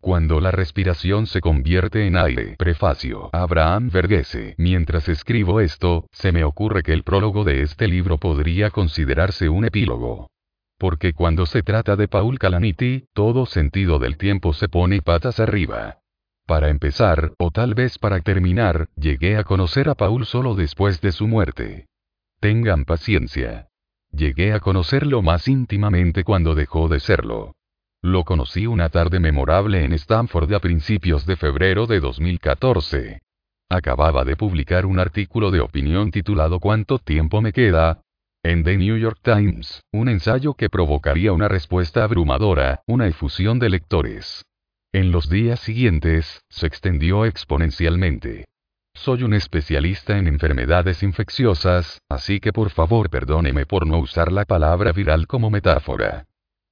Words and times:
Cuando 0.00 0.40
la 0.40 0.50
respiración 0.50 1.26
se 1.26 1.42
convierte 1.42 2.06
en 2.06 2.16
aire. 2.16 2.56
Prefacio. 2.58 3.28
Abraham 3.32 3.90
Verghese. 3.90 4.54
Mientras 4.56 5.08
escribo 5.10 5.60
esto, 5.60 6.06
se 6.10 6.32
me 6.32 6.42
ocurre 6.42 6.82
que 6.82 6.94
el 6.94 7.02
prólogo 7.02 7.44
de 7.44 7.60
este 7.60 7.86
libro 7.86 8.16
podría 8.16 8.70
considerarse 8.70 9.50
un 9.50 9.66
epílogo. 9.66 10.30
Porque 10.78 11.12
cuando 11.12 11.44
se 11.44 11.62
trata 11.62 11.96
de 11.96 12.08
Paul 12.08 12.38
Calamity, 12.38 13.04
todo 13.12 13.44
sentido 13.44 13.98
del 13.98 14.16
tiempo 14.16 14.54
se 14.54 14.68
pone 14.68 15.02
patas 15.02 15.38
arriba. 15.38 15.98
Para 16.46 16.70
empezar, 16.70 17.34
o 17.38 17.50
tal 17.50 17.74
vez 17.74 17.98
para 17.98 18.20
terminar, 18.20 18.88
llegué 18.96 19.36
a 19.36 19.44
conocer 19.44 19.90
a 19.90 19.94
Paul 19.94 20.24
solo 20.24 20.54
después 20.54 21.02
de 21.02 21.12
su 21.12 21.28
muerte. 21.28 21.86
Tengan 22.40 22.86
paciencia. 22.86 23.68
Llegué 24.12 24.54
a 24.54 24.60
conocerlo 24.60 25.20
más 25.20 25.46
íntimamente 25.46 26.24
cuando 26.24 26.54
dejó 26.54 26.88
de 26.88 27.00
serlo. 27.00 27.52
Lo 28.02 28.24
conocí 28.24 28.66
una 28.66 28.88
tarde 28.88 29.20
memorable 29.20 29.84
en 29.84 29.92
Stanford 29.92 30.50
a 30.54 30.58
principios 30.58 31.26
de 31.26 31.36
febrero 31.36 31.86
de 31.86 32.00
2014. 32.00 33.20
Acababa 33.68 34.24
de 34.24 34.36
publicar 34.36 34.86
un 34.86 34.98
artículo 34.98 35.50
de 35.50 35.60
opinión 35.60 36.10
titulado 36.10 36.60
¿Cuánto 36.60 36.98
tiempo 36.98 37.42
me 37.42 37.52
queda? 37.52 38.00
en 38.42 38.64
The 38.64 38.78
New 38.78 38.96
York 38.96 39.18
Times, 39.22 39.82
un 39.92 40.08
ensayo 40.08 40.54
que 40.54 40.70
provocaría 40.70 41.34
una 41.34 41.46
respuesta 41.46 42.02
abrumadora, 42.02 42.80
una 42.86 43.06
efusión 43.06 43.58
de 43.58 43.68
lectores. 43.68 44.46
En 44.92 45.12
los 45.12 45.28
días 45.28 45.60
siguientes, 45.60 46.40
se 46.48 46.66
extendió 46.66 47.26
exponencialmente. 47.26 48.46
Soy 48.94 49.24
un 49.24 49.34
especialista 49.34 50.16
en 50.16 50.26
enfermedades 50.26 51.02
infecciosas, 51.02 52.00
así 52.08 52.40
que 52.40 52.54
por 52.54 52.70
favor 52.70 53.10
perdóneme 53.10 53.66
por 53.66 53.86
no 53.86 53.98
usar 53.98 54.32
la 54.32 54.46
palabra 54.46 54.92
viral 54.92 55.26
como 55.26 55.50
metáfora. 55.50 56.24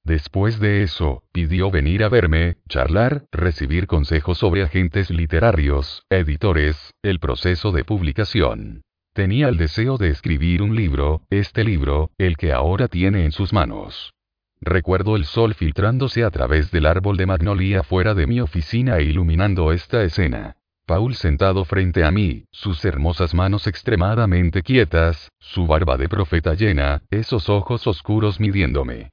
Después 0.09 0.59
de 0.59 0.81
eso, 0.81 1.21
pidió 1.31 1.69
venir 1.69 2.03
a 2.03 2.09
verme, 2.09 2.57
charlar, 2.67 3.25
recibir 3.31 3.85
consejos 3.85 4.39
sobre 4.39 4.63
agentes 4.63 5.11
literarios, 5.11 6.03
editores, 6.09 6.95
el 7.03 7.19
proceso 7.19 7.71
de 7.71 7.83
publicación. 7.83 8.81
Tenía 9.13 9.49
el 9.49 9.57
deseo 9.57 9.99
de 9.99 10.09
escribir 10.09 10.63
un 10.63 10.75
libro, 10.75 11.21
este 11.29 11.63
libro, 11.63 12.09
el 12.17 12.37
que 12.37 12.51
ahora 12.53 12.87
tiene 12.87 13.23
en 13.23 13.31
sus 13.31 13.53
manos. 13.53 14.15
Recuerdo 14.59 15.15
el 15.15 15.25
sol 15.25 15.53
filtrándose 15.53 16.23
a 16.23 16.31
través 16.31 16.71
del 16.71 16.87
árbol 16.87 17.15
de 17.15 17.27
magnolia 17.27 17.83
fuera 17.83 18.15
de 18.15 18.25
mi 18.25 18.41
oficina 18.41 18.97
e 18.97 19.03
iluminando 19.03 19.71
esta 19.71 20.01
escena. 20.03 20.55
Paul 20.87 21.13
sentado 21.13 21.65
frente 21.65 22.03
a 22.03 22.09
mí, 22.09 22.45
sus 22.49 22.83
hermosas 22.83 23.35
manos 23.35 23.67
extremadamente 23.67 24.63
quietas, 24.63 25.29
su 25.37 25.67
barba 25.67 25.97
de 25.97 26.09
profeta 26.09 26.55
llena, 26.55 27.03
esos 27.11 27.47
ojos 27.47 27.85
oscuros 27.85 28.39
midiéndome. 28.39 29.11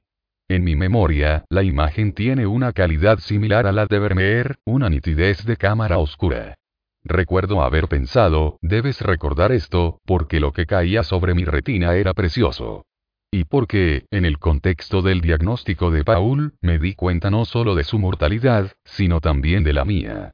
En 0.49 0.63
mi 0.63 0.77
memoria, 0.77 1.43
la 1.49 1.61
imagen 1.63 2.13
tiene 2.13 2.47
una 2.47 2.71
calidad 2.71 3.19
similar 3.19 3.67
a 3.67 3.73
la 3.73 3.85
de 3.85 3.99
Vermeer, 3.99 4.59
una 4.65 4.89
nitidez 4.89 5.43
de 5.45 5.57
cámara 5.57 5.97
oscura. 5.97 6.55
Recuerdo 7.03 7.61
haber 7.61 7.89
pensado, 7.89 8.57
debes 8.61 9.01
recordar 9.01 9.51
esto, 9.51 9.99
porque 10.05 10.39
lo 10.39 10.53
que 10.53 10.65
caía 10.65 11.03
sobre 11.03 11.33
mi 11.33 11.43
retina 11.43 11.95
era 11.95 12.13
precioso. 12.13 12.85
Y 13.29 13.43
porque, 13.43 14.05
en 14.09 14.23
el 14.23 14.39
contexto 14.39 15.01
del 15.01 15.19
diagnóstico 15.19 15.91
de 15.91 16.05
Paul, 16.05 16.53
me 16.61 16.79
di 16.79 16.95
cuenta 16.95 17.29
no 17.29 17.43
solo 17.43 17.75
de 17.75 17.83
su 17.83 17.99
mortalidad, 17.99 18.71
sino 18.85 19.19
también 19.19 19.65
de 19.65 19.73
la 19.73 19.83
mía. 19.83 20.31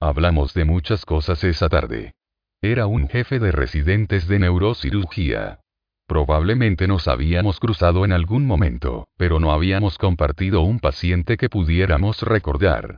Hablamos 0.00 0.54
de 0.54 0.64
muchas 0.64 1.04
cosas 1.04 1.42
esa 1.42 1.68
tarde. 1.68 2.14
Era 2.62 2.86
un 2.86 3.08
jefe 3.08 3.40
de 3.40 3.50
residentes 3.50 4.28
de 4.28 4.38
neurocirugía. 4.38 5.58
Probablemente 6.06 6.86
nos 6.86 7.08
habíamos 7.08 7.58
cruzado 7.58 8.04
en 8.04 8.12
algún 8.12 8.46
momento, 8.46 9.08
pero 9.16 9.40
no 9.40 9.52
habíamos 9.52 9.98
compartido 9.98 10.60
un 10.62 10.78
paciente 10.78 11.36
que 11.36 11.48
pudiéramos 11.48 12.22
recordar. 12.22 12.96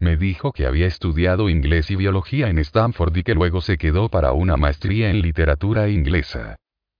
Me 0.00 0.16
dijo 0.16 0.52
que 0.52 0.66
había 0.66 0.86
estudiado 0.86 1.48
inglés 1.48 1.90
y 1.90 1.96
biología 1.96 2.48
en 2.48 2.58
Stanford 2.58 3.16
y 3.16 3.22
que 3.22 3.34
luego 3.34 3.60
se 3.60 3.78
quedó 3.78 4.08
para 4.08 4.32
una 4.32 4.56
maestría 4.56 5.10
en 5.10 5.22
literatura 5.22 5.88
inglesa. 5.88 6.56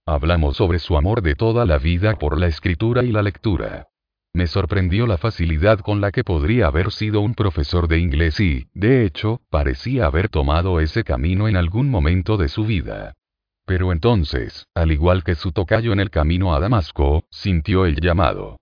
Hablamos 0.06 0.56
sobre 0.56 0.78
su 0.78 0.96
amor 0.96 1.22
de 1.22 1.34
toda 1.34 1.66
la 1.66 1.78
vida 1.78 2.16
por 2.16 2.38
la 2.38 2.46
escritura 2.46 3.02
y 3.02 3.12
la 3.12 3.22
lectura. 3.22 3.88
Me 4.32 4.46
sorprendió 4.46 5.06
la 5.06 5.18
facilidad 5.18 5.80
con 5.80 6.00
la 6.00 6.12
que 6.12 6.24
podría 6.24 6.68
haber 6.68 6.92
sido 6.92 7.20
un 7.20 7.34
profesor 7.34 7.88
de 7.88 7.98
inglés 7.98 8.38
y, 8.40 8.68
de 8.74 9.04
hecho, 9.04 9.40
parecía 9.50 10.06
haber 10.06 10.28
tomado 10.28 10.80
ese 10.80 11.02
camino 11.02 11.48
en 11.48 11.56
algún 11.56 11.90
momento 11.90 12.36
de 12.36 12.48
su 12.48 12.64
vida. 12.64 13.14
Pero 13.68 13.92
entonces, 13.92 14.66
al 14.74 14.92
igual 14.92 15.22
que 15.22 15.34
su 15.34 15.52
tocayo 15.52 15.92
en 15.92 16.00
el 16.00 16.08
camino 16.08 16.54
a 16.54 16.58
Damasco, 16.58 17.24
sintió 17.30 17.84
el 17.84 18.00
llamado. 18.00 18.56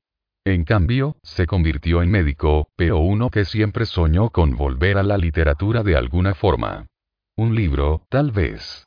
En 0.45 0.65
cambio, 0.65 1.15
se 1.23 1.47
convirtió 1.47 2.03
en 2.03 2.11
médico, 2.11 2.71
pero 2.75 2.99
uno 2.99 3.31
que 3.31 3.45
siempre 3.45 3.87
soñó 3.87 4.31
con 4.31 4.57
volver 4.57 4.99
a 4.99 5.05
la 5.05 5.17
literatura 5.17 5.85
de 5.85 5.97
alguna 5.97 6.35
forma. 6.35 6.89
Un 7.37 7.55
libro, 7.55 8.05
tal 8.09 8.33
vez. 8.33 8.85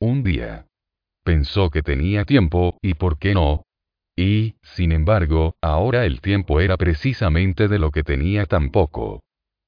Un 0.00 0.22
día. 0.22 0.66
Pensó 1.24 1.70
que 1.70 1.82
tenía 1.82 2.26
tiempo, 2.26 2.76
y 2.82 2.92
por 2.92 3.18
qué 3.18 3.32
no. 3.32 3.62
Y, 4.14 4.56
sin 4.60 4.92
embargo, 4.92 5.56
ahora 5.62 6.04
el 6.04 6.20
tiempo 6.20 6.60
era 6.60 6.76
precisamente 6.76 7.68
de 7.68 7.78
lo 7.78 7.90
que 7.90 8.02
tenía 8.02 8.44
tan 8.44 8.68
poco. 8.68 9.22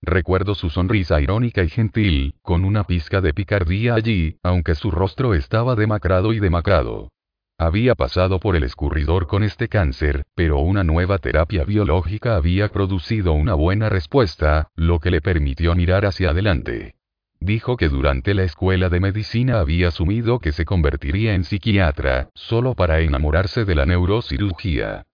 Recuerdo 0.07 0.55
su 0.55 0.71
sonrisa 0.71 1.21
irónica 1.21 1.65
y 1.65 1.69
gentil, 1.69 2.37
con 2.41 2.65
una 2.65 2.85
pizca 2.85 3.21
de 3.21 3.35
picardía 3.35 3.95
allí, 3.95 4.39
aunque 4.45 4.77
su 4.77 4.93
rostro 4.93 5.35
estaba 5.35 5.75
demacrado 5.75 6.33
y 6.33 6.39
demacrado. 6.39 7.11
Había 7.59 7.97
pasado 7.97 8.39
por 8.39 8.55
el 8.55 8.63
escurridor 8.63 9.27
con 9.27 9.43
este 9.43 9.67
cáncer, 9.67 10.23
pero 10.37 10.61
una 10.61 10.85
nueva 10.85 11.19
terapia 11.19 11.65
biológica 11.65 12.37
había 12.37 12.69
producido 12.69 13.33
una 13.33 13.55
buena 13.55 13.89
respuesta, 13.89 14.69
lo 14.77 15.01
que 15.01 15.11
le 15.11 15.21
permitió 15.21 15.75
mirar 15.75 16.07
hacia 16.07 16.31
adelante. 16.31 16.95
Dijo 17.41 17.77
que 17.77 17.89
durante 17.89 18.33
la 18.35 18.45
escuela 18.45 18.89
de 18.89 19.01
medicina 19.01 19.59
había 19.59 19.89
asumido 19.89 20.39
que 20.39 20.53
se 20.53 20.65
convertiría 20.65 21.35
en 21.35 21.43
psiquiatra, 21.43 22.31
solo 22.35 22.75
para 22.75 23.01
enamorarse 23.01 23.65
de 23.65 23.75
la 23.75 23.87
neurocirugía. 23.87 25.06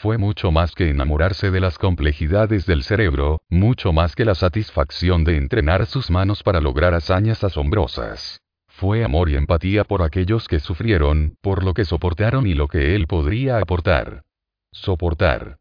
Fue 0.00 0.18
mucho 0.18 0.52
más 0.52 0.74
que 0.74 0.90
enamorarse 0.90 1.50
de 1.50 1.58
las 1.58 1.78
complejidades 1.78 2.66
del 2.66 2.82
cerebro, 2.82 3.40
mucho 3.48 3.94
más 3.94 4.14
que 4.14 4.26
la 4.26 4.34
satisfacción 4.34 5.24
de 5.24 5.38
entrenar 5.38 5.86
sus 5.86 6.10
manos 6.10 6.42
para 6.42 6.60
lograr 6.60 6.92
hazañas 6.92 7.42
asombrosas. 7.42 8.42
Fue 8.68 9.04
amor 9.04 9.30
y 9.30 9.36
empatía 9.36 9.84
por 9.84 10.02
aquellos 10.02 10.48
que 10.48 10.60
sufrieron, 10.60 11.38
por 11.40 11.64
lo 11.64 11.72
que 11.72 11.86
soportaron 11.86 12.46
y 12.46 12.52
lo 12.52 12.68
que 12.68 12.94
él 12.94 13.06
podría 13.06 13.56
aportar. 13.56 14.24
Soportar. 14.70 15.56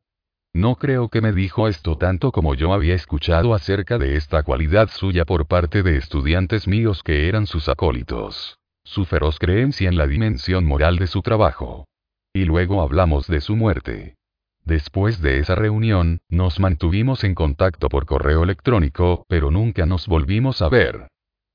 No 0.53 0.75
creo 0.75 1.07
que 1.07 1.21
me 1.21 1.31
dijo 1.31 1.69
esto 1.69 1.97
tanto 1.97 2.33
como 2.33 2.55
yo 2.55 2.73
había 2.73 2.93
escuchado 2.93 3.53
acerca 3.53 3.97
de 3.97 4.17
esta 4.17 4.43
cualidad 4.43 4.89
suya 4.89 5.23
por 5.23 5.47
parte 5.47 5.81
de 5.81 5.95
estudiantes 5.95 6.67
míos 6.67 7.03
que 7.03 7.29
eran 7.29 7.47
sus 7.47 7.69
acólitos. 7.69 8.59
Su 8.83 9.05
feroz 9.05 9.39
creencia 9.39 9.87
en 9.87 9.95
la 9.95 10.07
dimensión 10.07 10.65
moral 10.65 10.97
de 10.97 11.07
su 11.07 11.21
trabajo. 11.21 11.85
Y 12.33 12.43
luego 12.43 12.81
hablamos 12.81 13.27
de 13.27 13.39
su 13.39 13.55
muerte. 13.55 14.14
Después 14.65 15.21
de 15.21 15.37
esa 15.37 15.53
reunión, 15.53 16.19
nos 16.27 16.59
mantuvimos 16.59 17.23
en 17.23 17.35
contacto 17.35 17.87
por 17.87 18.07
correo 18.07 18.43
electrónico, 18.43 19.23
pero 19.29 19.51
nunca 19.51 19.85
nos 19.85 20.07
volvimos 20.07 20.63
a 20.63 20.69
ver. 20.69 21.07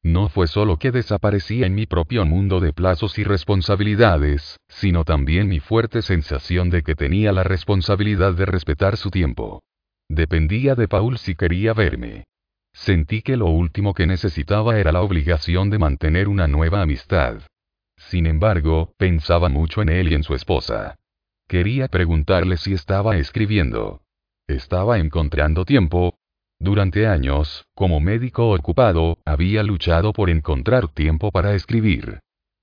No 0.03 0.29
fue 0.29 0.47
solo 0.47 0.79
que 0.79 0.93
desaparecía 0.93 1.67
en 1.67 1.75
mi 1.75 1.87
propio 1.87 2.25
mundo 2.25 2.61
de 2.61 2.73
plazos 2.73 3.19
y 3.19 3.25
responsabilidades, 3.25 4.59
sino 4.69 5.05
también 5.05 5.49
mi 5.49 5.59
fuerte 5.59 6.03
sensación 6.03 6.71
de 6.71 6.83
que 6.83 6.95
tenía 6.95 7.33
la 7.33 7.43
responsabilidad 7.43 8.33
de 8.35 8.47
respetar 8.47 8.97
su 8.97 9.11
tiempo. 9.11 9.61
Dependía 10.09 10.77
de 10.77 10.87
Paul 10.89 11.19
si 11.19 11.35
quería 11.35 11.75
verme. 11.75 12.25
Sentí 12.73 13.23
que 13.23 13.37
lo 13.37 13.47
último 13.47 13.93
que 13.93 14.07
necesitaba 14.07 14.79
era 14.79 14.93
la 14.93 15.03
obligación 15.03 15.69
de 15.69 15.79
mantener 15.81 16.29
una 16.29 16.47
nueva 16.47 16.81
amistad. 16.81 17.43
Sin 17.97 18.27
embargo, 18.27 18.95
pensaba 18.97 19.49
mucho 19.49 19.83
en 19.83 19.89
él 19.89 20.13
y 20.13 20.15
en 20.15 20.23
su 20.23 20.35
esposa. 20.35 21.00
Quería 21.51 21.89
preguntarle 21.89 22.57
si 22.59 22.75
estaba 22.75 23.17
escribiendo. 23.17 24.03
Estaba 24.47 25.01
encontrando 25.01 25.65
tiempo. 25.65 26.15
Durante 26.61 27.09
años, 27.09 27.65
como 27.75 27.99
médico 27.99 28.55
ocupado, 28.55 29.19
había 29.25 29.65
luchado 29.65 30.13
por 30.13 30.31
encontrar 30.31 30.87
tiempo 30.87 31.33
para 31.33 31.57
escribir. 31.57 32.21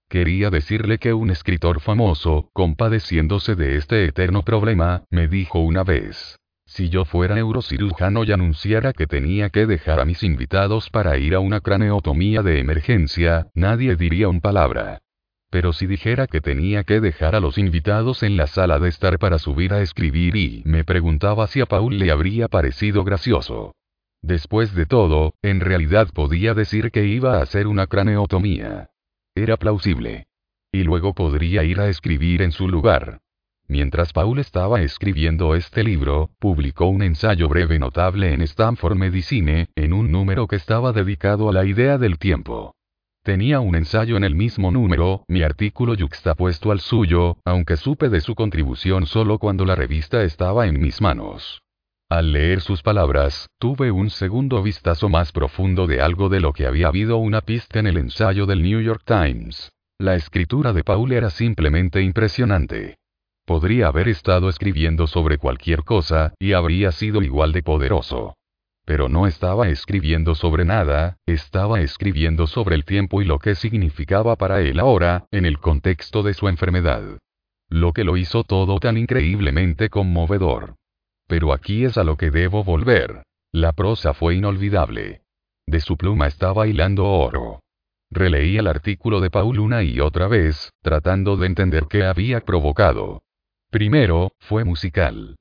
Quería 0.07 0.49
decirle 0.49 0.99
que 0.99 1.11
un 1.11 1.31
escritor 1.31 1.81
famoso, 1.81 2.49
compadeciéndose 2.53 3.55
de 3.55 3.75
este 3.75 4.05
eterno 4.05 4.43
problema, 4.43 5.03
me 5.09 5.27
dijo 5.27 5.59
una 5.59 5.83
vez. 5.83 6.37
Si 6.65 6.87
yo 6.87 7.03
fuera 7.03 7.35
neurocirujano 7.35 8.23
y 8.23 8.31
anunciara 8.31 8.93
que 8.93 9.05
tenía 9.05 9.49
que 9.49 9.65
dejar 9.65 9.99
a 9.99 10.05
mis 10.05 10.23
invitados 10.23 10.89
para 10.89 11.17
ir 11.17 11.35
a 11.35 11.41
una 11.41 11.59
craneotomía 11.59 12.41
de 12.41 12.59
emergencia, 12.61 13.47
nadie 13.53 13.97
diría 13.97 14.29
un 14.29 14.39
palabra. 14.39 15.01
Pero 15.49 15.71
si 15.71 15.87
dijera 15.87 16.27
que 16.27 16.41
tenía 16.41 16.83
que 16.83 16.99
dejar 16.99 17.35
a 17.35 17.39
los 17.39 17.57
invitados 17.57 18.21
en 18.23 18.35
la 18.35 18.47
sala 18.47 18.79
de 18.79 18.89
estar 18.89 19.17
para 19.17 19.39
subir 19.39 19.73
a 19.73 19.81
escribir 19.81 20.35
y 20.35 20.61
me 20.65 20.83
preguntaba 20.83 21.47
si 21.47 21.61
a 21.61 21.65
Paul 21.65 21.97
le 21.97 22.11
habría 22.11 22.47
parecido 22.47 23.03
gracioso. 23.03 23.73
Después 24.21 24.75
de 24.75 24.85
todo, 24.85 25.33
en 25.41 25.61
realidad 25.61 26.09
podía 26.13 26.53
decir 26.53 26.91
que 26.91 27.05
iba 27.05 27.37
a 27.37 27.41
hacer 27.41 27.67
una 27.67 27.87
craneotomía. 27.87 28.89
Era 29.35 29.57
plausible. 29.57 30.27
Y 30.71 30.83
luego 30.83 31.13
podría 31.13 31.63
ir 31.63 31.79
a 31.79 31.87
escribir 31.87 32.41
en 32.41 32.51
su 32.51 32.67
lugar. 32.67 33.19
Mientras 33.69 34.13
Paul 34.13 34.39
estaba 34.39 34.81
escribiendo 34.81 35.53
este 35.55 35.83
libro, 35.83 36.29
publicó 36.39 36.87
un 36.87 37.03
ensayo 37.03 37.49
breve 37.49 37.79
notable 37.79 38.33
en 38.33 38.41
Stanford 38.41 38.95
Medicine, 38.95 39.67
en 39.75 39.93
un 39.93 40.11
número 40.11 40.47
que 40.47 40.55
estaba 40.55 40.93
dedicado 40.93 41.49
a 41.49 41.53
la 41.53 41.65
idea 41.65 41.97
del 41.97 42.17
tiempo. 42.17 42.76
Tenía 43.27 43.59
un 43.59 43.75
ensayo 43.75 44.15
en 44.15 44.23
el 44.23 44.35
mismo 44.35 44.71
número, 44.71 45.25
mi 45.27 45.43
artículo 45.43 45.95
yuxtapuesto 45.95 46.71
al 46.71 46.79
suyo, 46.79 47.35
aunque 47.43 47.75
supe 47.75 48.07
de 48.07 48.21
su 48.21 48.35
contribución 48.35 49.05
solo 49.05 49.37
cuando 49.37 49.65
la 49.65 49.75
revista 49.75 50.23
estaba 50.23 50.65
en 50.65 50.79
mis 50.79 51.01
manos. 51.01 51.61
Al 52.09 52.31
leer 52.31 52.61
sus 52.61 52.81
palabras, 52.83 53.49
tuve 53.59 53.91
un 53.91 54.09
segundo 54.11 54.63
vistazo 54.63 55.09
más 55.09 55.33
profundo 55.33 55.87
de 55.87 55.99
algo 55.99 56.29
de 56.29 56.39
lo 56.39 56.53
que 56.53 56.67
había 56.67 56.87
habido 56.87 57.17
una 57.17 57.41
pista 57.41 57.79
en 57.79 57.87
el 57.87 57.97
ensayo 57.97 58.45
del 58.45 58.63
New 58.63 58.79
York 58.79 59.01
Times. 59.03 59.73
La 59.99 60.15
escritura 60.15 60.71
de 60.71 60.85
Paul 60.85 61.11
era 61.11 61.29
simplemente 61.29 62.01
impresionante. 62.01 62.95
Podría 63.45 63.87
haber 63.87 64.07
estado 64.07 64.47
escribiendo 64.47 65.05
sobre 65.05 65.37
cualquier 65.37 65.83
cosa, 65.83 66.33
y 66.39 66.53
habría 66.53 66.93
sido 66.93 67.21
igual 67.21 67.51
de 67.51 67.61
poderoso. 67.61 68.35
Pero 68.87 69.09
no 69.09 69.27
estaba 69.27 69.67
escribiendo 69.67 70.33
sobre 70.33 70.63
nada, 70.63 71.17
estaba 71.25 71.81
escribiendo 71.81 72.47
sobre 72.47 72.73
el 72.73 72.85
tiempo 72.85 73.21
y 73.21 73.25
lo 73.25 73.37
que 73.37 73.53
significaba 73.53 74.37
para 74.37 74.61
él 74.61 74.79
ahora, 74.79 75.27
en 75.29 75.45
el 75.45 75.59
contexto 75.59 76.23
de 76.23 76.33
su 76.33 76.47
enfermedad. 76.47 77.03
Lo 77.67 77.91
que 77.91 78.05
lo 78.05 78.15
hizo 78.15 78.45
todo 78.45 78.79
tan 78.79 78.95
increíblemente 78.95 79.89
conmovedor. 79.89 80.75
Pero 81.27 81.51
aquí 81.51 81.83
es 81.83 81.97
a 81.97 82.05
lo 82.05 82.15
que 82.15 82.31
debo 82.31 82.63
volver. 82.63 83.23
La 83.51 83.73
prosa 83.73 84.13
fue 84.13 84.35
inolvidable. 84.35 85.21
De 85.65 85.81
su 85.81 85.97
pluma 85.97 86.27
estaba 86.27 86.65
hilando 86.65 87.07
oro. 87.07 87.59
Releí 88.09 88.57
el 88.57 88.67
artículo 88.67 89.19
de 89.19 89.29
Paul 89.29 89.59
una 89.59 89.83
y 89.83 89.99
otra 89.99 90.29
vez, 90.29 90.71
tratando 90.81 91.35
de 91.35 91.47
entender 91.47 91.87
qué 91.89 92.05
había 92.05 92.39
provocado. 92.39 93.21
Primero, 93.69 94.31
fue 94.39 94.63
musical. 94.63 95.35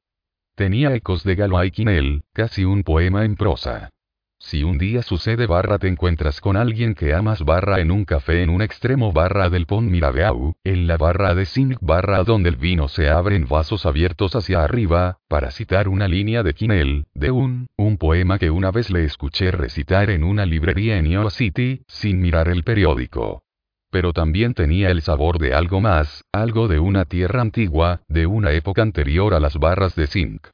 Tenía 0.56 0.94
ecos 0.94 1.22
de 1.22 1.34
Galo 1.34 1.60
Quinel, 1.70 2.22
casi 2.32 2.64
un 2.64 2.82
poema 2.82 3.26
en 3.26 3.36
prosa. 3.36 3.90
Si 4.38 4.62
un 4.62 4.78
día 4.78 5.02
sucede 5.02 5.46
barra 5.46 5.78
te 5.78 5.86
encuentras 5.86 6.40
con 6.40 6.56
alguien 6.56 6.94
que 6.94 7.12
amas 7.12 7.44
barra 7.44 7.80
en 7.80 7.90
un 7.90 8.06
café 8.06 8.42
en 8.42 8.48
un 8.48 8.62
extremo 8.62 9.12
barra 9.12 9.50
del 9.50 9.66
Pont 9.66 9.90
Mirabeau, 9.90 10.54
en 10.64 10.86
la 10.86 10.96
barra 10.96 11.34
de 11.34 11.44
Zinc 11.44 11.76
barra 11.82 12.24
donde 12.24 12.48
el 12.48 12.56
vino 12.56 12.88
se 12.88 13.10
abre 13.10 13.36
en 13.36 13.46
vasos 13.46 13.84
abiertos 13.84 14.34
hacia 14.34 14.64
arriba, 14.64 15.18
para 15.28 15.50
citar 15.50 15.88
una 15.88 16.08
línea 16.08 16.42
de 16.42 16.54
Quinel, 16.54 17.04
de 17.12 17.30
un, 17.32 17.66
un 17.76 17.98
poema 17.98 18.38
que 18.38 18.50
una 18.50 18.70
vez 18.70 18.90
le 18.90 19.04
escuché 19.04 19.50
recitar 19.50 20.08
en 20.08 20.24
una 20.24 20.46
librería 20.46 20.96
en 20.96 21.10
New 21.10 21.28
City, 21.28 21.82
sin 21.86 22.18
mirar 22.18 22.48
el 22.48 22.64
periódico 22.64 23.42
pero 23.90 24.12
también 24.12 24.54
tenía 24.54 24.90
el 24.90 25.02
sabor 25.02 25.38
de 25.38 25.54
algo 25.54 25.80
más, 25.80 26.24
algo 26.32 26.68
de 26.68 26.78
una 26.78 27.04
tierra 27.04 27.40
antigua, 27.40 28.02
de 28.08 28.26
una 28.26 28.52
época 28.52 28.82
anterior 28.82 29.34
a 29.34 29.40
las 29.40 29.56
barras 29.58 29.94
de 29.94 30.06
zinc. 30.06 30.48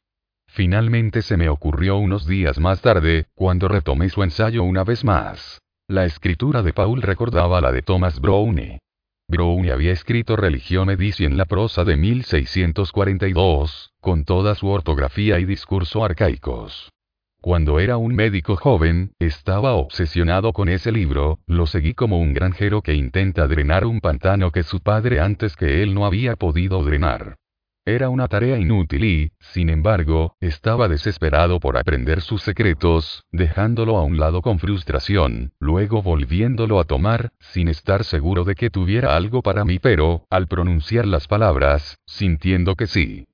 Finalmente 0.47 1.23
se 1.23 1.37
me 1.37 1.49
ocurrió 1.49 1.97
unos 1.97 2.27
días 2.27 2.59
más 2.59 2.83
tarde, 2.83 3.27
cuando 3.35 3.69
retomé 3.69 4.11
su 4.11 4.23
ensayo 4.23 4.63
una 4.65 4.85
vez 4.85 5.03
más. 5.03 5.61
La 5.89 6.05
escritura 6.05 6.63
de 6.63 6.73
Paul 6.73 7.01
recordaba 7.01 7.61
la 7.61 7.73
de 7.73 7.83
Thomas 7.83 8.21
Browne. 8.21 8.79
Browne 9.29 9.73
había 9.73 9.93
escrito 9.93 10.37
Religión 10.37 10.89
Medici 10.89 11.25
en 11.25 11.39
la 11.39 11.47
prosa 11.47 11.85
de 11.85 11.97
1642, 11.97 13.93
con 14.01 14.25
toda 14.25 14.55
su 14.55 14.69
ortografía 14.69 15.39
y 15.39 15.47
discurso 15.47 16.05
arcaicos. 16.05 16.93
Cuando 17.43 17.81
era 17.81 17.97
un 17.97 18.15
médico 18.15 18.55
joven, 18.55 19.15
estaba 19.19 19.73
obsesionado 19.73 20.53
con 20.53 20.69
ese 20.69 20.93
libro, 20.93 21.41
lo 21.49 21.67
seguí 21.67 21.93
como 21.93 22.21
un 22.21 22.35
granjero 22.35 22.83
que 22.83 22.95
intenta 22.95 23.49
drenar 23.49 23.85
un 23.85 24.01
pantano 24.01 24.53
que 24.53 24.63
su 24.63 24.79
padre 24.79 25.19
antes 25.19 25.57
que 25.57 25.83
él 25.83 25.93
no 25.93 26.07
había 26.07 26.37
podido 26.37 26.85
drenar. 26.85 27.35
Era 27.85 28.11
una 28.11 28.29
tarea 28.29 28.59
inútil 28.59 29.05
y, 29.05 29.33
sin 29.41 29.71
embargo, 29.71 30.37
estaba 30.39 30.87
desesperado 30.87 31.59
por 31.59 31.77
aprender 31.77 32.21
sus 32.21 32.43
secretos, 32.43 33.25
dejándolo 33.33 33.97
a 33.97 34.05
un 34.05 34.21
lado 34.21 34.41
con 34.41 34.61
frustración, 34.61 35.53
luego 35.59 36.01
volviéndolo 36.01 36.79
a 36.79 36.85
tomar, 36.85 37.33
sin 37.41 37.67
estar 37.67 38.05
seguro 38.05 38.45
de 38.45 38.55
que 38.55 38.71
tuviera 38.71 39.17
algo 39.17 39.43
para 39.43 39.65
mí, 39.65 39.81
pero, 39.81 40.27
al 40.31 40.47
pronunciar 40.47 41.07
las 41.09 41.27
palabras, 41.27 41.99
sintiendo 42.07 42.77
que 42.77 42.87
sí. 42.87 43.27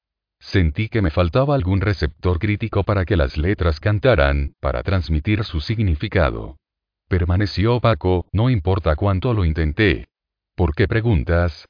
Sentí 0.49 0.89
que 0.89 1.03
me 1.03 1.11
faltaba 1.11 1.55
algún 1.55 1.83
receptor 1.83 2.39
crítico 2.39 2.83
para 2.83 3.05
que 3.05 3.19
las 3.19 3.37
letras 3.37 3.81
cantaran, 3.81 4.55
para 4.61 4.83
transmitir 4.83 5.45
su 5.45 5.61
significado. 5.61 6.57
Permaneció 7.07 7.77
opaco, 7.77 8.27
no 8.33 8.49
importa 8.49 8.97
cuánto 8.97 9.35
lo 9.35 9.45
intenté. 9.45 10.07
¿Por 10.57 10.75
qué 10.75 10.89
preguntas? 10.89 11.67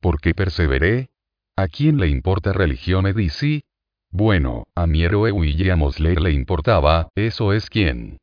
¿Por 0.00 0.18
qué 0.18 0.32
perseveré? 0.32 1.10
¿A 1.56 1.68
quién 1.68 1.98
le 1.98 2.08
importa 2.08 2.54
religión 2.54 3.04
Medici? 3.04 3.64
Bueno, 4.10 4.64
a 4.74 4.86
mi 4.86 5.02
héroe 5.02 5.30
William 5.30 5.82
Osler 5.82 6.18
le 6.22 6.32
importaba, 6.32 7.10
eso 7.14 7.52
es 7.52 7.68
quién. 7.68 8.16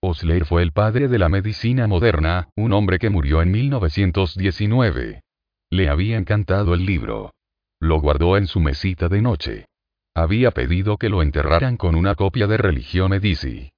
Osler 0.00 0.44
fue 0.44 0.62
el 0.62 0.70
padre 0.70 1.08
de 1.08 1.18
la 1.18 1.28
medicina 1.28 1.88
moderna, 1.88 2.48
un 2.54 2.72
hombre 2.72 3.00
que 3.00 3.10
murió 3.10 3.42
en 3.42 3.50
1919. 3.50 5.22
Le 5.70 5.88
había 5.88 6.16
encantado 6.16 6.74
el 6.74 6.86
libro. 6.86 7.32
Lo 7.80 8.00
guardó 8.00 8.36
en 8.36 8.46
su 8.46 8.60
mesita 8.60 9.08
de 9.08 9.22
noche. 9.22 9.66
Había 10.14 10.50
pedido 10.50 10.96
que 10.96 11.08
lo 11.08 11.22
enterraran 11.22 11.76
con 11.76 11.94
una 11.94 12.16
copia 12.16 12.46
de 12.48 12.56
Religión 12.56 13.10
Medici. 13.10 13.70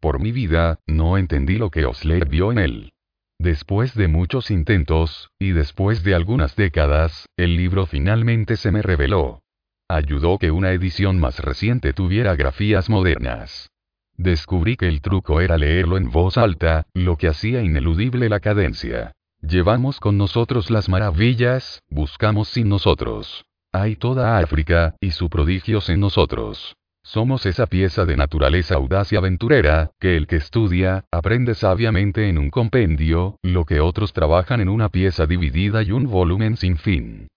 Por 0.00 0.20
mi 0.20 0.30
vida, 0.30 0.78
no 0.86 1.18
entendí 1.18 1.58
lo 1.58 1.70
que 1.70 1.84
Osler 1.84 2.28
vio 2.28 2.52
en 2.52 2.58
él. 2.58 2.92
Después 3.40 3.94
de 3.94 4.06
muchos 4.06 4.50
intentos, 4.52 5.30
y 5.40 5.50
después 5.50 6.04
de 6.04 6.14
algunas 6.14 6.54
décadas, 6.54 7.26
el 7.36 7.56
libro 7.56 7.86
finalmente 7.86 8.56
se 8.56 8.70
me 8.70 8.80
reveló. 8.80 9.42
Ayudó 9.88 10.38
que 10.38 10.50
una 10.52 10.70
edición 10.72 11.18
más 11.18 11.40
reciente 11.40 11.92
tuviera 11.92 12.36
grafías 12.36 12.88
modernas. 12.88 13.70
Descubrí 14.16 14.76
que 14.76 14.86
el 14.86 15.00
truco 15.00 15.40
era 15.40 15.56
leerlo 15.56 15.96
en 15.96 16.10
voz 16.10 16.36
alta, 16.36 16.86
lo 16.94 17.16
que 17.16 17.28
hacía 17.28 17.62
ineludible 17.62 18.28
la 18.28 18.38
cadencia. 18.38 19.12
Llevamos 19.40 19.98
con 19.98 20.18
nosotros 20.18 20.70
las 20.70 20.88
maravillas, 20.88 21.82
buscamos 21.88 22.48
sin 22.48 22.68
nosotros. 22.68 23.47
Hay 23.72 23.96
toda 23.96 24.38
África, 24.38 24.96
y 25.00 25.10
su 25.10 25.28
prodigios 25.28 25.90
en 25.90 26.00
nosotros. 26.00 26.76
Somos 27.02 27.44
esa 27.44 27.66
pieza 27.66 28.06
de 28.06 28.16
naturaleza 28.16 28.76
audaz 28.76 29.12
y 29.12 29.16
aventurera, 29.16 29.90
que 30.00 30.16
el 30.16 30.26
que 30.26 30.36
estudia, 30.36 31.04
aprende 31.10 31.54
sabiamente 31.54 32.28
en 32.28 32.38
un 32.38 32.50
compendio, 32.50 33.36
lo 33.42 33.64
que 33.64 33.80
otros 33.80 34.12
trabajan 34.12 34.60
en 34.60 34.68
una 34.68 34.88
pieza 34.88 35.26
dividida 35.26 35.82
y 35.82 35.92
un 35.92 36.04
volumen 36.10 36.56
sin 36.56 36.76
fin. 36.76 37.28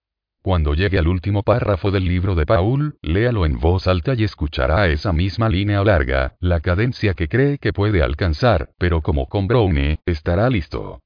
Cuando 0.42 0.74
llegue 0.74 0.98
al 0.98 1.08
último 1.08 1.44
párrafo 1.44 1.92
del 1.92 2.06
libro 2.06 2.34
de 2.34 2.46
Paul, 2.46 2.96
léalo 3.02 3.46
en 3.46 3.60
voz 3.60 3.88
alta 3.88 4.14
y 4.16 4.24
escuchará 4.24 4.88
esa 4.88 5.14
misma 5.14 5.50
línea 5.50 5.84
larga, 5.84 6.36
la 6.40 6.62
cadencia 6.62 7.14
que 7.14 7.28
cree 7.28 7.58
que 7.58 7.74
puede 7.74 8.02
alcanzar, 8.02 8.72
pero 8.78 9.02
como 9.02 9.28
con 9.28 9.48
Browne, 9.48 10.00
estará 10.06 10.50
listo. 10.50 11.02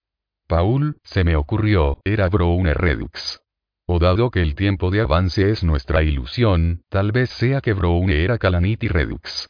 Paul, 0.48 0.98
se 1.04 1.24
me 1.24 1.36
ocurrió, 1.36 2.00
era 2.06 2.30
Browne 2.30 2.74
Redux. 2.74 3.45
O 3.88 4.00
dado 4.00 4.32
que 4.32 4.42
el 4.42 4.56
tiempo 4.56 4.90
de 4.90 5.02
avance 5.02 5.52
es 5.52 5.64
nuestra 5.64 6.02
ilusión, 6.02 6.82
tal 6.90 7.12
vez 7.12 7.30
sea 7.30 7.62
que 7.62 7.74
Browne 7.74 8.24
era 8.24 8.40
Calamity 8.40 8.88
Redux. 8.88 9.48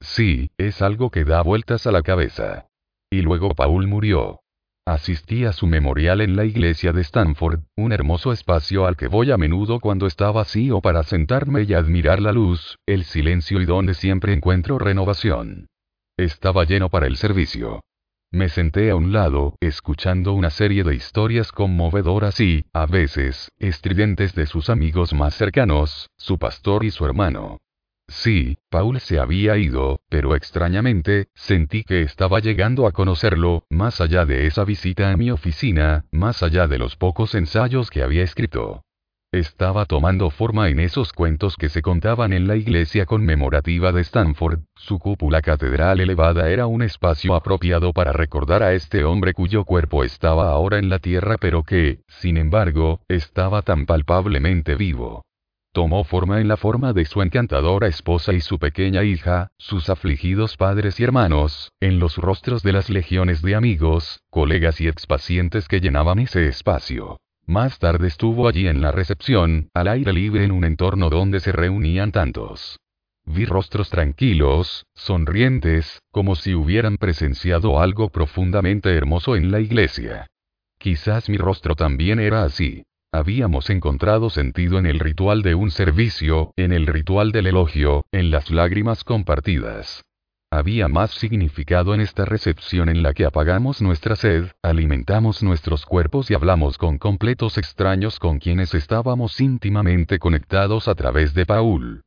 Sí, 0.00 0.50
es 0.58 0.82
algo 0.82 1.10
que 1.10 1.24
da 1.24 1.42
vueltas 1.42 1.86
a 1.86 1.92
la 1.92 2.02
cabeza. 2.02 2.68
Y 3.10 3.22
luego 3.22 3.54
Paul 3.54 3.86
murió. 3.86 4.40
Asistí 4.86 5.44
a 5.44 5.52
su 5.52 5.66
memorial 5.66 6.20
en 6.20 6.36
la 6.36 6.44
iglesia 6.44 6.92
de 6.92 7.02
Stanford, 7.02 7.60
un 7.76 7.92
hermoso 7.92 8.32
espacio 8.32 8.86
al 8.86 8.96
que 8.96 9.06
voy 9.06 9.30
a 9.30 9.36
menudo 9.36 9.80
cuando 9.80 10.06
está 10.06 10.30
vacío 10.30 10.80
para 10.80 11.02
sentarme 11.02 11.62
y 11.62 11.74
admirar 11.74 12.20
la 12.20 12.32
luz, 12.32 12.78
el 12.86 13.04
silencio 13.04 13.60
y 13.60 13.66
donde 13.66 13.94
siempre 13.94 14.32
encuentro 14.32 14.78
renovación. 14.78 15.66
Estaba 16.18 16.64
lleno 16.64 16.88
para 16.88 17.06
el 17.06 17.16
servicio. 17.16 17.82
Me 18.30 18.50
senté 18.50 18.90
a 18.90 18.96
un 18.96 19.10
lado, 19.10 19.56
escuchando 19.58 20.34
una 20.34 20.50
serie 20.50 20.84
de 20.84 20.94
historias 20.94 21.50
conmovedoras 21.50 22.38
y, 22.40 22.66
a 22.74 22.84
veces, 22.84 23.50
estridentes 23.58 24.34
de 24.34 24.44
sus 24.44 24.68
amigos 24.68 25.14
más 25.14 25.34
cercanos, 25.34 26.10
su 26.18 26.38
pastor 26.38 26.84
y 26.84 26.90
su 26.90 27.06
hermano. 27.06 27.62
Sí, 28.06 28.58
Paul 28.68 29.00
se 29.00 29.18
había 29.18 29.56
ido, 29.56 30.00
pero 30.10 30.34
extrañamente, 30.34 31.28
sentí 31.34 31.84
que 31.84 32.02
estaba 32.02 32.40
llegando 32.40 32.86
a 32.86 32.92
conocerlo, 32.92 33.64
más 33.70 34.02
allá 34.02 34.26
de 34.26 34.46
esa 34.46 34.64
visita 34.64 35.10
a 35.10 35.16
mi 35.16 35.30
oficina, 35.30 36.04
más 36.12 36.42
allá 36.42 36.66
de 36.66 36.78
los 36.78 36.96
pocos 36.96 37.34
ensayos 37.34 37.90
que 37.90 38.02
había 38.02 38.24
escrito. 38.24 38.84
Estaba 39.32 39.84
tomando 39.84 40.30
forma 40.30 40.70
en 40.70 40.80
esos 40.80 41.12
cuentos 41.12 41.56
que 41.56 41.68
se 41.68 41.82
contaban 41.82 42.32
en 42.32 42.48
la 42.48 42.56
iglesia 42.56 43.04
conmemorativa 43.04 43.92
de 43.92 44.00
Stanford, 44.00 44.60
su 44.74 44.98
cúpula 44.98 45.42
catedral 45.42 46.00
elevada 46.00 46.48
era 46.48 46.66
un 46.66 46.80
espacio 46.80 47.34
apropiado 47.34 47.92
para 47.92 48.14
recordar 48.14 48.62
a 48.62 48.72
este 48.72 49.04
hombre 49.04 49.34
cuyo 49.34 49.66
cuerpo 49.66 50.02
estaba 50.02 50.50
ahora 50.50 50.78
en 50.78 50.88
la 50.88 50.98
tierra 50.98 51.36
pero 51.38 51.62
que, 51.62 52.00
sin 52.08 52.38
embargo, 52.38 53.02
estaba 53.06 53.60
tan 53.60 53.84
palpablemente 53.84 54.76
vivo. 54.76 55.26
Tomó 55.74 56.04
forma 56.04 56.40
en 56.40 56.48
la 56.48 56.56
forma 56.56 56.94
de 56.94 57.04
su 57.04 57.20
encantadora 57.20 57.86
esposa 57.86 58.32
y 58.32 58.40
su 58.40 58.58
pequeña 58.58 59.04
hija, 59.04 59.48
sus 59.58 59.90
afligidos 59.90 60.56
padres 60.56 60.98
y 61.00 61.04
hermanos, 61.04 61.70
en 61.80 61.98
los 61.98 62.16
rostros 62.16 62.62
de 62.62 62.72
las 62.72 62.88
legiones 62.88 63.42
de 63.42 63.56
amigos, 63.56 64.20
colegas 64.30 64.80
y 64.80 64.88
expacientes 64.88 65.68
que 65.68 65.80
llenaban 65.80 66.18
ese 66.18 66.46
espacio. 66.46 67.18
Más 67.48 67.78
tarde 67.78 68.08
estuvo 68.08 68.46
allí 68.46 68.68
en 68.68 68.82
la 68.82 68.92
recepción, 68.92 69.70
al 69.72 69.88
aire 69.88 70.12
libre 70.12 70.44
en 70.44 70.52
un 70.52 70.64
entorno 70.64 71.08
donde 71.08 71.40
se 71.40 71.50
reunían 71.50 72.12
tantos. 72.12 72.78
Vi 73.24 73.46
rostros 73.46 73.88
tranquilos, 73.88 74.84
sonrientes, 74.94 76.02
como 76.12 76.36
si 76.36 76.54
hubieran 76.54 76.98
presenciado 76.98 77.80
algo 77.80 78.10
profundamente 78.10 78.94
hermoso 78.94 79.34
en 79.34 79.50
la 79.50 79.60
iglesia. 79.60 80.26
Quizás 80.78 81.30
mi 81.30 81.38
rostro 81.38 81.74
también 81.74 82.20
era 82.20 82.44
así. 82.44 82.82
Habíamos 83.12 83.70
encontrado 83.70 84.28
sentido 84.28 84.78
en 84.78 84.84
el 84.84 84.98
ritual 84.98 85.40
de 85.40 85.54
un 85.54 85.70
servicio, 85.70 86.52
en 86.56 86.70
el 86.70 86.86
ritual 86.86 87.32
del 87.32 87.46
elogio, 87.46 88.04
en 88.12 88.30
las 88.30 88.50
lágrimas 88.50 89.04
compartidas. 89.04 90.02
Había 90.50 90.88
más 90.88 91.10
significado 91.10 91.94
en 91.94 92.00
esta 92.00 92.24
recepción 92.24 92.88
en 92.88 93.02
la 93.02 93.12
que 93.12 93.26
apagamos 93.26 93.82
nuestra 93.82 94.16
sed, 94.16 94.46
alimentamos 94.62 95.42
nuestros 95.42 95.84
cuerpos 95.84 96.30
y 96.30 96.34
hablamos 96.34 96.78
con 96.78 96.96
completos 96.96 97.58
extraños 97.58 98.18
con 98.18 98.38
quienes 98.38 98.72
estábamos 98.72 99.38
íntimamente 99.42 100.18
conectados 100.18 100.88
a 100.88 100.94
través 100.94 101.34
de 101.34 101.44
Paul. 101.44 102.00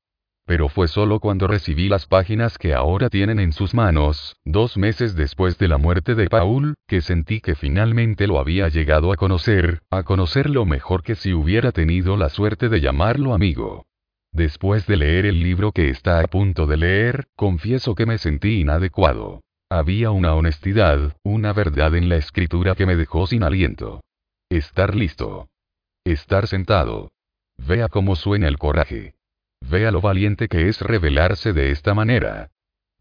Pero 0.48 0.70
fue 0.70 0.88
solo 0.88 1.20
cuando 1.20 1.46
recibí 1.46 1.88
las 1.88 2.08
páginas 2.08 2.58
que 2.58 2.74
ahora 2.74 3.12
tienen 3.12 3.40
en 3.40 3.54
sus 3.54 3.76
manos, 3.76 4.36
dos 4.44 4.76
meses 4.76 5.16
después 5.16 5.60
de 5.60 5.68
la 5.68 5.78
muerte 5.78 6.16
de 6.16 6.28
Paul, 6.28 6.74
que 6.88 7.02
sentí 7.02 7.42
que 7.42 7.54
finalmente 7.54 8.26
lo 8.26 8.40
había 8.40 8.70
llegado 8.70 9.14
a 9.14 9.18
conocer, 9.18 9.84
a 9.92 10.02
conocerlo 10.02 10.66
mejor 10.66 11.04
que 11.04 11.14
si 11.14 11.32
hubiera 11.32 11.72
tenido 11.72 12.18
la 12.18 12.30
suerte 12.30 12.70
de 12.70 12.82
llamarlo 12.82 13.36
amigo. 13.36 13.86
Después 14.34 14.88
de 14.88 14.96
leer 14.96 15.26
el 15.26 15.44
libro 15.44 15.74
que 15.74 15.90
está 15.90 16.20
a 16.22 16.28
punto 16.28 16.66
de 16.66 16.78
leer, 16.78 17.28
confieso 17.36 17.96
que 17.96 18.06
me 18.06 18.18
sentí 18.18 18.62
inadecuado. 18.62 19.42
Había 19.70 20.12
una 20.12 20.36
honestidad, 20.36 21.16
una 21.24 21.54
verdad 21.54 21.96
en 21.96 22.08
la 22.08 22.16
escritura 22.16 22.76
que 22.76 22.86
me 22.86 22.96
dejó 22.96 23.28
sin 23.28 23.44
aliento. 23.44 24.02
Estar 24.50 24.96
listo. 24.96 25.50
Estar 26.06 26.48
sentado. 26.48 27.12
Vea 27.58 27.90
cómo 27.90 28.16
suena 28.16 28.48
el 28.48 28.58
coraje. 28.58 29.16
Vea 29.62 29.92
lo 29.92 30.02
valiente 30.02 30.48
que 30.48 30.68
es 30.68 30.82
revelarse 30.82 31.54
de 31.54 31.72
esta 31.72 31.94
manera. 31.94 32.50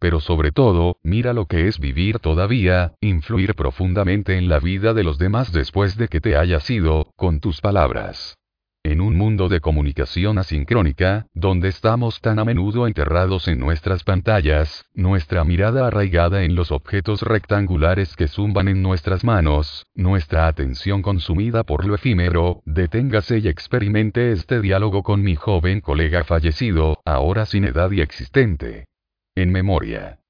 Pero 0.00 0.20
sobre 0.20 0.50
todo, 0.50 0.96
mira 1.02 1.32
lo 1.32 1.46
que 1.46 1.68
es 1.68 1.78
vivir 1.78 2.18
todavía, 2.18 2.94
influir 3.00 3.54
profundamente 3.54 4.36
en 4.36 4.48
la 4.48 4.58
vida 4.58 4.94
de 4.94 5.04
los 5.04 5.18
demás 5.18 5.52
después 5.52 5.96
de 5.96 6.08
que 6.08 6.20
te 6.20 6.36
hayas 6.36 6.68
ido, 6.70 7.12
con 7.16 7.40
tus 7.40 7.60
palabras. 7.60 8.36
En 8.82 9.02
un 9.02 9.14
mundo 9.14 9.50
de 9.50 9.60
comunicación 9.60 10.38
asincrónica, 10.38 11.26
donde 11.34 11.68
estamos 11.68 12.22
tan 12.22 12.38
a 12.38 12.46
menudo 12.46 12.86
enterrados 12.86 13.46
en 13.46 13.58
nuestras 13.58 14.04
pantallas, 14.04 14.86
nuestra 14.94 15.44
mirada 15.44 15.86
arraigada 15.86 16.44
en 16.44 16.54
los 16.54 16.72
objetos 16.72 17.20
rectangulares 17.20 18.16
que 18.16 18.26
zumban 18.26 18.68
en 18.68 18.82
nuestras 18.82 19.22
manos, 19.22 19.86
nuestra 19.94 20.46
atención 20.46 21.02
consumida 21.02 21.62
por 21.62 21.84
lo 21.84 21.94
efímero, 21.94 22.62
deténgase 22.64 23.40
y 23.40 23.48
experimente 23.48 24.32
este 24.32 24.62
diálogo 24.62 25.02
con 25.02 25.22
mi 25.22 25.36
joven 25.36 25.82
colega 25.82 26.24
fallecido, 26.24 27.02
ahora 27.04 27.44
sin 27.44 27.64
edad 27.64 27.90
y 27.90 28.00
existente. 28.00 28.86
En 29.34 29.52
memoria. 29.52 30.20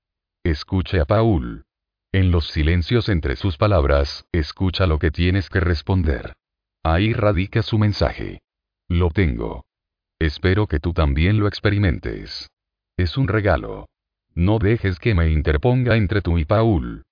Escuche 0.43 0.99
a 0.99 1.05
Paul. 1.05 1.63
En 2.11 2.33
los 2.33 2.49
silencios 2.49 3.09
entre 3.09 3.37
sus 3.37 3.57
palabras, 3.57 4.25
escucha 4.33 4.89
lo 4.89 4.99
que 4.99 5.13
tienes 5.13 5.49
que 5.49 5.61
responder. 5.61 6.35
Ahí 6.83 7.13
radica 7.13 7.63
su 7.63 7.79
mensaje. 7.79 8.41
Lo 8.89 9.11
tengo. 9.11 9.65
Espero 10.19 10.67
que 10.67 10.81
tú 10.81 10.93
también 10.93 11.39
lo 11.39 11.47
experimentes. 11.47 12.49
Es 12.97 13.19
un 13.19 13.29
regalo. 13.29 13.87
No 14.35 14.59
dejes 14.59 14.99
que 14.99 15.15
me 15.15 15.31
interponga 15.31 15.97
entre 15.97 16.23
tú 16.23 16.39
y 16.39 16.45
Paul. 16.45 17.03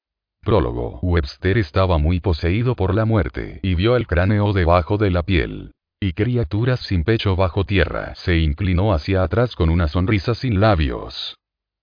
Prólogo. 0.41 1.01
Webster 1.03 1.59
estaba 1.59 1.99
muy 1.99 2.21
poseído 2.21 2.77
por 2.77 2.95
la 2.95 3.05
muerte 3.05 3.61
y 3.63 3.75
vio 3.75 3.97
el 3.97 4.07
cráneo 4.07 4.53
debajo 4.53 4.97
de 4.97 5.11
la 5.11 5.23
piel. 5.23 5.73
Y 6.01 6.13
criaturas 6.13 6.81
sin 6.81 7.05
pecho 7.05 7.37
bajo 7.37 7.65
tierra. 7.65 8.15
Se 8.15 8.39
inclinó 8.39 8.95
hacia 8.95 9.23
atrás 9.23 9.55
con 9.55 9.69
una 9.69 9.89
sonrisa 9.89 10.35
sin 10.35 10.61
labios. 10.61 11.37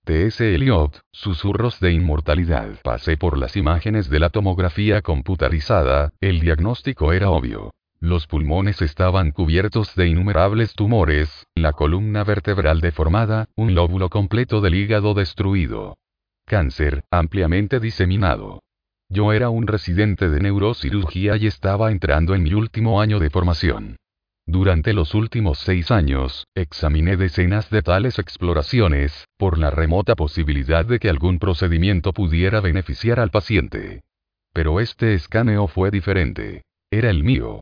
T.S. 0.04 0.54
Eliot, 0.54 1.00
Susurros 1.12 1.80
de 1.80 1.92
Inmortalidad. 1.92 2.80
Pasé 2.82 3.16
por 3.16 3.36
las 3.36 3.56
imágenes 3.56 4.08
de 4.08 4.20
la 4.20 4.30
tomografía 4.30 5.02
computarizada, 5.02 6.12
el 6.20 6.38
diagnóstico 6.40 7.12
era 7.12 7.30
obvio. 7.30 7.72
Los 8.00 8.26
pulmones 8.26 8.82
estaban 8.82 9.30
cubiertos 9.30 9.94
de 9.94 10.08
innumerables 10.08 10.74
tumores, 10.74 11.46
la 11.54 11.72
columna 11.72 12.24
vertebral 12.24 12.80
deformada, 12.80 13.48
un 13.56 13.74
lóbulo 13.74 14.10
completo 14.10 14.60
del 14.60 14.74
hígado 14.74 15.14
destruido. 15.14 15.96
Cáncer, 16.44 17.04
ampliamente 17.10 17.80
diseminado. 17.80 18.62
Yo 19.08 19.32
era 19.32 19.50
un 19.50 19.66
residente 19.66 20.28
de 20.28 20.40
neurocirugía 20.40 21.36
y 21.36 21.46
estaba 21.46 21.90
entrando 21.90 22.34
en 22.34 22.42
mi 22.42 22.52
último 22.54 23.00
año 23.00 23.18
de 23.18 23.30
formación. 23.30 23.96
Durante 24.46 24.92
los 24.92 25.14
últimos 25.14 25.58
seis 25.58 25.90
años, 25.90 26.46
examiné 26.54 27.16
decenas 27.16 27.68
de 27.70 27.82
tales 27.82 28.18
exploraciones, 28.20 29.26
por 29.36 29.58
la 29.58 29.70
remota 29.70 30.14
posibilidad 30.14 30.84
de 30.84 31.00
que 31.00 31.08
algún 31.08 31.38
procedimiento 31.38 32.12
pudiera 32.12 32.60
beneficiar 32.60 33.18
al 33.18 33.30
paciente. 33.30 34.02
Pero 34.52 34.80
este 34.80 35.14
escaneo 35.14 35.66
fue 35.66 35.90
diferente. 35.90 36.62
Era 36.90 37.10
el 37.10 37.24
mío. 37.24 37.60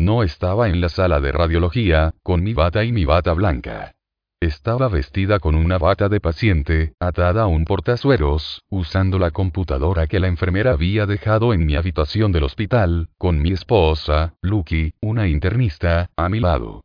No 0.00 0.22
estaba 0.22 0.70
en 0.70 0.80
la 0.80 0.88
sala 0.88 1.20
de 1.20 1.30
radiología, 1.30 2.14
con 2.22 2.42
mi 2.42 2.54
bata 2.54 2.84
y 2.84 2.90
mi 2.90 3.04
bata 3.04 3.34
blanca. 3.34 3.92
Estaba 4.40 4.88
vestida 4.88 5.40
con 5.40 5.54
una 5.54 5.76
bata 5.76 6.08
de 6.08 6.20
paciente, 6.20 6.94
atada 6.98 7.42
a 7.42 7.46
un 7.46 7.66
portazueros, 7.66 8.62
usando 8.70 9.18
la 9.18 9.30
computadora 9.30 10.06
que 10.06 10.18
la 10.18 10.28
enfermera 10.28 10.72
había 10.72 11.04
dejado 11.04 11.52
en 11.52 11.66
mi 11.66 11.76
habitación 11.76 12.32
del 12.32 12.44
hospital, 12.44 13.10
con 13.18 13.42
mi 13.42 13.52
esposa, 13.52 14.32
Lucky, 14.40 14.94
una 15.02 15.28
internista, 15.28 16.08
a 16.16 16.30
mi 16.30 16.40
lado. 16.40 16.82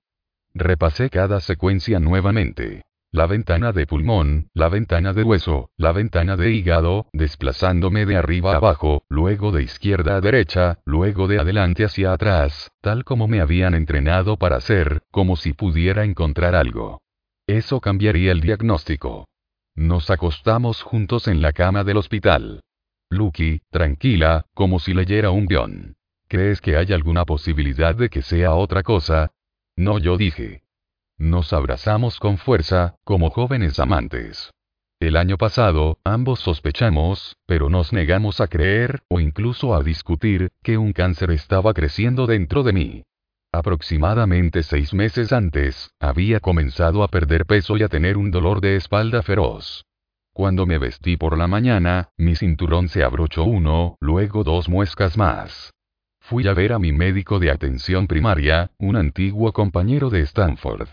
Repasé 0.53 1.09
cada 1.09 1.39
secuencia 1.39 2.01
nuevamente 2.01 2.83
la 3.15 3.27
ventana 3.27 3.71
de 3.71 3.87
pulmón, 3.87 4.49
la 4.53 4.67
ventana 4.67 5.13
de 5.13 5.23
hueso, 5.23 5.69
la 5.77 5.93
ventana 5.93 6.35
de 6.35 6.51
hígado, 6.51 7.07
desplazándome 7.13 8.05
de 8.05 8.17
arriba 8.17 8.51
a 8.51 8.57
abajo, 8.57 9.05
luego 9.07 9.53
de 9.53 9.63
izquierda 9.63 10.17
a 10.17 10.21
derecha, 10.21 10.79
luego 10.83 11.29
de 11.29 11.39
adelante 11.39 11.85
hacia 11.85 12.11
atrás, 12.11 12.73
tal 12.81 13.05
como 13.05 13.29
me 13.29 13.39
habían 13.39 13.73
entrenado 13.73 14.35
para 14.35 14.57
hacer, 14.57 15.01
como 15.11 15.37
si 15.37 15.53
pudiera 15.53 16.03
encontrar 16.03 16.55
algo. 16.55 17.01
Eso 17.47 17.79
cambiaría 17.79 18.33
el 18.33 18.41
diagnóstico. 18.41 19.29
Nos 19.75 20.09
acostamos 20.09 20.81
juntos 20.81 21.29
en 21.29 21.41
la 21.41 21.53
cama 21.53 21.85
del 21.85 21.95
hospital. 21.95 22.63
Lucky, 23.09 23.61
tranquila, 23.69 24.45
como 24.53 24.77
si 24.79 24.93
leyera 24.93 25.31
un 25.31 25.45
guion. 25.45 25.95
¿Crees 26.27 26.59
que 26.59 26.75
hay 26.75 26.91
alguna 26.91 27.23
posibilidad 27.23 27.95
de 27.95 28.09
que 28.09 28.21
sea 28.21 28.55
otra 28.55 28.83
cosa? 28.83 29.31
No, 29.77 29.99
yo 29.99 30.17
dije. 30.17 30.64
Nos 31.17 31.53
abrazamos 31.53 32.19
con 32.19 32.37
fuerza, 32.37 32.95
como 33.05 33.29
jóvenes 33.29 33.79
amantes. 33.79 34.51
El 34.99 35.15
año 35.15 35.37
pasado, 35.37 35.97
ambos 36.03 36.41
sospechamos, 36.41 37.37
pero 37.45 37.69
nos 37.69 37.93
negamos 37.93 38.41
a 38.41 38.47
creer, 38.47 39.01
o 39.09 39.19
incluso 39.19 39.75
a 39.75 39.81
discutir, 39.81 40.51
que 40.61 40.77
un 40.77 40.91
cáncer 40.91 41.31
estaba 41.31 41.73
creciendo 41.73 42.27
dentro 42.27 42.63
de 42.63 42.73
mí. 42.73 43.03
Aproximadamente 43.53 44.61
seis 44.63 44.93
meses 44.93 45.31
antes, 45.31 45.89
había 46.01 46.41
comenzado 46.41 47.01
a 47.01 47.07
perder 47.07 47.45
peso 47.45 47.77
y 47.77 47.83
a 47.83 47.87
tener 47.87 48.17
un 48.17 48.29
dolor 48.29 48.59
de 48.59 48.75
espalda 48.75 49.21
feroz. 49.21 49.85
Cuando 50.33 50.65
me 50.65 50.77
vestí 50.77 51.15
por 51.15 51.37
la 51.37 51.47
mañana, 51.47 52.09
mi 52.17 52.35
cinturón 52.35 52.89
se 52.89 53.03
abrochó 53.03 53.45
uno, 53.45 53.95
luego 54.01 54.43
dos 54.43 54.67
muescas 54.67 55.17
más. 55.17 55.71
Fui 56.19 56.45
a 56.47 56.53
ver 56.53 56.73
a 56.73 56.79
mi 56.79 56.91
médico 56.91 57.39
de 57.39 57.51
atención 57.51 58.07
primaria, 58.07 58.71
un 58.77 58.97
antiguo 58.97 59.53
compañero 59.53 60.09
de 60.09 60.21
Stanford. 60.21 60.89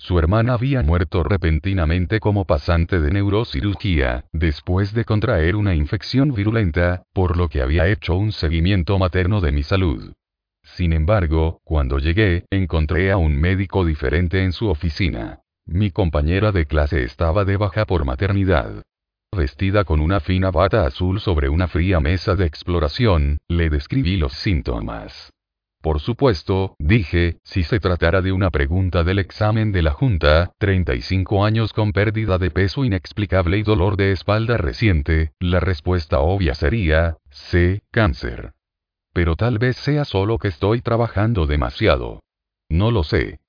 Su 0.00 0.18
hermana 0.18 0.54
había 0.54 0.82
muerto 0.82 1.22
repentinamente 1.22 2.20
como 2.20 2.46
pasante 2.46 3.02
de 3.02 3.10
neurocirugía, 3.10 4.24
después 4.32 4.94
de 4.94 5.04
contraer 5.04 5.56
una 5.56 5.74
infección 5.74 6.32
virulenta, 6.32 7.02
por 7.12 7.36
lo 7.36 7.50
que 7.50 7.60
había 7.60 7.86
hecho 7.86 8.16
un 8.16 8.32
seguimiento 8.32 8.98
materno 8.98 9.42
de 9.42 9.52
mi 9.52 9.62
salud. 9.62 10.14
Sin 10.62 10.94
embargo, 10.94 11.60
cuando 11.64 11.98
llegué, 11.98 12.46
encontré 12.50 13.10
a 13.10 13.18
un 13.18 13.38
médico 13.38 13.84
diferente 13.84 14.42
en 14.42 14.52
su 14.52 14.68
oficina. 14.68 15.40
Mi 15.66 15.90
compañera 15.90 16.50
de 16.50 16.64
clase 16.64 17.02
estaba 17.02 17.44
de 17.44 17.58
baja 17.58 17.84
por 17.84 18.06
maternidad. 18.06 18.82
Vestida 19.36 19.84
con 19.84 20.00
una 20.00 20.20
fina 20.20 20.50
bata 20.50 20.86
azul 20.86 21.20
sobre 21.20 21.50
una 21.50 21.68
fría 21.68 22.00
mesa 22.00 22.36
de 22.36 22.46
exploración, 22.46 23.36
le 23.48 23.68
describí 23.68 24.16
los 24.16 24.32
síntomas. 24.32 25.30
Por 25.82 26.00
supuesto, 26.00 26.76
dije, 26.78 27.38
si 27.42 27.62
se 27.62 27.80
tratara 27.80 28.20
de 28.20 28.32
una 28.32 28.50
pregunta 28.50 29.02
del 29.02 29.18
examen 29.18 29.72
de 29.72 29.80
la 29.80 29.92
Junta, 29.92 30.52
35 30.58 31.42
años 31.42 31.72
con 31.72 31.92
pérdida 31.92 32.36
de 32.36 32.50
peso 32.50 32.84
inexplicable 32.84 33.56
y 33.56 33.62
dolor 33.62 33.96
de 33.96 34.12
espalda 34.12 34.58
reciente, 34.58 35.32
la 35.40 35.58
respuesta 35.58 36.20
obvia 36.20 36.54
sería, 36.54 37.16
C, 37.30 37.80
cáncer. 37.90 38.52
Pero 39.14 39.36
tal 39.36 39.58
vez 39.58 39.76
sea 39.78 40.04
solo 40.04 40.36
que 40.36 40.48
estoy 40.48 40.82
trabajando 40.82 41.46
demasiado. 41.46 42.20
No 42.68 42.90
lo 42.90 43.02
sé. 43.02 43.40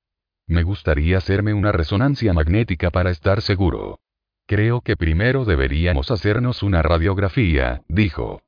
Me 0.47 0.63
gustaría 0.63 1.17
hacerme 1.17 1.53
una 1.53 1.73
resonancia 1.73 2.31
magnética 2.31 2.91
para 2.91 3.11
estar 3.11 3.41
seguro. 3.41 3.99
Creo 4.47 4.79
que 4.81 4.95
primero 4.95 5.43
deberíamos 5.43 6.11
hacernos 6.11 6.63
una 6.63 6.81
radiografía, 6.81 7.81
dijo. 7.89 8.41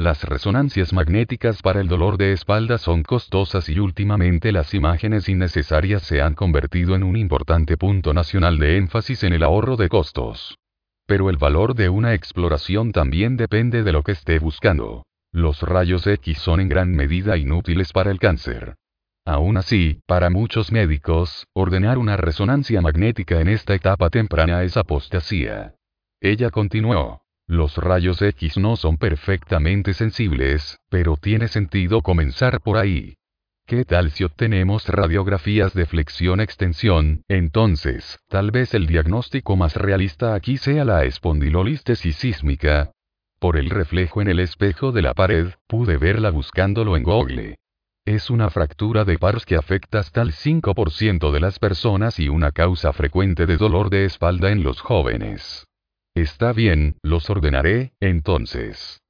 Las 0.00 0.24
resonancias 0.24 0.94
magnéticas 0.94 1.60
para 1.60 1.82
el 1.82 1.86
dolor 1.86 2.16
de 2.16 2.32
espalda 2.32 2.78
son 2.78 3.02
costosas 3.02 3.68
y 3.68 3.78
últimamente 3.78 4.50
las 4.50 4.72
imágenes 4.72 5.28
innecesarias 5.28 6.04
se 6.04 6.22
han 6.22 6.34
convertido 6.34 6.94
en 6.94 7.02
un 7.02 7.16
importante 7.16 7.76
punto 7.76 8.14
nacional 8.14 8.58
de 8.58 8.78
énfasis 8.78 9.24
en 9.24 9.34
el 9.34 9.42
ahorro 9.42 9.76
de 9.76 9.90
costos. 9.90 10.56
Pero 11.04 11.28
el 11.28 11.36
valor 11.36 11.74
de 11.74 11.90
una 11.90 12.14
exploración 12.14 12.92
también 12.92 13.36
depende 13.36 13.82
de 13.82 13.92
lo 13.92 14.02
que 14.02 14.12
esté 14.12 14.38
buscando. 14.38 15.04
Los 15.32 15.60
rayos 15.60 16.06
X 16.06 16.38
son 16.38 16.60
en 16.60 16.70
gran 16.70 16.92
medida 16.92 17.36
inútiles 17.36 17.92
para 17.92 18.10
el 18.10 18.18
cáncer. 18.18 18.76
Aún 19.26 19.58
así, 19.58 20.00
para 20.06 20.30
muchos 20.30 20.72
médicos, 20.72 21.46
ordenar 21.52 21.98
una 21.98 22.16
resonancia 22.16 22.80
magnética 22.80 23.38
en 23.42 23.48
esta 23.48 23.74
etapa 23.74 24.08
temprana 24.08 24.62
es 24.62 24.78
apostasía. 24.78 25.74
Ella 26.22 26.48
continuó. 26.48 27.20
Los 27.50 27.78
rayos 27.78 28.22
X 28.22 28.58
no 28.58 28.76
son 28.76 28.96
perfectamente 28.96 29.92
sensibles, 29.92 30.78
pero 30.88 31.16
tiene 31.16 31.48
sentido 31.48 32.00
comenzar 32.00 32.60
por 32.60 32.76
ahí. 32.76 33.14
¿Qué 33.66 33.84
tal 33.84 34.12
si 34.12 34.22
obtenemos 34.22 34.86
radiografías 34.86 35.74
de 35.74 35.84
flexión-extensión? 35.84 37.24
Entonces, 37.26 38.20
tal 38.28 38.52
vez 38.52 38.72
el 38.74 38.86
diagnóstico 38.86 39.56
más 39.56 39.74
realista 39.74 40.36
aquí 40.36 40.58
sea 40.58 40.84
la 40.84 41.04
espondilolístesis 41.04 42.14
sísmica. 42.14 42.92
Por 43.40 43.56
el 43.56 43.68
reflejo 43.68 44.22
en 44.22 44.28
el 44.28 44.38
espejo 44.38 44.92
de 44.92 45.02
la 45.02 45.14
pared, 45.14 45.48
pude 45.66 45.96
verla 45.96 46.30
buscándolo 46.30 46.96
en 46.96 47.02
Google. 47.02 47.56
Es 48.04 48.30
una 48.30 48.48
fractura 48.50 49.04
de 49.04 49.18
pars 49.18 49.44
que 49.44 49.56
afecta 49.56 49.98
hasta 49.98 50.22
el 50.22 50.30
5% 50.30 51.32
de 51.32 51.40
las 51.40 51.58
personas 51.58 52.20
y 52.20 52.28
una 52.28 52.52
causa 52.52 52.92
frecuente 52.92 53.46
de 53.46 53.56
dolor 53.56 53.90
de 53.90 54.04
espalda 54.04 54.52
en 54.52 54.62
los 54.62 54.80
jóvenes. 54.80 55.66
Está 56.20 56.52
bien, 56.52 56.96
los 57.02 57.30
ordenaré, 57.30 57.92
entonces. 57.98 59.00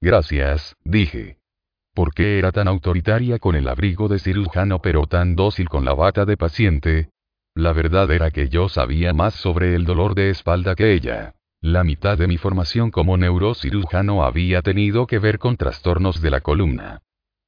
Gracias, 0.00 0.74
dije. 0.82 1.36
¿Por 1.92 2.14
qué 2.14 2.38
era 2.38 2.52
tan 2.52 2.68
autoritaria 2.68 3.38
con 3.38 3.54
el 3.54 3.68
abrigo 3.68 4.08
de 4.08 4.18
cirujano 4.18 4.78
pero 4.80 5.06
tan 5.06 5.36
dócil 5.36 5.68
con 5.68 5.84
la 5.84 5.92
bata 5.92 6.24
de 6.24 6.38
paciente? 6.38 7.10
La 7.54 7.74
verdad 7.74 8.10
era 8.10 8.30
que 8.30 8.48
yo 8.48 8.70
sabía 8.70 9.12
más 9.12 9.34
sobre 9.34 9.74
el 9.74 9.84
dolor 9.84 10.14
de 10.14 10.30
espalda 10.30 10.74
que 10.74 10.94
ella. 10.94 11.34
La 11.60 11.84
mitad 11.84 12.16
de 12.16 12.28
mi 12.28 12.38
formación 12.38 12.90
como 12.90 13.18
neurocirujano 13.18 14.24
había 14.24 14.62
tenido 14.62 15.06
que 15.06 15.18
ver 15.18 15.38
con 15.38 15.58
trastornos 15.58 16.22
de 16.22 16.30
la 16.30 16.40
columna. 16.40 17.02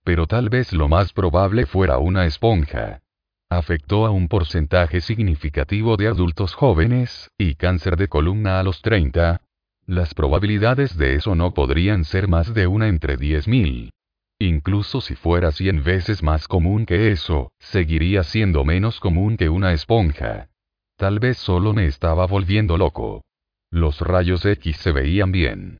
Pero 0.04 0.26
tal 0.26 0.50
vez 0.50 0.74
lo 0.74 0.88
más 0.88 1.14
probable 1.14 1.64
fuera 1.64 1.96
una 1.96 2.26
esponja 2.26 3.00
afectó 3.48 4.06
a 4.06 4.10
un 4.10 4.28
porcentaje 4.28 5.00
significativo 5.00 5.96
de 5.96 6.08
adultos 6.08 6.54
jóvenes, 6.54 7.30
y 7.38 7.54
cáncer 7.54 7.96
de 7.96 8.08
columna 8.08 8.60
a 8.60 8.62
los 8.62 8.82
30. 8.82 9.40
Las 9.86 10.14
probabilidades 10.14 10.96
de 10.96 11.14
eso 11.14 11.34
no 11.34 11.54
podrían 11.54 12.04
ser 12.04 12.28
más 12.28 12.52
de 12.54 12.66
una 12.66 12.88
entre 12.88 13.16
10.000. 13.16 13.90
Incluso 14.38 15.00
si 15.00 15.14
fuera 15.14 15.52
100 15.52 15.84
veces 15.84 16.22
más 16.22 16.48
común 16.48 16.84
que 16.84 17.10
eso, 17.10 17.52
seguiría 17.58 18.22
siendo 18.22 18.64
menos 18.64 19.00
común 19.00 19.36
que 19.36 19.48
una 19.48 19.72
esponja. 19.72 20.48
Tal 20.96 21.20
vez 21.20 21.38
solo 21.38 21.72
me 21.72 21.86
estaba 21.86 22.26
volviendo 22.26 22.76
loco. 22.76 23.22
Los 23.70 24.00
rayos 24.00 24.44
X 24.44 24.76
se 24.76 24.92
veían 24.92 25.32
bien. 25.32 25.78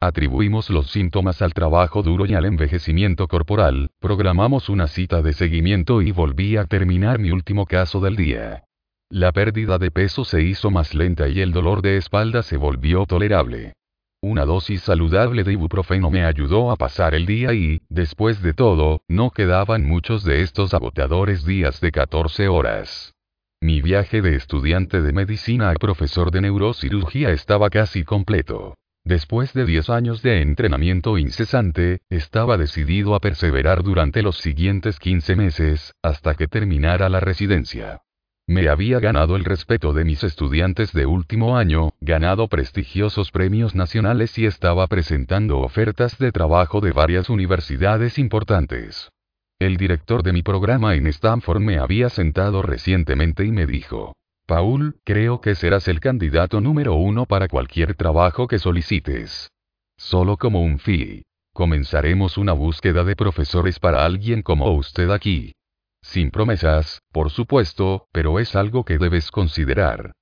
Atribuimos 0.00 0.70
los 0.70 0.92
síntomas 0.92 1.42
al 1.42 1.54
trabajo 1.54 2.04
duro 2.04 2.24
y 2.24 2.34
al 2.34 2.44
envejecimiento 2.44 3.26
corporal, 3.26 3.90
programamos 3.98 4.68
una 4.68 4.86
cita 4.86 5.22
de 5.22 5.32
seguimiento 5.32 6.02
y 6.02 6.12
volví 6.12 6.56
a 6.56 6.66
terminar 6.66 7.18
mi 7.18 7.32
último 7.32 7.66
caso 7.66 7.98
del 7.98 8.14
día. 8.14 8.62
La 9.10 9.32
pérdida 9.32 9.76
de 9.78 9.90
peso 9.90 10.24
se 10.24 10.42
hizo 10.42 10.70
más 10.70 10.94
lenta 10.94 11.26
y 11.26 11.40
el 11.40 11.50
dolor 11.50 11.82
de 11.82 11.96
espalda 11.96 12.44
se 12.44 12.56
volvió 12.56 13.06
tolerable. 13.06 13.72
Una 14.22 14.44
dosis 14.44 14.82
saludable 14.82 15.42
de 15.42 15.54
ibuprofeno 15.54 16.10
me 16.10 16.24
ayudó 16.24 16.70
a 16.70 16.76
pasar 16.76 17.14
el 17.14 17.26
día 17.26 17.52
y, 17.52 17.82
después 17.88 18.40
de 18.40 18.54
todo, 18.54 19.00
no 19.08 19.30
quedaban 19.30 19.84
muchos 19.84 20.22
de 20.22 20.42
estos 20.42 20.74
agotadores 20.74 21.44
días 21.44 21.80
de 21.80 21.90
14 21.90 22.46
horas. 22.46 23.14
Mi 23.60 23.82
viaje 23.82 24.22
de 24.22 24.36
estudiante 24.36 25.02
de 25.02 25.12
medicina 25.12 25.70
a 25.70 25.74
profesor 25.74 26.30
de 26.30 26.42
neurocirugía 26.42 27.30
estaba 27.30 27.68
casi 27.68 28.04
completo. 28.04 28.76
Después 29.08 29.54
de 29.54 29.64
10 29.64 29.88
años 29.88 30.20
de 30.20 30.42
entrenamiento 30.42 31.16
incesante, 31.16 32.02
estaba 32.10 32.58
decidido 32.58 33.14
a 33.14 33.20
perseverar 33.20 33.82
durante 33.82 34.22
los 34.22 34.36
siguientes 34.36 34.98
15 34.98 35.34
meses, 35.34 35.94
hasta 36.02 36.34
que 36.34 36.46
terminara 36.46 37.08
la 37.08 37.18
residencia. 37.18 38.02
Me 38.46 38.68
había 38.68 39.00
ganado 39.00 39.36
el 39.36 39.46
respeto 39.46 39.94
de 39.94 40.04
mis 40.04 40.22
estudiantes 40.24 40.92
de 40.92 41.06
último 41.06 41.56
año, 41.56 41.94
ganado 42.02 42.48
prestigiosos 42.48 43.30
premios 43.30 43.74
nacionales 43.74 44.36
y 44.36 44.44
estaba 44.44 44.86
presentando 44.88 45.60
ofertas 45.60 46.18
de 46.18 46.30
trabajo 46.30 46.82
de 46.82 46.92
varias 46.92 47.30
universidades 47.30 48.18
importantes. 48.18 49.08
El 49.58 49.78
director 49.78 50.22
de 50.22 50.34
mi 50.34 50.42
programa 50.42 50.96
en 50.96 51.06
Stanford 51.06 51.62
me 51.62 51.78
había 51.78 52.10
sentado 52.10 52.60
recientemente 52.60 53.46
y 53.46 53.52
me 53.52 53.64
dijo, 53.64 54.12
Paul, 54.48 54.98
creo 55.04 55.42
que 55.42 55.54
serás 55.54 55.88
el 55.88 56.00
candidato 56.00 56.62
número 56.62 56.94
uno 56.94 57.26
para 57.26 57.48
cualquier 57.48 57.94
trabajo 57.94 58.48
que 58.48 58.58
solicites. 58.58 59.50
Solo 59.98 60.38
como 60.38 60.62
un 60.62 60.78
fee. 60.78 61.22
Comenzaremos 61.52 62.38
una 62.38 62.54
búsqueda 62.54 63.04
de 63.04 63.14
profesores 63.14 63.78
para 63.78 64.06
alguien 64.06 64.40
como 64.40 64.72
usted 64.72 65.10
aquí. 65.10 65.52
Sin 66.00 66.30
promesas, 66.30 67.02
por 67.12 67.28
supuesto, 67.28 68.06
pero 68.10 68.38
es 68.38 68.56
algo 68.56 68.86
que 68.86 68.96
debes 68.96 69.30
considerar. 69.30 70.12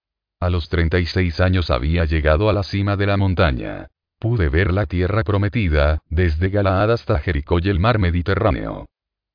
A 0.41 0.51
los 0.51 0.69
36 0.71 1.39
años 1.41 1.71
había 1.71 2.05
llegado 2.05 2.51
a 2.51 2.53
la 2.53 2.65
cima 2.65 2.97
de 2.97 3.07
la 3.07 3.17
montaña. 3.17 3.87
Pude 4.19 4.49
ver 4.49 4.73
la 4.73 4.87
tierra 4.87 5.23
prometida, 5.23 6.01
desde 6.11 6.49
Galaad 6.49 6.91
hasta 6.91 7.21
Jericó 7.21 7.61
y 7.61 7.69
el 7.69 7.79
mar 7.79 8.01
Mediterráneo. 8.01 8.87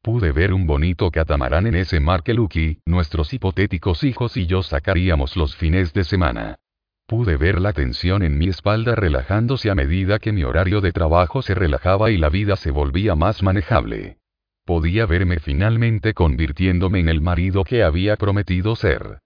Pude 0.02 0.32
ver 0.32 0.52
un 0.52 0.66
bonito 0.66 1.12
catamarán 1.12 1.68
en 1.68 1.76
ese 1.76 2.00
mar 2.00 2.24
que 2.24 2.34
Lucky, 2.34 2.80
nuestros 2.88 3.32
hipotéticos 3.34 4.04
hijos 4.04 4.36
y 4.36 4.48
yo 4.48 4.64
sacaríamos 4.64 5.38
los 5.38 5.56
fines 5.56 5.94
de 5.94 6.04
semana. 6.04 6.58
Pude 7.06 7.38
ver 7.38 7.62
la 7.62 7.72
tensión 7.72 8.24
en 8.24 8.38
mi 8.38 8.48
espalda 8.48 8.96
relajándose 8.96 9.70
a 9.70 9.76
medida 9.76 10.18
que 10.18 10.32
mi 10.32 10.44
horario 10.44 10.82
de 10.82 10.92
trabajo 10.92 11.44
se 11.44 11.54
relajaba 11.54 12.10
y 12.10 12.18
la 12.18 12.30
vida 12.30 12.56
se 12.56 12.72
volvía 12.72 13.16
más 13.16 13.44
manejable. 13.44 14.18
Podía 14.66 15.06
verme 15.06 15.40
finalmente 15.40 16.16
convirtiéndome 16.16 17.00
en 17.00 17.10
el 17.10 17.22
marido 17.22 17.64
que 17.64 17.84
había 17.84 18.16
prometido 18.16 18.76
ser. 18.76 19.20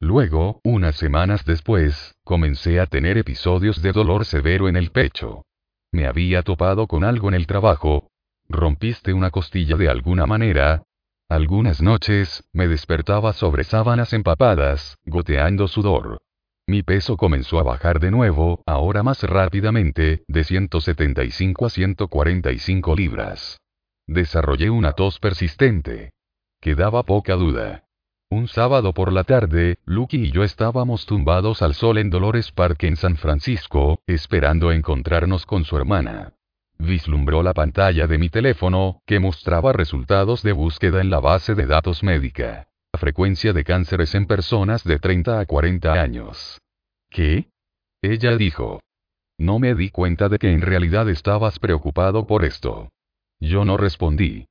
Luego, 0.00 0.60
unas 0.64 0.96
semanas 0.96 1.44
después, 1.44 2.14
comencé 2.24 2.80
a 2.80 2.86
tener 2.86 3.18
episodios 3.18 3.82
de 3.82 3.92
dolor 3.92 4.24
severo 4.24 4.68
en 4.68 4.76
el 4.76 4.92
pecho. 4.92 5.44
Me 5.92 6.06
había 6.06 6.42
topado 6.42 6.86
con 6.86 7.04
algo 7.04 7.28
en 7.28 7.34
el 7.34 7.46
trabajo, 7.46 8.08
rompiste 8.52 9.12
una 9.12 9.30
costilla 9.30 9.76
de 9.76 9.88
alguna 9.88 10.26
manera. 10.26 10.82
Algunas 11.28 11.80
noches, 11.80 12.44
me 12.52 12.68
despertaba 12.68 13.32
sobre 13.32 13.64
sábanas 13.64 14.12
empapadas, 14.12 14.98
goteando 15.06 15.66
sudor. 15.66 16.20
Mi 16.66 16.82
peso 16.82 17.16
comenzó 17.16 17.58
a 17.58 17.64
bajar 17.64 17.98
de 17.98 18.10
nuevo, 18.10 18.62
ahora 18.66 19.02
más 19.02 19.22
rápidamente, 19.22 20.22
de 20.28 20.44
175 20.44 21.66
a 21.66 21.70
145 21.70 22.94
libras. 22.94 23.58
Desarrollé 24.06 24.70
una 24.70 24.92
tos 24.92 25.18
persistente. 25.18 26.10
Quedaba 26.60 27.02
poca 27.02 27.34
duda. 27.34 27.84
Un 28.30 28.48
sábado 28.48 28.94
por 28.94 29.12
la 29.12 29.24
tarde, 29.24 29.76
Lucky 29.84 30.24
y 30.24 30.30
yo 30.30 30.44
estábamos 30.44 31.04
tumbados 31.04 31.60
al 31.60 31.74
sol 31.74 31.98
en 31.98 32.08
Dolores 32.08 32.52
Park 32.52 32.84
en 32.84 32.96
San 32.96 33.16
Francisco, 33.16 34.00
esperando 34.06 34.72
encontrarnos 34.72 35.44
con 35.44 35.64
su 35.64 35.76
hermana. 35.76 36.32
Vislumbró 36.82 37.44
la 37.44 37.54
pantalla 37.54 38.08
de 38.08 38.18
mi 38.18 38.28
teléfono, 38.28 39.02
que 39.06 39.20
mostraba 39.20 39.72
resultados 39.72 40.42
de 40.42 40.50
búsqueda 40.50 41.00
en 41.00 41.10
la 41.10 41.20
base 41.20 41.54
de 41.54 41.66
datos 41.66 42.02
médica. 42.02 42.66
La 42.92 42.98
frecuencia 42.98 43.52
de 43.52 43.62
cánceres 43.62 44.16
en 44.16 44.26
personas 44.26 44.82
de 44.82 44.98
30 44.98 45.38
a 45.38 45.46
40 45.46 45.92
años. 45.92 46.60
¿Qué? 47.08 47.48
Ella 48.02 48.36
dijo. 48.36 48.80
No 49.38 49.60
me 49.60 49.76
di 49.76 49.90
cuenta 49.90 50.28
de 50.28 50.40
que 50.40 50.50
en 50.50 50.60
realidad 50.60 51.08
estabas 51.08 51.60
preocupado 51.60 52.26
por 52.26 52.44
esto. 52.44 52.88
Yo 53.38 53.64
no 53.64 53.76
respondí. 53.76 54.46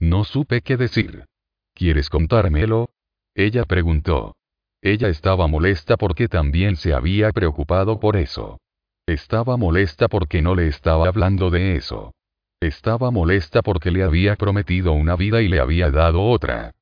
No 0.00 0.24
supe 0.24 0.62
qué 0.62 0.76
decir. 0.76 1.26
¿Quieres 1.72 2.10
contármelo? 2.10 2.90
Ella 3.32 3.64
preguntó. 3.64 4.34
Ella 4.82 5.08
estaba 5.08 5.46
molesta 5.46 5.96
porque 5.96 6.26
también 6.26 6.74
se 6.74 6.94
había 6.94 7.30
preocupado 7.30 8.00
por 8.00 8.16
eso. 8.16 8.58
Estaba 9.06 9.56
molesta 9.56 10.08
porque 10.08 10.42
no 10.42 10.56
le 10.56 10.66
estaba 10.66 11.06
hablando 11.06 11.50
de 11.50 11.76
eso. 11.76 12.12
Estaba 12.60 13.12
molesta 13.12 13.62
porque 13.62 13.92
le 13.92 14.02
había 14.02 14.34
prometido 14.34 14.92
una 14.92 15.14
vida 15.14 15.42
y 15.42 15.48
le 15.48 15.60
había 15.60 15.92
dado 15.92 16.22
otra. 16.22 16.72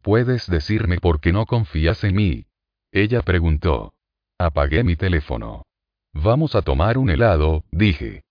¿Puedes 0.00 0.48
decirme 0.48 0.98
por 0.98 1.20
qué 1.20 1.32
no 1.32 1.44
confías 1.44 2.04
en 2.04 2.14
mí? 2.14 2.46
Ella 2.92 3.22
preguntó. 3.22 3.94
Apagué 4.38 4.84
mi 4.84 4.94
teléfono. 4.94 5.64
Vamos 6.12 6.54
a 6.54 6.62
tomar 6.62 6.98
un 6.98 7.10
helado, 7.10 7.64
dije. 7.72 8.22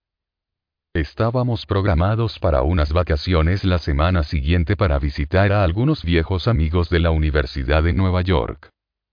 Estábamos 0.94 1.66
programados 1.66 2.40
para 2.40 2.62
unas 2.62 2.94
vacaciones 2.94 3.66
la 3.66 3.80
semana 3.80 4.24
siguiente 4.24 4.78
para 4.78 5.00
visitar 5.00 5.52
a 5.52 5.64
algunos 5.64 6.04
viejos 6.04 6.48
amigos 6.48 6.90
de 6.90 7.00
la 7.00 7.12
Universidad 7.12 7.84
de 7.84 7.94
Nueva 7.94 8.22
York. 8.22 8.70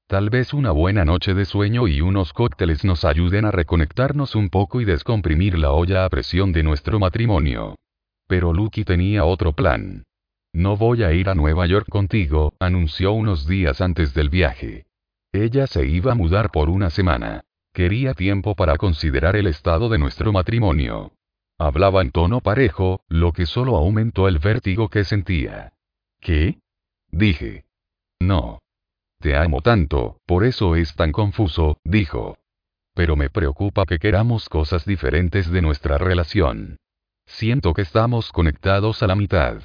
Tal 0.09 0.31
vez 0.31 0.55
una 0.55 0.71
buena 0.71 1.05
noche 1.05 1.35
de 1.35 1.45
sueño 1.45 1.87
y 1.87 2.01
unos 2.01 2.33
cócteles 2.33 2.83
nos 2.83 3.05
ayuden 3.05 3.45
a 3.45 3.51
reconectarnos 3.51 4.35
un 4.37 4.49
poco 4.49 4.81
y 4.81 4.87
descomprimir 4.87 5.59
la 5.59 5.73
olla 5.73 6.07
a 6.07 6.09
presión 6.09 6.51
de 6.51 6.63
nuestro 6.63 6.99
matrimonio. 6.99 7.77
Pero 8.27 8.55
Lucky 8.55 8.85
tenía 8.85 9.27
otro 9.27 9.53
plan. 9.53 10.05
No 10.55 10.79
voy 10.79 11.03
a 11.03 11.13
ir 11.13 11.29
a 11.29 11.35
Nueva 11.35 11.67
York 11.67 11.91
contigo, 11.91 12.55
anunció 12.59 13.13
unos 13.13 13.47
días 13.47 13.83
antes 13.83 14.15
del 14.15 14.31
viaje. 14.31 14.87
Ella 15.31 15.67
se 15.67 15.87
iba 15.87 16.13
a 16.13 16.15
mudar 16.15 16.51
por 16.53 16.71
una 16.71 16.89
semana. 16.89 17.43
Quería 17.75 18.15
tiempo 18.15 18.55
para 18.55 18.79
considerar 18.79 19.37
el 19.37 19.47
estado 19.47 19.91
de 19.91 19.99
nuestro 19.99 20.33
matrimonio. 20.33 21.13
Hablaba 21.59 22.01
en 22.01 22.13
tono 22.13 22.41
parejo, 22.41 23.03
lo 23.09 23.33
que 23.33 23.45
solo 23.45 23.77
aumentó 23.77 24.27
el 24.27 24.39
vértigo 24.39 24.89
que 24.89 25.05
sentía. 25.05 25.75
¿Qué? 26.19 26.61
Dije. 27.11 27.67
No. 28.21 28.61
Te 29.21 29.37
amo 29.37 29.63
tanto, 29.63 30.21
por 30.27 30.45
eso 30.45 30.77
es 30.77 30.95
tan 30.95 31.13
confuso, 31.13 31.79
dijo. 31.85 32.39
Pero 32.95 33.17
me 33.17 33.31
preocupa 33.31 33.85
que 33.85 33.99
queramos 33.99 34.49
cosas 34.49 34.85
diferentes 34.85 35.51
de 35.51 35.63
nuestra 35.63 35.99
relación. 35.99 36.77
Siento 37.27 37.75
que 37.75 37.83
estamos 37.83 38.33
conectados 38.33 39.03
a 39.03 39.07
la 39.07 39.15
mitad. 39.15 39.63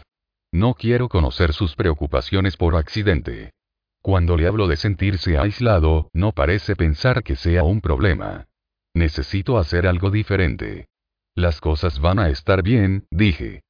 No 0.51 0.73
quiero 0.73 1.07
conocer 1.07 1.53
sus 1.53 1.75
preocupaciones 1.75 2.57
por 2.57 2.75
accidente. 2.75 3.51
Cuando 4.01 4.37
le 4.37 4.47
hablo 4.47 4.67
de 4.67 4.75
sentirse 4.75 5.37
aislado, 5.37 6.09
no 6.13 6.33
parece 6.33 6.75
pensar 6.75 7.23
que 7.23 7.35
sea 7.35 7.63
un 7.63 7.79
problema. 7.79 8.47
Necesito 8.93 9.57
hacer 9.57 9.87
algo 9.87 10.11
diferente. 10.11 10.87
Las 11.35 11.61
cosas 11.61 11.99
van 11.99 12.19
a 12.19 12.29
estar 12.29 12.63
bien, 12.63 13.07
dije. 13.09 13.61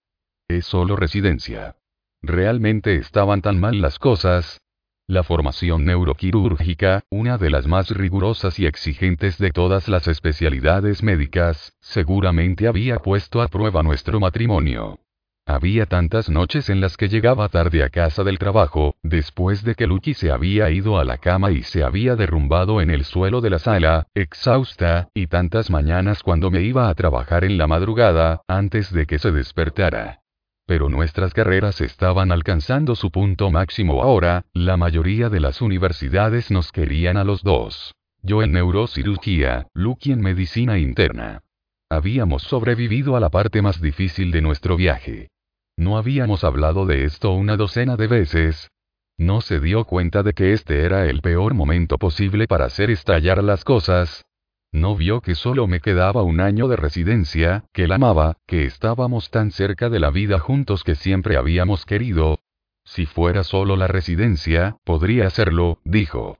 Es 0.49 0.65
solo 0.65 0.95
residencia. 0.95 1.77
¿Realmente 2.21 2.95
estaban 2.95 3.41
tan 3.41 3.59
mal 3.59 3.79
las 3.79 3.99
cosas? 3.99 4.62
La 5.07 5.23
formación 5.23 5.83
neuroquirúrgica, 5.83 7.03
una 7.09 7.37
de 7.37 7.49
las 7.49 7.67
más 7.67 7.89
rigurosas 7.89 8.57
y 8.57 8.65
exigentes 8.65 9.37
de 9.37 9.51
todas 9.51 9.89
las 9.89 10.07
especialidades 10.07 11.03
médicas, 11.03 11.73
seguramente 11.81 12.67
había 12.69 12.99
puesto 12.99 13.41
a 13.41 13.49
prueba 13.49 13.83
nuestro 13.83 14.21
matrimonio. 14.21 14.99
Había 15.45 15.87
tantas 15.87 16.29
noches 16.29 16.69
en 16.69 16.79
las 16.79 16.95
que 16.95 17.09
llegaba 17.09 17.49
tarde 17.49 17.83
a 17.83 17.89
casa 17.89 18.23
del 18.23 18.39
trabajo, 18.39 18.95
después 19.03 19.65
de 19.65 19.75
que 19.75 19.87
Lucky 19.87 20.13
se 20.13 20.31
había 20.31 20.69
ido 20.69 20.97
a 20.97 21.03
la 21.03 21.17
cama 21.17 21.51
y 21.51 21.63
se 21.63 21.83
había 21.83 22.15
derrumbado 22.15 22.79
en 22.79 22.89
el 22.89 23.03
suelo 23.03 23.41
de 23.41 23.49
la 23.49 23.59
sala, 23.59 24.07
exhausta, 24.13 25.09
y 25.13 25.27
tantas 25.27 25.69
mañanas 25.69 26.23
cuando 26.23 26.49
me 26.49 26.61
iba 26.61 26.87
a 26.87 26.95
trabajar 26.95 27.43
en 27.43 27.57
la 27.57 27.67
madrugada, 27.67 28.41
antes 28.47 28.93
de 28.93 29.05
que 29.05 29.19
se 29.19 29.33
despertara. 29.33 30.22
Pero 30.65 30.89
nuestras 30.89 31.33
carreras 31.33 31.81
estaban 31.81 32.31
alcanzando 32.31 32.95
su 32.95 33.11
punto 33.11 33.51
máximo 33.51 34.01
ahora, 34.01 34.45
la 34.53 34.77
mayoría 34.77 35.29
de 35.29 35.39
las 35.39 35.61
universidades 35.61 36.51
nos 36.51 36.71
querían 36.71 37.17
a 37.17 37.23
los 37.23 37.43
dos. 37.43 37.93
Yo 38.21 38.41
en 38.41 38.53
neurocirugía, 38.53 39.67
Lucky 39.73 40.13
en 40.13 40.21
medicina 40.21 40.77
interna. 40.77 41.41
Habíamos 41.89 42.43
sobrevivido 42.43 43.17
a 43.17 43.19
la 43.19 43.29
parte 43.29 43.61
más 43.61 43.81
difícil 43.81 44.31
de 44.31 44.41
nuestro 44.41 44.77
viaje. 44.77 45.29
No 45.75 45.97
habíamos 45.97 46.43
hablado 46.43 46.85
de 46.85 47.03
esto 47.03 47.33
una 47.33 47.57
docena 47.57 47.97
de 47.97 48.07
veces. 48.07 48.69
No 49.17 49.41
se 49.41 49.59
dio 49.59 49.83
cuenta 49.83 50.23
de 50.23 50.33
que 50.33 50.53
este 50.53 50.85
era 50.85 51.05
el 51.05 51.21
peor 51.21 51.53
momento 51.53 51.97
posible 51.97 52.47
para 52.47 52.65
hacer 52.65 52.89
estallar 52.89 53.43
las 53.43 53.63
cosas, 53.63 54.25
no 54.73 54.95
vio 54.95 55.21
que 55.21 55.35
solo 55.35 55.67
me 55.67 55.79
quedaba 55.79 56.23
un 56.23 56.41
año 56.41 56.67
de 56.67 56.75
residencia, 56.75 57.63
que 57.73 57.87
la 57.87 57.95
amaba, 57.95 58.37
que 58.47 58.65
estábamos 58.65 59.29
tan 59.29 59.51
cerca 59.51 59.89
de 59.89 59.99
la 59.99 60.09
vida 60.09 60.39
juntos 60.39 60.83
que 60.83 60.95
siempre 60.95 61.37
habíamos 61.37 61.85
querido. 61.85 62.39
Si 62.83 63.05
fuera 63.05 63.43
solo 63.43 63.77
la 63.77 63.87
residencia, 63.87 64.77
podría 64.83 65.27
hacerlo, 65.27 65.77
dijo. 65.85 66.39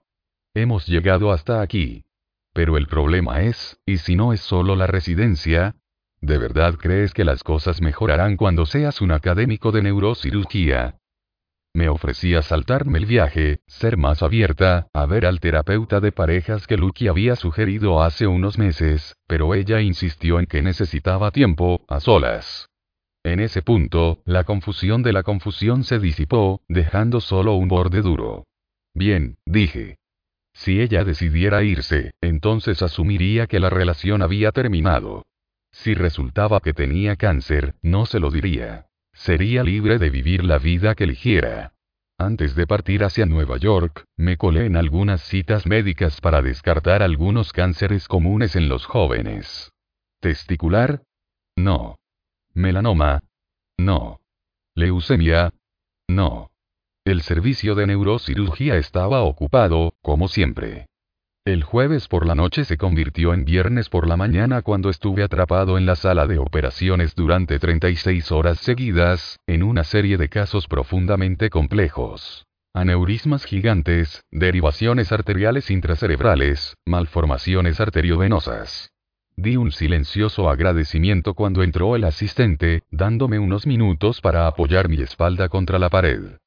Hemos 0.56 0.88
llegado 0.88 1.32
hasta 1.32 1.62
aquí. 1.62 2.06
Pero 2.54 2.78
el 2.78 2.88
problema 2.88 3.44
es, 3.44 3.80
¿y 3.86 3.98
si 3.98 4.16
no 4.16 4.34
es 4.34 4.42
solo 4.42 4.76
la 4.76 4.88
residencia? 4.88 5.76
¿De 6.20 6.40
verdad 6.40 6.76
crees 6.76 7.14
que 7.14 7.24
las 7.24 7.44
cosas 7.44 7.82
mejorarán 7.82 8.36
cuando 8.36 8.66
seas 8.66 9.00
un 9.02 9.12
académico 9.12 9.72
de 9.72 9.84
neurocirugía? 9.84 10.98
Me 11.76 11.90
ofrecía 11.90 12.44
saltarme 12.44 13.00
el 13.00 13.08
viaje, 13.08 13.62
ser 13.66 13.98
más 13.98 14.22
abierta, 14.22 14.88
a 14.94 15.08
ver 15.08 15.26
al 15.26 15.40
terapeuta 15.40 16.00
de 16.00 16.12
parejas 16.12 16.68
que 16.68 16.78
Lucky 16.78 17.08
había 17.08 17.36
sugerido 17.36 18.04
hace 18.04 18.28
unos 18.28 18.60
meses, 18.60 19.16
pero 19.28 19.56
ella 19.56 19.82
insistió 19.82 20.40
en 20.40 20.46
que 20.46 20.62
necesitaba 20.62 21.32
tiempo, 21.32 21.84
a 21.88 22.00
solas. 22.00 22.70
En 23.24 23.40
ese 23.40 23.64
punto, 23.64 24.22
la 24.26 24.44
confusión 24.44 25.02
de 25.02 25.14
la 25.14 25.24
confusión 25.24 25.84
se 25.84 25.98
disipó, 25.98 26.62
dejando 26.68 27.22
solo 27.22 27.56
un 27.56 27.70
borde 27.70 28.02
duro. 28.02 28.46
Bien, 28.94 29.38
dije. 29.46 29.98
Si 30.54 30.80
ella 30.80 31.04
decidiera 31.04 31.64
irse, 31.64 32.12
entonces 32.22 32.84
asumiría 32.84 33.48
que 33.48 33.60
la 33.60 33.72
relación 33.72 34.22
había 34.22 34.52
terminado. 34.52 35.26
Si 35.72 35.96
resultaba 35.96 36.60
que 36.60 36.74
tenía 36.74 37.16
cáncer, 37.16 37.74
no 37.82 38.06
se 38.06 38.20
lo 38.20 38.30
diría. 38.30 38.86
Sería 39.14 39.64
libre 39.64 40.00
de 40.00 40.10
vivir 40.10 40.44
la 40.44 40.58
vida 40.58 40.96
que 40.96 41.06
eligiera. 41.06 41.74
Antes 42.18 42.56
de 42.56 42.68
partir 42.68 43.04
hacia 43.04 43.26
Nueva 43.26 43.58
York, 43.58 44.06
me 44.18 44.38
colé 44.38 44.66
en 44.66 44.76
algunas 44.76 45.22
citas 45.22 45.66
médicas 45.66 46.22
para 46.22 46.42
descartar 46.42 47.04
algunos 47.04 47.54
cánceres 47.54 48.08
comunes 48.08 48.56
en 48.56 48.70
los 48.70 48.86
jóvenes. 48.86 49.72
¿Testicular? 50.20 51.04
No. 51.56 52.00
¿Melanoma? 52.54 53.24
No. 53.78 54.22
¿Leucemia? 54.76 55.52
No. 56.08 56.52
El 57.06 57.22
servicio 57.22 57.76
de 57.76 57.88
neurocirugía 57.88 58.78
estaba 58.78 59.24
ocupado, 59.24 59.94
como 60.02 60.28
siempre. 60.28 60.88
El 61.46 61.62
jueves 61.64 62.08
por 62.08 62.26
la 62.26 62.36
noche 62.36 62.64
se 62.64 62.78
convirtió 62.78 63.34
en 63.34 63.44
viernes 63.44 63.90
por 63.90 64.08
la 64.08 64.16
mañana 64.16 64.62
cuando 64.62 64.90
estuve 64.90 65.24
atrapado 65.24 65.78
en 65.78 65.86
la 65.86 65.98
sala 65.98 66.26
de 66.26 66.38
operaciones 66.38 67.16
durante 67.16 67.60
36 67.60 68.32
horas 68.32 68.60
seguidas, 68.60 69.42
en 69.46 69.62
una 69.62 69.84
serie 69.84 70.18
de 70.18 70.30
casos 70.30 70.68
profundamente 70.68 71.50
complejos. 71.50 72.46
Aneurismas 72.74 73.44
gigantes, 73.44 74.24
derivaciones 74.32 75.12
arteriales 75.12 75.70
intracerebrales, 75.70 76.78
malformaciones 76.86 77.82
arteriovenosas. 77.82 78.94
Di 79.36 79.58
un 79.58 79.74
silencioso 79.74 80.50
agradecimiento 80.50 81.34
cuando 81.34 81.62
entró 81.62 81.98
el 81.98 82.06
asistente, 82.06 82.84
dándome 82.90 83.38
unos 83.38 83.68
minutos 83.68 84.22
para 84.22 84.48
apoyar 84.48 84.88
mi 84.88 85.02
espalda 85.02 85.50
contra 85.50 85.78
la 85.78 85.90
pared. 85.90 86.38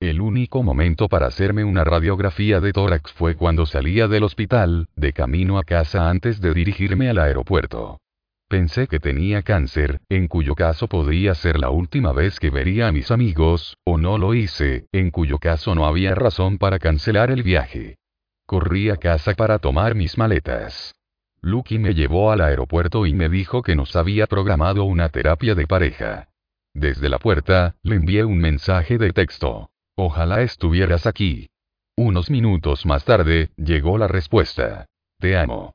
El 0.00 0.20
único 0.20 0.62
momento 0.62 1.08
para 1.08 1.26
hacerme 1.26 1.64
una 1.64 1.82
radiografía 1.82 2.60
de 2.60 2.74
tórax 2.74 3.12
fue 3.12 3.34
cuando 3.34 3.64
salía 3.64 4.08
del 4.08 4.24
hospital, 4.24 4.88
de 4.94 5.14
camino 5.14 5.58
a 5.58 5.64
casa 5.64 6.10
antes 6.10 6.38
de 6.42 6.52
dirigirme 6.52 7.08
al 7.08 7.18
aeropuerto. 7.18 7.98
Pensé 8.46 8.88
que 8.88 9.00
tenía 9.00 9.40
cáncer, 9.40 10.02
en 10.10 10.28
cuyo 10.28 10.54
caso 10.54 10.86
podría 10.86 11.34
ser 11.34 11.58
la 11.58 11.70
última 11.70 12.12
vez 12.12 12.38
que 12.38 12.50
vería 12.50 12.88
a 12.88 12.92
mis 12.92 13.10
amigos, 13.10 13.78
o 13.84 13.96
no 13.96 14.18
lo 14.18 14.34
hice, 14.34 14.86
en 14.92 15.10
cuyo 15.10 15.38
caso 15.38 15.74
no 15.74 15.86
había 15.86 16.14
razón 16.14 16.58
para 16.58 16.78
cancelar 16.78 17.30
el 17.30 17.42
viaje. 17.42 17.96
Corrí 18.44 18.90
a 18.90 18.98
casa 18.98 19.32
para 19.32 19.58
tomar 19.58 19.94
mis 19.94 20.18
maletas. 20.18 20.94
Lucky 21.40 21.78
me 21.78 21.94
llevó 21.94 22.32
al 22.32 22.42
aeropuerto 22.42 23.06
y 23.06 23.14
me 23.14 23.30
dijo 23.30 23.62
que 23.62 23.74
nos 23.74 23.96
había 23.96 24.26
programado 24.26 24.84
una 24.84 25.08
terapia 25.08 25.54
de 25.54 25.66
pareja. 25.66 26.28
Desde 26.74 27.08
la 27.08 27.18
puerta, 27.18 27.76
le 27.82 27.96
envié 27.96 28.24
un 28.24 28.36
mensaje 28.38 28.98
de 28.98 29.12
texto. 29.12 29.70
Ojalá 29.98 30.42
estuvieras 30.42 31.06
aquí. 31.06 31.48
Unos 31.96 32.28
minutos 32.28 32.84
más 32.84 33.06
tarde, 33.06 33.48
llegó 33.56 33.96
la 33.96 34.08
respuesta. 34.08 34.84
Te 35.18 35.38
amo. 35.38 35.74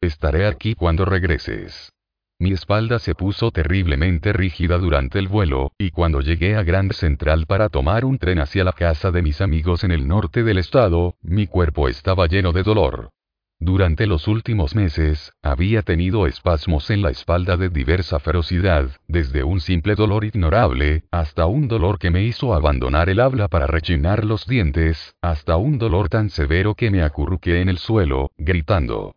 Estaré 0.00 0.46
aquí 0.46 0.74
cuando 0.74 1.04
regreses. 1.04 1.92
Mi 2.40 2.52
espalda 2.52 2.98
se 2.98 3.14
puso 3.14 3.50
terriblemente 3.50 4.32
rígida 4.32 4.78
durante 4.78 5.18
el 5.18 5.28
vuelo, 5.28 5.72
y 5.76 5.90
cuando 5.90 6.20
llegué 6.20 6.56
a 6.56 6.62
Grand 6.62 6.92
Central 6.92 7.46
para 7.46 7.68
tomar 7.68 8.06
un 8.06 8.18
tren 8.18 8.38
hacia 8.38 8.64
la 8.64 8.72
casa 8.72 9.10
de 9.10 9.20
mis 9.20 9.42
amigos 9.42 9.84
en 9.84 9.90
el 9.90 10.08
norte 10.08 10.44
del 10.44 10.56
estado, 10.56 11.16
mi 11.20 11.46
cuerpo 11.46 11.88
estaba 11.88 12.26
lleno 12.26 12.52
de 12.52 12.62
dolor. 12.62 13.10
Durante 13.60 14.06
los 14.06 14.28
últimos 14.28 14.76
meses, 14.76 15.32
había 15.42 15.82
tenido 15.82 16.28
espasmos 16.28 16.90
en 16.90 17.02
la 17.02 17.10
espalda 17.10 17.56
de 17.56 17.70
diversa 17.70 18.20
ferocidad, 18.20 18.90
desde 19.08 19.42
un 19.42 19.60
simple 19.60 19.96
dolor 19.96 20.24
ignorable, 20.24 21.02
hasta 21.10 21.46
un 21.46 21.66
dolor 21.66 21.98
que 21.98 22.10
me 22.10 22.22
hizo 22.22 22.54
abandonar 22.54 23.08
el 23.08 23.18
habla 23.18 23.48
para 23.48 23.66
rechinar 23.66 24.24
los 24.24 24.46
dientes, 24.46 25.16
hasta 25.22 25.56
un 25.56 25.78
dolor 25.78 26.08
tan 26.08 26.30
severo 26.30 26.76
que 26.76 26.92
me 26.92 27.02
acurruqué 27.02 27.60
en 27.60 27.68
el 27.68 27.78
suelo, 27.78 28.30
gritando. 28.38 29.16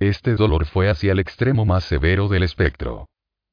Este 0.00 0.34
dolor 0.34 0.66
fue 0.66 0.90
hacia 0.90 1.12
el 1.12 1.20
extremo 1.20 1.64
más 1.64 1.84
severo 1.84 2.26
del 2.28 2.42
espectro. 2.42 3.08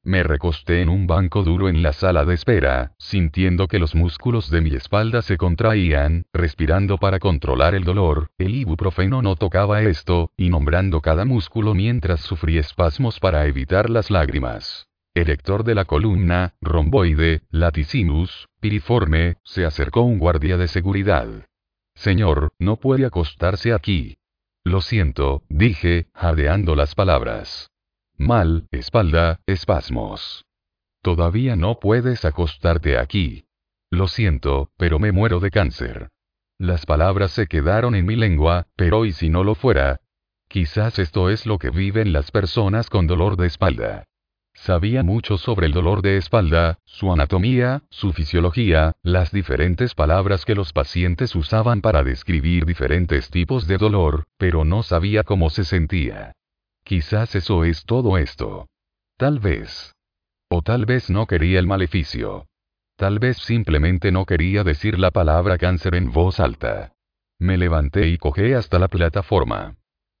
Me 0.06 0.22
recosté 0.22 0.82
en 0.82 0.90
un 0.90 1.06
banco 1.06 1.42
duro 1.42 1.70
en 1.70 1.82
la 1.82 1.94
sala 1.94 2.26
de 2.26 2.34
espera, 2.34 2.92
sintiendo 2.98 3.68
que 3.68 3.78
los 3.78 3.94
músculos 3.94 4.50
de 4.50 4.60
mi 4.60 4.74
espalda 4.74 5.22
se 5.22 5.38
contraían, 5.38 6.26
respirando 6.30 6.98
para 6.98 7.18
controlar 7.18 7.74
el 7.74 7.84
dolor, 7.84 8.30
el 8.36 8.54
ibuprofeno 8.54 9.22
no 9.22 9.34
tocaba 9.36 9.80
esto, 9.80 10.30
y 10.36 10.50
nombrando 10.50 11.00
cada 11.00 11.24
músculo 11.24 11.74
mientras 11.74 12.20
sufrí 12.20 12.58
espasmos 12.58 13.18
para 13.18 13.46
evitar 13.46 13.88
las 13.88 14.10
lágrimas. 14.10 14.88
Erector 15.14 15.64
de 15.64 15.74
la 15.74 15.86
columna, 15.86 16.54
romboide, 16.60 17.40
laticinus, 17.50 18.48
piriforme, 18.60 19.36
se 19.42 19.64
acercó 19.64 20.02
un 20.02 20.18
guardia 20.18 20.58
de 20.58 20.68
seguridad. 20.68 21.28
Señor, 21.94 22.52
no 22.58 22.76
puede 22.76 23.06
acostarse 23.06 23.72
aquí. 23.72 24.18
Lo 24.64 24.82
siento, 24.82 25.44
dije, 25.48 26.08
jadeando 26.12 26.76
las 26.76 26.94
palabras. 26.94 27.70
Mal, 28.16 28.68
espalda, 28.70 29.40
espasmos. 29.46 30.46
Todavía 31.02 31.56
no 31.56 31.80
puedes 31.80 32.24
acostarte 32.24 32.96
aquí. 32.96 33.46
Lo 33.90 34.06
siento, 34.06 34.70
pero 34.76 34.98
me 34.98 35.10
muero 35.10 35.40
de 35.40 35.50
cáncer. 35.50 36.10
Las 36.56 36.86
palabras 36.86 37.32
se 37.32 37.46
quedaron 37.48 37.96
en 37.96 38.06
mi 38.06 38.14
lengua, 38.14 38.68
pero 38.76 39.04
¿y 39.04 39.12
si 39.12 39.28
no 39.30 39.42
lo 39.42 39.56
fuera? 39.56 40.00
Quizás 40.48 40.98
esto 41.00 41.28
es 41.28 41.44
lo 41.44 41.58
que 41.58 41.70
viven 41.70 42.12
las 42.12 42.30
personas 42.30 42.88
con 42.88 43.08
dolor 43.08 43.36
de 43.36 43.48
espalda. 43.48 44.04
Sabía 44.54 45.02
mucho 45.02 45.36
sobre 45.36 45.66
el 45.66 45.72
dolor 45.72 46.00
de 46.00 46.16
espalda, 46.16 46.78
su 46.84 47.12
anatomía, 47.12 47.82
su 47.90 48.12
fisiología, 48.12 48.94
las 49.02 49.32
diferentes 49.32 49.96
palabras 49.96 50.44
que 50.44 50.54
los 50.54 50.72
pacientes 50.72 51.34
usaban 51.34 51.80
para 51.80 52.04
describir 52.04 52.64
diferentes 52.64 53.30
tipos 53.30 53.66
de 53.66 53.78
dolor, 53.78 54.24
pero 54.38 54.64
no 54.64 54.84
sabía 54.84 55.24
cómo 55.24 55.50
se 55.50 55.64
sentía. 55.64 56.34
Quizás 56.84 57.34
eso 57.34 57.64
es 57.64 57.84
todo 57.86 58.18
esto. 58.18 58.68
Tal 59.16 59.38
vez. 59.38 59.94
O 60.50 60.60
tal 60.60 60.84
vez 60.84 61.08
no 61.08 61.26
quería 61.26 61.58
el 61.58 61.66
maleficio. 61.66 62.46
Tal 62.96 63.18
vez 63.18 63.38
simplemente 63.38 64.12
no 64.12 64.26
quería 64.26 64.62
decir 64.64 64.98
la 64.98 65.10
palabra 65.10 65.56
cáncer 65.56 65.94
en 65.94 66.12
voz 66.12 66.40
alta. 66.40 66.92
Me 67.38 67.56
levanté 67.56 68.08
y 68.08 68.18
cogé 68.18 68.54
hasta 68.54 68.78
la 68.78 68.88
plataforma. 68.88 69.76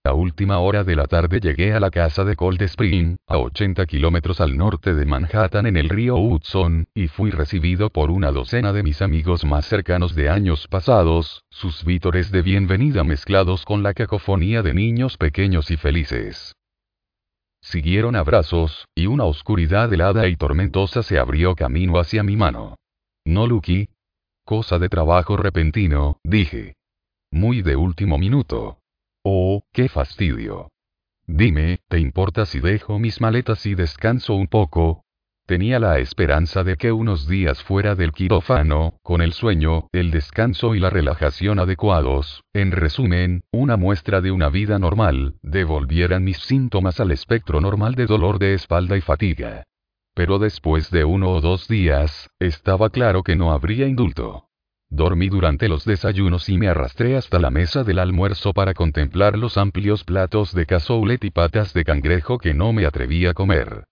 A 0.06 0.12
última 0.12 0.58
hora 0.58 0.84
de 0.84 0.96
la 0.96 1.06
tarde 1.06 1.40
llegué 1.40 1.72
a 1.72 1.80
la 1.80 1.90
casa 1.90 2.24
de 2.24 2.36
Cold 2.36 2.60
Spring, 2.60 3.16
a 3.26 3.38
80 3.38 3.86
kilómetros 3.86 4.38
al 4.42 4.54
norte 4.54 4.92
de 4.92 5.06
Manhattan 5.06 5.64
en 5.64 5.78
el 5.78 5.88
río 5.88 6.16
Hudson, 6.16 6.86
y 6.94 7.08
fui 7.08 7.30
recibido 7.30 7.88
por 7.88 8.10
una 8.10 8.30
docena 8.30 8.74
de 8.74 8.82
mis 8.82 9.00
amigos 9.00 9.46
más 9.46 9.64
cercanos 9.64 10.14
de 10.14 10.28
años 10.28 10.68
pasados, 10.68 11.42
sus 11.48 11.86
vítores 11.86 12.30
de 12.30 12.42
bienvenida 12.42 13.02
mezclados 13.02 13.64
con 13.64 13.82
la 13.82 13.94
cacofonía 13.94 14.60
de 14.60 14.74
niños 14.74 15.16
pequeños 15.16 15.70
y 15.70 15.78
felices. 15.78 16.54
Siguieron 17.62 18.14
abrazos, 18.14 18.84
y 18.94 19.06
una 19.06 19.24
oscuridad 19.24 19.90
helada 19.90 20.28
y 20.28 20.36
tormentosa 20.36 21.02
se 21.02 21.18
abrió 21.18 21.54
camino 21.54 21.98
hacia 21.98 22.22
mi 22.22 22.36
mano. 22.36 22.76
No, 23.24 23.46
Lucky. 23.46 23.88
Cosa 24.44 24.78
de 24.78 24.90
trabajo 24.90 25.38
repentino, 25.38 26.18
dije. 26.22 26.74
Muy 27.30 27.62
de 27.62 27.74
último 27.74 28.18
minuto. 28.18 28.83
Oh, 29.26 29.62
qué 29.72 29.88
fastidio. 29.88 30.68
Dime, 31.26 31.80
¿te 31.88 31.98
importa 31.98 32.44
si 32.44 32.60
dejo 32.60 32.98
mis 32.98 33.22
maletas 33.22 33.64
y 33.64 33.74
descanso 33.74 34.34
un 34.34 34.48
poco? 34.48 35.06
Tenía 35.46 35.78
la 35.78 35.98
esperanza 35.98 36.62
de 36.62 36.76
que 36.76 36.92
unos 36.92 37.26
días 37.26 37.62
fuera 37.62 37.94
del 37.94 38.12
quirófano, 38.12 38.98
con 39.02 39.22
el 39.22 39.32
sueño, 39.32 39.88
el 39.92 40.10
descanso 40.10 40.74
y 40.74 40.80
la 40.80 40.90
relajación 40.90 41.58
adecuados, 41.58 42.42
en 42.52 42.70
resumen, 42.70 43.44
una 43.50 43.78
muestra 43.78 44.20
de 44.20 44.30
una 44.30 44.50
vida 44.50 44.78
normal, 44.78 45.36
devolvieran 45.40 46.22
mis 46.22 46.38
síntomas 46.38 47.00
al 47.00 47.10
espectro 47.10 47.62
normal 47.62 47.94
de 47.94 48.04
dolor 48.04 48.38
de 48.38 48.52
espalda 48.52 48.98
y 48.98 49.00
fatiga. 49.00 49.64
Pero 50.12 50.38
después 50.38 50.90
de 50.90 51.06
uno 51.06 51.30
o 51.30 51.40
dos 51.40 51.66
días, 51.66 52.28
estaba 52.38 52.90
claro 52.90 53.22
que 53.22 53.36
no 53.36 53.52
habría 53.52 53.86
indulto. 53.86 54.50
Dormí 54.90 55.28
durante 55.28 55.68
los 55.68 55.84
desayunos 55.84 56.48
y 56.48 56.58
me 56.58 56.68
arrastré 56.68 57.16
hasta 57.16 57.38
la 57.38 57.50
mesa 57.50 57.84
del 57.84 57.98
almuerzo 57.98 58.52
para 58.52 58.74
contemplar 58.74 59.36
los 59.36 59.58
amplios 59.58 60.04
platos 60.04 60.54
de 60.54 60.66
cazoulet 60.66 61.24
y 61.24 61.30
patas 61.30 61.74
de 61.74 61.84
cangrejo 61.84 62.38
que 62.38 62.54
no 62.54 62.72
me 62.72 62.86
atreví 62.86 63.26
a 63.26 63.34
comer. 63.34 63.84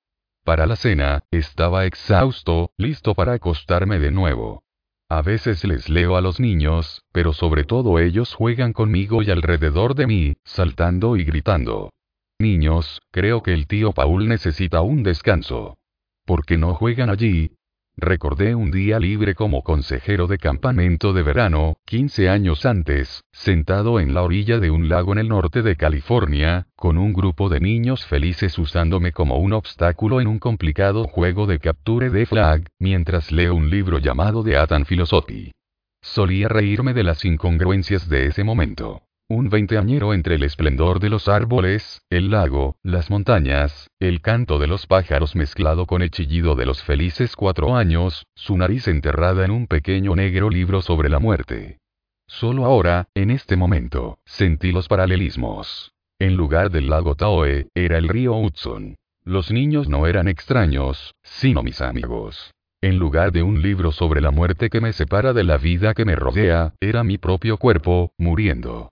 Para 0.44 0.66
la 0.66 0.76
cena, 0.76 1.22
estaba 1.30 1.86
exhausto, 1.86 2.70
listo 2.76 3.14
para 3.14 3.34
acostarme 3.34 3.98
de 3.98 4.10
nuevo. 4.10 4.64
A 5.08 5.22
veces 5.22 5.64
les 5.64 5.88
leo 5.88 6.16
a 6.16 6.20
los 6.20 6.40
niños, 6.40 7.04
pero 7.12 7.32
sobre 7.32 7.64
todo 7.64 7.98
ellos 7.98 8.34
juegan 8.34 8.72
conmigo 8.72 9.22
y 9.22 9.30
alrededor 9.30 9.94
de 9.94 10.06
mí, 10.06 10.36
saltando 10.44 11.16
y 11.16 11.24
gritando. 11.24 11.90
Niños, 12.38 13.00
creo 13.10 13.42
que 13.42 13.52
el 13.52 13.66
tío 13.66 13.92
Paul 13.92 14.26
necesita 14.26 14.80
un 14.80 15.02
descanso. 15.02 15.78
¿Por 16.24 16.44
qué 16.44 16.56
no 16.56 16.74
juegan 16.74 17.10
allí? 17.10 17.56
Recordé 17.96 18.54
un 18.54 18.70
día 18.70 18.98
libre 18.98 19.34
como 19.34 19.62
consejero 19.62 20.26
de 20.26 20.38
campamento 20.38 21.12
de 21.12 21.22
verano, 21.22 21.76
15 21.84 22.30
años 22.30 22.64
antes, 22.64 23.22
sentado 23.32 24.00
en 24.00 24.14
la 24.14 24.22
orilla 24.22 24.58
de 24.58 24.70
un 24.70 24.88
lago 24.88 25.12
en 25.12 25.18
el 25.18 25.28
norte 25.28 25.62
de 25.62 25.76
California, 25.76 26.66
con 26.74 26.96
un 26.96 27.12
grupo 27.12 27.50
de 27.50 27.60
niños 27.60 28.06
felices 28.06 28.58
usándome 28.58 29.12
como 29.12 29.36
un 29.36 29.52
obstáculo 29.52 30.22
en 30.22 30.26
un 30.26 30.38
complicado 30.38 31.04
juego 31.04 31.46
de 31.46 31.58
capture 31.58 32.08
de 32.08 32.24
flag, 32.24 32.66
mientras 32.78 33.30
leo 33.30 33.54
un 33.54 33.68
libro 33.68 33.98
llamado 33.98 34.42
The 34.42 34.56
Atan 34.56 34.86
Philosophy. 34.86 35.52
Solía 36.00 36.48
reírme 36.48 36.94
de 36.94 37.04
las 37.04 37.24
incongruencias 37.26 38.08
de 38.08 38.26
ese 38.26 38.42
momento. 38.42 39.02
Un 39.34 39.48
veinteañero 39.48 40.12
entre 40.12 40.34
el 40.34 40.42
esplendor 40.42 41.00
de 41.00 41.08
los 41.08 41.26
árboles, 41.26 42.02
el 42.10 42.30
lago, 42.30 42.76
las 42.82 43.08
montañas, 43.08 43.88
el 43.98 44.20
canto 44.20 44.58
de 44.58 44.66
los 44.66 44.86
pájaros 44.86 45.34
mezclado 45.34 45.86
con 45.86 46.02
el 46.02 46.10
chillido 46.10 46.54
de 46.54 46.66
los 46.66 46.82
felices 46.82 47.34
cuatro 47.34 47.74
años, 47.74 48.26
su 48.34 48.58
nariz 48.58 48.88
enterrada 48.88 49.46
en 49.46 49.50
un 49.50 49.68
pequeño 49.68 50.14
negro 50.14 50.50
libro 50.50 50.82
sobre 50.82 51.08
la 51.08 51.18
muerte. 51.18 51.78
Solo 52.26 52.66
ahora, 52.66 53.08
en 53.14 53.30
este 53.30 53.56
momento, 53.56 54.18
sentí 54.26 54.70
los 54.70 54.86
paralelismos. 54.86 55.92
En 56.18 56.36
lugar 56.36 56.70
del 56.70 56.90
lago 56.90 57.14
Taoe, 57.14 57.68
era 57.74 57.96
el 57.96 58.10
río 58.10 58.34
Hudson. 58.34 58.96
Los 59.24 59.50
niños 59.50 59.88
no 59.88 60.06
eran 60.06 60.28
extraños, 60.28 61.14
sino 61.22 61.62
mis 61.62 61.80
amigos. 61.80 62.52
En 62.82 62.98
lugar 62.98 63.32
de 63.32 63.42
un 63.42 63.62
libro 63.62 63.92
sobre 63.92 64.20
la 64.20 64.30
muerte 64.30 64.68
que 64.68 64.82
me 64.82 64.92
separa 64.92 65.32
de 65.32 65.44
la 65.44 65.56
vida 65.56 65.94
que 65.94 66.04
me 66.04 66.16
rodea, 66.16 66.74
era 66.80 67.02
mi 67.02 67.16
propio 67.16 67.56
cuerpo, 67.56 68.12
muriendo. 68.18 68.90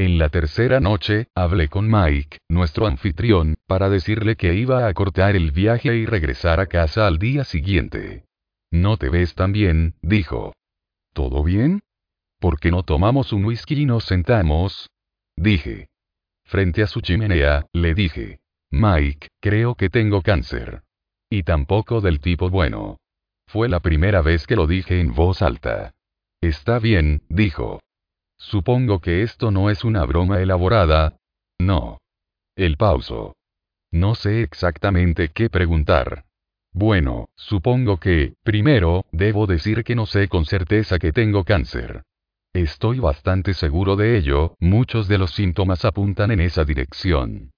En 0.00 0.16
la 0.16 0.30
tercera 0.30 0.80
noche, 0.80 1.26
hablé 1.34 1.68
con 1.68 1.86
Mike, 1.86 2.38
nuestro 2.48 2.86
anfitrión, 2.86 3.56
para 3.66 3.90
decirle 3.90 4.34
que 4.34 4.54
iba 4.54 4.86
a 4.86 4.94
cortar 4.94 5.36
el 5.36 5.50
viaje 5.50 5.94
y 5.94 6.06
regresar 6.06 6.58
a 6.58 6.68
casa 6.68 7.06
al 7.06 7.18
día 7.18 7.44
siguiente. 7.44 8.24
No 8.70 8.96
te 8.96 9.10
ves 9.10 9.34
tan 9.34 9.52
bien, 9.52 9.96
dijo. 10.00 10.54
¿Todo 11.12 11.44
bien? 11.44 11.80
¿Por 12.38 12.58
qué 12.60 12.70
no 12.70 12.82
tomamos 12.82 13.34
un 13.34 13.44
whisky 13.44 13.82
y 13.82 13.84
nos 13.84 14.04
sentamos? 14.04 14.88
Dije. 15.36 15.88
Frente 16.44 16.82
a 16.82 16.86
su 16.86 17.02
chimenea, 17.02 17.66
le 17.74 17.92
dije. 17.92 18.40
Mike, 18.70 19.28
creo 19.38 19.74
que 19.74 19.90
tengo 19.90 20.22
cáncer. 20.22 20.82
Y 21.28 21.42
tampoco 21.42 22.00
del 22.00 22.20
tipo 22.20 22.48
bueno. 22.48 22.96
Fue 23.46 23.68
la 23.68 23.80
primera 23.80 24.22
vez 24.22 24.46
que 24.46 24.56
lo 24.56 24.66
dije 24.66 24.98
en 24.98 25.12
voz 25.12 25.42
alta. 25.42 25.92
Está 26.40 26.78
bien, 26.78 27.20
dijo. 27.28 27.80
Supongo 28.40 29.00
que 29.00 29.22
esto 29.22 29.50
no 29.50 29.68
es 29.68 29.84
una 29.84 30.04
broma 30.06 30.40
elaborada. 30.40 31.18
No. 31.60 31.98
El 32.56 32.78
pauso. 32.78 33.36
No 33.92 34.14
sé 34.14 34.42
exactamente 34.42 35.28
qué 35.28 35.50
preguntar. 35.50 36.24
Bueno, 36.72 37.28
supongo 37.36 37.98
que, 37.98 38.34
primero, 38.42 39.04
debo 39.12 39.46
decir 39.46 39.84
que 39.84 39.94
no 39.94 40.06
sé 40.06 40.28
con 40.28 40.46
certeza 40.46 40.98
que 40.98 41.12
tengo 41.12 41.44
cáncer. 41.44 42.02
Estoy 42.54 42.98
bastante 42.98 43.52
seguro 43.52 43.94
de 43.94 44.16
ello, 44.16 44.56
muchos 44.58 45.06
de 45.06 45.18
los 45.18 45.32
síntomas 45.32 45.84
apuntan 45.84 46.30
en 46.30 46.40
esa 46.40 46.64
dirección. 46.64 47.50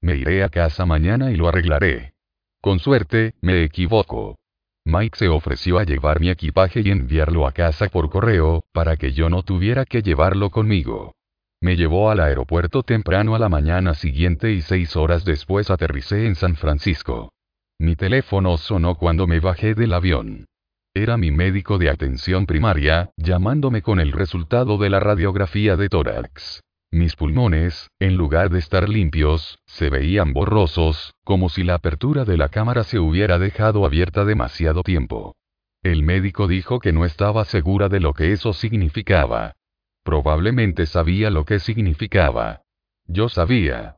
Me 0.00 0.16
iré 0.16 0.42
a 0.42 0.48
casa 0.48 0.86
mañana 0.86 1.30
y 1.30 1.36
lo 1.36 1.48
arreglaré. 1.48 2.14
Con 2.62 2.78
suerte, 2.78 3.34
me 3.42 3.62
equivoco. 3.62 4.39
Mike 4.84 5.18
se 5.18 5.28
ofreció 5.28 5.78
a 5.78 5.84
llevar 5.84 6.20
mi 6.20 6.30
equipaje 6.30 6.80
y 6.84 6.90
enviarlo 6.90 7.46
a 7.46 7.52
casa 7.52 7.88
por 7.88 8.10
correo, 8.10 8.64
para 8.72 8.96
que 8.96 9.12
yo 9.12 9.28
no 9.28 9.42
tuviera 9.42 9.84
que 9.84 10.02
llevarlo 10.02 10.50
conmigo. 10.50 11.14
Me 11.62 11.76
llevó 11.76 12.10
al 12.10 12.20
aeropuerto 12.20 12.82
temprano 12.82 13.34
a 13.34 13.38
la 13.38 13.50
mañana 13.50 13.94
siguiente 13.94 14.52
y 14.52 14.62
seis 14.62 14.96
horas 14.96 15.24
después 15.24 15.70
aterricé 15.70 16.26
en 16.26 16.34
San 16.34 16.56
Francisco. 16.56 17.32
Mi 17.78 17.96
teléfono 17.96 18.56
sonó 18.56 18.94
cuando 18.94 19.26
me 19.26 19.40
bajé 19.40 19.74
del 19.74 19.92
avión. 19.92 20.46
Era 20.94 21.16
mi 21.16 21.30
médico 21.30 21.78
de 21.78 21.90
atención 21.90 22.46
primaria, 22.46 23.10
llamándome 23.16 23.82
con 23.82 24.00
el 24.00 24.12
resultado 24.12 24.78
de 24.78 24.90
la 24.90 25.00
radiografía 25.00 25.76
de 25.76 25.88
tórax. 25.88 26.62
Mis 26.92 27.14
pulmones, 27.14 27.88
en 28.00 28.16
lugar 28.16 28.50
de 28.50 28.58
estar 28.58 28.88
limpios, 28.88 29.60
se 29.64 29.90
veían 29.90 30.32
borrosos, 30.32 31.14
como 31.22 31.48
si 31.48 31.62
la 31.62 31.74
apertura 31.74 32.24
de 32.24 32.36
la 32.36 32.48
cámara 32.48 32.82
se 32.82 32.98
hubiera 32.98 33.38
dejado 33.38 33.86
abierta 33.86 34.24
demasiado 34.24 34.82
tiempo. 34.82 35.36
El 35.84 36.02
médico 36.02 36.48
dijo 36.48 36.80
que 36.80 36.92
no 36.92 37.04
estaba 37.04 37.44
segura 37.44 37.88
de 37.88 38.00
lo 38.00 38.12
que 38.12 38.32
eso 38.32 38.52
significaba. 38.52 39.54
Probablemente 40.02 40.86
sabía 40.86 41.30
lo 41.30 41.44
que 41.44 41.60
significaba. 41.60 42.62
Yo 43.06 43.28
sabía. 43.28 43.96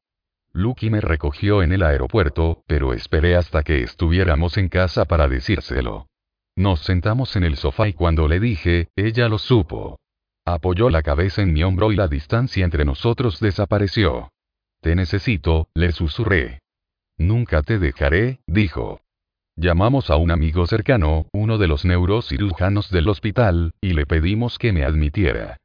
Lucky 0.53 0.91
me 0.91 1.01
recogió 1.01 1.63
en 1.63 1.73
el 1.73 1.83
aeropuerto, 1.83 2.63
pero 2.67 2.93
esperé 2.93 3.37
hasta 3.37 3.63
que 3.63 3.83
estuviéramos 3.83 4.59
en 4.59 4.69
casa 4.69 5.07
para 5.07 5.29
decírselo. 5.29 6.09
Nos 6.57 6.81
sentamos 6.81 7.37
en 7.37 7.45
el 7.45 7.57
sofá 7.57 7.89
y 7.89 7.95
cuando 7.95 8.29
le 8.29 8.39
dije, 8.39 8.89
ella 8.97 9.29
lo 9.31 9.39
supo. 9.39 9.99
Apoyó 10.45 10.91
la 10.91 11.03
cabeza 11.03 11.41
en 11.43 11.53
mi 11.53 11.63
hombro 11.63 11.93
y 11.93 11.97
la 11.97 12.09
distancia 12.09 12.65
entre 12.65 12.85
nosotros 12.85 13.39
desapareció. 13.39 14.33
Te 14.81 14.97
necesito, 14.97 15.69
le 15.75 15.93
susurré. 15.93 16.59
Nunca 17.17 17.63
te 17.63 17.79
dejaré, 17.79 18.41
dijo. 18.49 19.01
Llamamos 19.57 20.11
a 20.11 20.17
un 20.17 20.33
amigo 20.33 20.67
cercano, 20.67 21.27
uno 21.33 21.59
de 21.59 21.69
los 21.69 21.85
neurocirujanos 21.85 22.91
del 22.91 23.09
hospital, 23.09 23.75
y 23.81 23.93
le 23.93 24.07
pedimos 24.07 24.59
que 24.59 24.73
me 24.73 24.85
admitiera. 24.85 25.59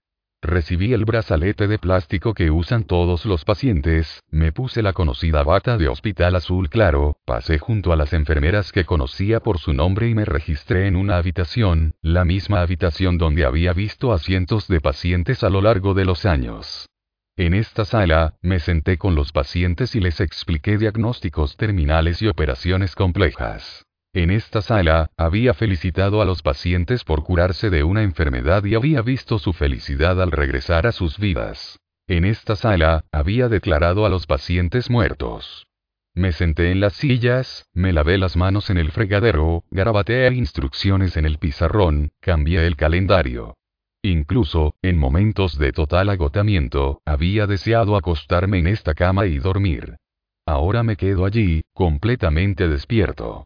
Recibí 0.48 0.94
el 0.94 1.06
brazalete 1.06 1.68
de 1.68 1.78
plástico 1.78 2.34
que 2.34 2.50
usan 2.50 2.86
todos 2.86 3.26
los 3.26 3.46
pacientes, 3.46 4.24
me 4.32 4.52
puse 4.52 4.82
la 4.82 4.94
conocida 4.94 5.44
bata 5.44 5.78
de 5.78 5.88
hospital 5.88 6.36
azul 6.36 6.70
claro, 6.70 7.18
pasé 7.26 7.60
junto 7.60 7.92
a 7.92 7.96
las 7.96 8.14
enfermeras 8.14 8.72
que 8.72 8.86
conocía 8.86 9.40
por 9.42 9.60
su 9.60 9.74
nombre 9.74 10.10
y 10.10 10.16
me 10.16 10.26
registré 10.26 10.88
en 10.88 10.96
una 10.96 11.18
habitación, 11.18 11.94
la 12.02 12.26
misma 12.26 12.62
habitación 12.62 13.18
donde 13.18 13.46
había 13.46 13.74
visto 13.74 14.14
a 14.14 14.20
cientos 14.20 14.68
de 14.68 14.82
pacientes 14.82 15.44
a 15.44 15.50
lo 15.50 15.62
largo 15.62 15.94
de 15.94 16.06
los 16.06 16.26
años. 16.26 16.88
En 17.36 17.54
esta 17.54 17.86
sala, 17.86 18.34
me 18.42 18.60
senté 18.60 18.98
con 18.98 19.14
los 19.14 19.32
pacientes 19.32 19.96
y 19.96 20.00
les 20.00 20.20
expliqué 20.22 20.78
diagnósticos 20.80 21.56
terminales 21.56 22.22
y 22.24 22.28
operaciones 22.28 22.96
complejas. 22.96 23.87
En 24.18 24.32
esta 24.32 24.64
sala, 24.64 25.12
había 25.16 25.54
felicitado 25.54 26.24
a 26.24 26.26
los 26.26 26.42
pacientes 26.42 27.04
por 27.04 27.24
curarse 27.24 27.70
de 27.70 27.84
una 27.84 28.02
enfermedad 28.02 28.66
y 28.66 28.74
había 28.74 29.04
visto 29.04 29.38
su 29.38 29.54
felicidad 29.54 30.20
al 30.20 30.32
regresar 30.32 30.88
a 30.88 30.92
sus 30.92 31.20
vidas. 31.20 31.78
En 32.08 32.26
esta 32.26 32.56
sala, 32.56 33.06
había 33.12 33.48
declarado 33.48 34.08
a 34.08 34.10
los 34.10 34.26
pacientes 34.26 34.90
muertos. 34.90 35.68
Me 36.16 36.32
senté 36.32 36.72
en 36.72 36.80
las 36.80 36.94
sillas, 36.94 37.68
me 37.76 37.94
lavé 37.94 38.18
las 38.18 38.36
manos 38.36 38.72
en 38.72 38.80
el 38.80 38.90
fregadero, 38.90 39.66
garabateé 39.70 40.34
instrucciones 40.34 41.16
en 41.16 41.28
el 41.28 41.38
pizarrón, 41.38 42.10
cambié 42.20 42.66
el 42.66 42.76
calendario. 42.76 43.54
Incluso, 44.02 44.74
en 44.82 44.98
momentos 44.98 45.60
de 45.60 45.74
total 45.74 46.10
agotamiento, 46.10 47.04
había 47.06 47.46
deseado 47.46 47.96
acostarme 47.96 48.58
en 48.58 48.66
esta 48.66 48.96
cama 48.96 49.28
y 49.28 49.38
dormir. 49.38 49.98
Ahora 50.48 50.82
me 50.82 50.96
quedo 50.96 51.24
allí, 51.24 51.62
completamente 51.76 52.68
despierto. 52.68 53.46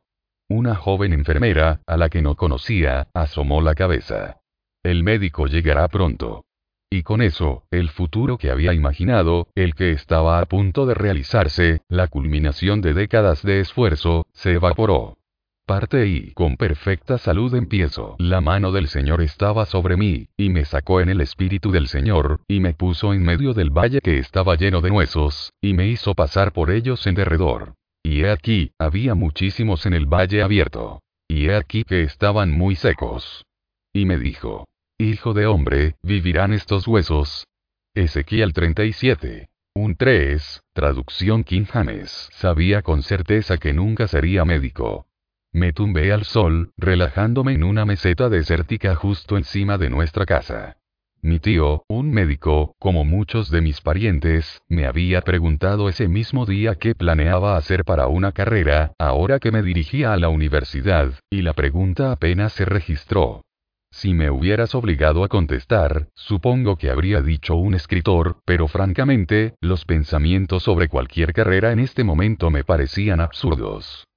Una 0.54 0.76
joven 0.76 1.14
enfermera, 1.14 1.80
a 1.88 1.96
la 1.96 2.10
que 2.10 2.22
no 2.22 2.36
conocía, 2.36 3.08
asomó 3.14 3.62
la 3.62 3.74
cabeza. 3.74 4.42
El 4.84 5.02
médico 5.02 5.48
llegará 5.48 5.88
pronto. 5.88 6.44
Y 6.92 7.04
con 7.04 7.22
eso, 7.22 7.64
el 7.72 7.88
futuro 7.88 8.38
que 8.38 8.52
había 8.52 8.74
imaginado, 8.74 9.48
el 9.56 9.76
que 9.76 9.92
estaba 9.92 10.42
a 10.42 10.46
punto 10.48 10.86
de 10.86 10.94
realizarse, 10.94 11.80
la 11.88 12.10
culminación 12.10 12.82
de 12.82 12.94
décadas 12.94 13.44
de 13.44 13.62
esfuerzo, 13.62 14.26
se 14.34 14.52
evaporó. 14.52 15.20
Parte 15.66 16.06
y, 16.08 16.34
con 16.34 16.58
perfecta 16.58 17.18
salud 17.18 17.56
empiezo. 17.56 18.18
La 18.20 18.42
mano 18.42 18.74
del 18.74 18.90
Señor 18.90 19.22
estaba 19.22 19.66
sobre 19.66 19.96
mí, 19.96 20.28
y 20.36 20.50
me 20.50 20.66
sacó 20.66 21.00
en 21.00 21.08
el 21.08 21.22
espíritu 21.22 21.72
del 21.72 21.88
Señor, 21.88 22.42
y 22.50 22.60
me 22.60 22.74
puso 22.74 23.14
en 23.14 23.24
medio 23.24 23.54
del 23.54 23.70
valle 23.70 24.02
que 24.02 24.18
estaba 24.18 24.56
lleno 24.56 24.82
de 24.82 24.92
huesos, 24.92 25.54
y 25.62 25.74
me 25.76 25.88
hizo 25.88 26.14
pasar 26.14 26.52
por 26.52 26.72
ellos 26.72 27.08
en 27.08 27.16
derredor. 27.16 27.76
Y 28.04 28.24
he 28.24 28.32
aquí, 28.32 28.74
había 28.80 29.16
muchísimos 29.16 29.86
en 29.86 29.94
el 29.94 30.06
valle 30.06 30.42
abierto. 30.42 31.02
Y 31.28 31.48
he 31.48 31.56
aquí 31.56 31.84
que 31.84 32.04
estaban 32.04 32.52
muy 32.52 32.76
secos. 32.76 33.46
Y 33.94 34.06
me 34.06 34.18
dijo, 34.18 34.68
Hijo 34.98 35.34
de 35.34 35.48
hombre, 35.48 35.96
¿vivirán 36.04 36.54
estos 36.54 36.88
huesos? 36.88 37.48
Ezequiel 37.96 38.54
37. 38.54 39.50
Un 39.74 39.96
3, 39.96 40.62
traducción 40.74 41.44
King 41.44 41.66
James. 41.66 42.30
Sabía 42.34 42.82
con 42.82 43.04
certeza 43.04 43.58
que 43.58 43.74
nunca 43.74 44.08
sería 44.08 44.46
médico. 44.46 45.08
Me 45.54 45.74
tumbé 45.74 46.12
al 46.12 46.24
sol, 46.24 46.72
relajándome 46.78 47.54
en 47.54 47.64
una 47.64 47.86
meseta 47.86 48.30
desértica 48.30 48.96
justo 48.96 49.38
encima 49.38 49.78
de 49.78 49.90
nuestra 49.90 50.26
casa. 50.26 50.78
Mi 51.24 51.40
tío, 51.40 51.84
un 51.88 52.10
médico, 52.12 52.76
como 52.80 53.06
muchos 53.06 53.52
de 53.52 53.62
mis 53.62 53.80
parientes, 53.80 54.64
me 54.68 54.88
había 54.88 55.22
preguntado 55.22 55.88
ese 55.88 56.08
mismo 56.08 56.48
día 56.48 56.74
qué 56.76 56.96
planeaba 56.96 57.58
hacer 57.58 57.86
para 57.86 58.08
una 58.08 58.32
carrera, 58.32 58.94
ahora 58.98 59.38
que 59.38 59.52
me 59.52 59.62
dirigía 59.62 60.14
a 60.14 60.18
la 60.18 60.30
universidad, 60.30 61.14
y 61.30 61.44
la 61.44 61.54
pregunta 61.54 62.12
apenas 62.12 62.54
se 62.54 62.66
registró. 62.66 63.44
Si 63.92 64.16
me 64.16 64.32
hubieras 64.32 64.74
obligado 64.74 65.24
a 65.24 65.28
contestar, 65.28 66.08
supongo 66.16 66.76
que 66.78 66.90
habría 66.90 67.22
dicho 67.22 67.56
un 67.56 67.76
escritor, 67.76 68.38
pero 68.44 68.68
francamente, 68.68 69.54
los 69.62 69.86
pensamientos 69.86 70.64
sobre 70.64 70.88
cualquier 70.88 71.34
carrera 71.34 71.72
en 71.72 71.82
este 71.82 72.04
momento 72.04 72.50
me 72.50 72.64
parecían 72.64 73.22
absurdos. 73.22 74.08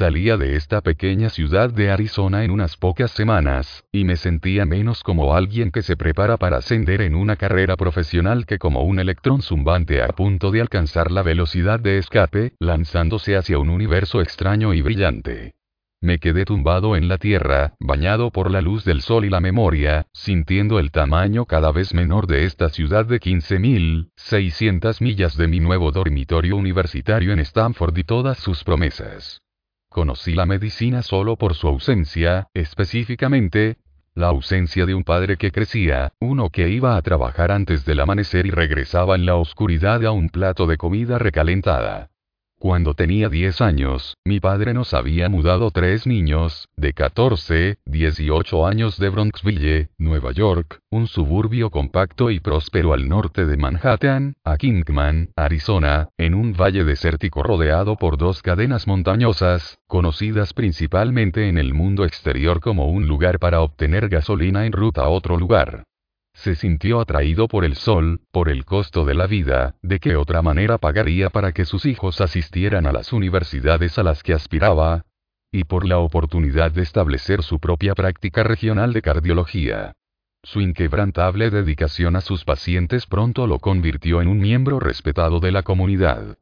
Salía 0.00 0.38
de 0.38 0.56
esta 0.56 0.80
pequeña 0.80 1.28
ciudad 1.28 1.68
de 1.68 1.90
Arizona 1.90 2.42
en 2.42 2.52
unas 2.52 2.78
pocas 2.78 3.10
semanas, 3.10 3.84
y 3.92 4.04
me 4.04 4.16
sentía 4.16 4.64
menos 4.64 5.02
como 5.02 5.34
alguien 5.34 5.70
que 5.70 5.82
se 5.82 5.94
prepara 5.94 6.38
para 6.38 6.56
ascender 6.56 7.02
en 7.02 7.14
una 7.14 7.36
carrera 7.36 7.76
profesional 7.76 8.46
que 8.46 8.58
como 8.58 8.82
un 8.82 8.98
electrón 8.98 9.42
zumbante 9.42 10.02
a 10.02 10.08
punto 10.08 10.52
de 10.52 10.62
alcanzar 10.62 11.10
la 11.10 11.22
velocidad 11.22 11.80
de 11.80 11.98
escape, 11.98 12.54
lanzándose 12.58 13.36
hacia 13.36 13.58
un 13.58 13.68
universo 13.68 14.22
extraño 14.22 14.72
y 14.72 14.80
brillante. 14.80 15.52
Me 16.00 16.18
quedé 16.18 16.46
tumbado 16.46 16.96
en 16.96 17.06
la 17.06 17.18
tierra, 17.18 17.74
bañado 17.78 18.30
por 18.30 18.50
la 18.50 18.62
luz 18.62 18.86
del 18.86 19.02
sol 19.02 19.26
y 19.26 19.28
la 19.28 19.40
memoria, 19.40 20.06
sintiendo 20.14 20.78
el 20.78 20.92
tamaño 20.92 21.44
cada 21.44 21.72
vez 21.72 21.92
menor 21.92 22.26
de 22.26 22.46
esta 22.46 22.70
ciudad 22.70 23.04
de 23.04 23.20
15.600 23.20 25.02
millas 25.02 25.36
de 25.36 25.46
mi 25.46 25.60
nuevo 25.60 25.92
dormitorio 25.92 26.56
universitario 26.56 27.34
en 27.34 27.40
Stanford 27.40 27.98
y 27.98 28.04
todas 28.04 28.38
sus 28.38 28.64
promesas. 28.64 29.42
Conocí 29.90 30.34
la 30.34 30.46
medicina 30.46 31.02
solo 31.02 31.34
por 31.34 31.54
su 31.54 31.66
ausencia, 31.66 32.46
específicamente, 32.54 33.76
la 34.14 34.28
ausencia 34.28 34.86
de 34.86 34.94
un 34.94 35.02
padre 35.02 35.36
que 35.36 35.50
crecía, 35.50 36.12
uno 36.20 36.50
que 36.50 36.68
iba 36.68 36.96
a 36.96 37.02
trabajar 37.02 37.50
antes 37.50 37.84
del 37.84 37.98
amanecer 37.98 38.46
y 38.46 38.50
regresaba 38.50 39.16
en 39.16 39.26
la 39.26 39.34
oscuridad 39.34 40.04
a 40.04 40.12
un 40.12 40.28
plato 40.28 40.68
de 40.68 40.76
comida 40.76 41.18
recalentada. 41.18 42.09
Cuando 42.60 42.92
tenía 42.92 43.30
10 43.30 43.62
años, 43.62 44.18
mi 44.22 44.38
padre 44.38 44.74
nos 44.74 44.92
había 44.92 45.30
mudado 45.30 45.70
tres 45.70 46.06
niños, 46.06 46.68
de 46.76 46.92
14, 46.92 47.78
18 47.86 48.66
años 48.66 48.98
de 48.98 49.08
Bronxville, 49.08 49.88
Nueva 49.96 50.32
York, 50.32 50.78
un 50.90 51.06
suburbio 51.06 51.70
compacto 51.70 52.30
y 52.30 52.38
próspero 52.38 52.92
al 52.92 53.08
norte 53.08 53.46
de 53.46 53.56
Manhattan, 53.56 54.34
a 54.44 54.58
Kingman, 54.58 55.30
Arizona, 55.36 56.10
en 56.18 56.34
un 56.34 56.52
valle 56.52 56.84
desértico 56.84 57.42
rodeado 57.42 57.96
por 57.96 58.18
dos 58.18 58.42
cadenas 58.42 58.86
montañosas, 58.86 59.78
conocidas 59.86 60.52
principalmente 60.52 61.48
en 61.48 61.56
el 61.56 61.72
mundo 61.72 62.04
exterior 62.04 62.60
como 62.60 62.90
un 62.90 63.06
lugar 63.06 63.38
para 63.38 63.62
obtener 63.62 64.10
gasolina 64.10 64.66
en 64.66 64.72
ruta 64.72 65.04
a 65.04 65.08
otro 65.08 65.38
lugar 65.38 65.84
se 66.40 66.54
sintió 66.54 67.00
atraído 67.00 67.48
por 67.48 67.64
el 67.66 67.76
sol, 67.76 68.22
por 68.32 68.48
el 68.48 68.64
costo 68.64 69.04
de 69.04 69.14
la 69.14 69.26
vida, 69.26 69.74
de 69.82 70.00
qué 70.00 70.16
otra 70.16 70.40
manera 70.40 70.78
pagaría 70.78 71.28
para 71.28 71.52
que 71.52 71.66
sus 71.66 71.84
hijos 71.84 72.20
asistieran 72.22 72.86
a 72.86 72.92
las 72.92 73.12
universidades 73.12 73.98
a 73.98 74.02
las 74.02 74.22
que 74.22 74.32
aspiraba, 74.32 75.04
y 75.52 75.64
por 75.64 75.86
la 75.86 75.98
oportunidad 75.98 76.72
de 76.72 76.82
establecer 76.82 77.42
su 77.42 77.58
propia 77.58 77.94
práctica 77.94 78.42
regional 78.42 78.94
de 78.94 79.02
cardiología. 79.02 79.92
Su 80.42 80.62
inquebrantable 80.62 81.50
dedicación 81.50 82.16
a 82.16 82.22
sus 82.22 82.44
pacientes 82.44 83.04
pronto 83.04 83.46
lo 83.46 83.58
convirtió 83.58 84.22
en 84.22 84.28
un 84.28 84.38
miembro 84.38 84.80
respetado 84.80 85.40
de 85.40 85.52
la 85.52 85.62
comunidad. 85.62 86.38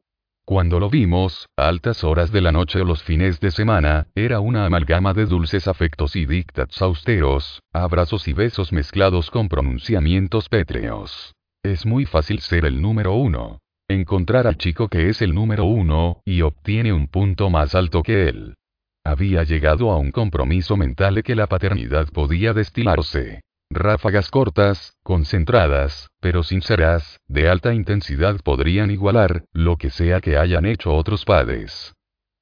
Cuando 0.49 0.79
lo 0.79 0.89
vimos, 0.89 1.47
a 1.55 1.67
altas 1.67 2.03
horas 2.03 2.31
de 2.31 2.41
la 2.41 2.51
noche 2.51 2.81
o 2.81 2.83
los 2.83 3.03
fines 3.03 3.39
de 3.39 3.51
semana, 3.51 4.07
era 4.15 4.39
una 4.39 4.65
amalgama 4.65 5.13
de 5.13 5.27
dulces 5.27 5.67
afectos 5.67 6.15
y 6.15 6.25
dictats 6.25 6.81
austeros, 6.81 7.61
abrazos 7.71 8.27
y 8.27 8.33
besos 8.33 8.73
mezclados 8.73 9.29
con 9.29 9.47
pronunciamientos 9.47 10.49
pétreos. 10.49 11.35
Es 11.63 11.85
muy 11.85 12.05
fácil 12.07 12.39
ser 12.39 12.65
el 12.65 12.81
número 12.81 13.13
uno. 13.13 13.59
Encontrar 13.87 14.47
al 14.47 14.57
chico 14.57 14.87
que 14.87 15.09
es 15.09 15.21
el 15.21 15.35
número 15.35 15.65
uno, 15.65 16.23
y 16.25 16.41
obtiene 16.41 16.93
un 16.93 17.09
punto 17.09 17.51
más 17.51 17.75
alto 17.75 18.01
que 18.01 18.27
él. 18.27 18.55
Había 19.05 19.43
llegado 19.43 19.91
a 19.91 19.97
un 19.97 20.09
compromiso 20.09 20.77
mental 20.77 21.21
que 21.21 21.35
la 21.35 21.45
paternidad 21.45 22.07
podía 22.07 22.53
destilarse. 22.53 23.41
Ráfagas 23.71 24.31
cortas, 24.31 24.97
concentradas, 25.03 26.09
pero 26.19 26.41
sinceras, 26.41 27.19
de 27.27 27.49
alta 27.49 27.71
intensidad 27.75 28.39
podrían 28.43 28.89
igualar, 28.89 29.45
lo 29.53 29.77
que 29.77 29.91
sea 29.91 30.21
que 30.21 30.37
hayan 30.37 30.65
hecho 30.65 30.95
otros 30.95 31.23
padres. 31.23 31.93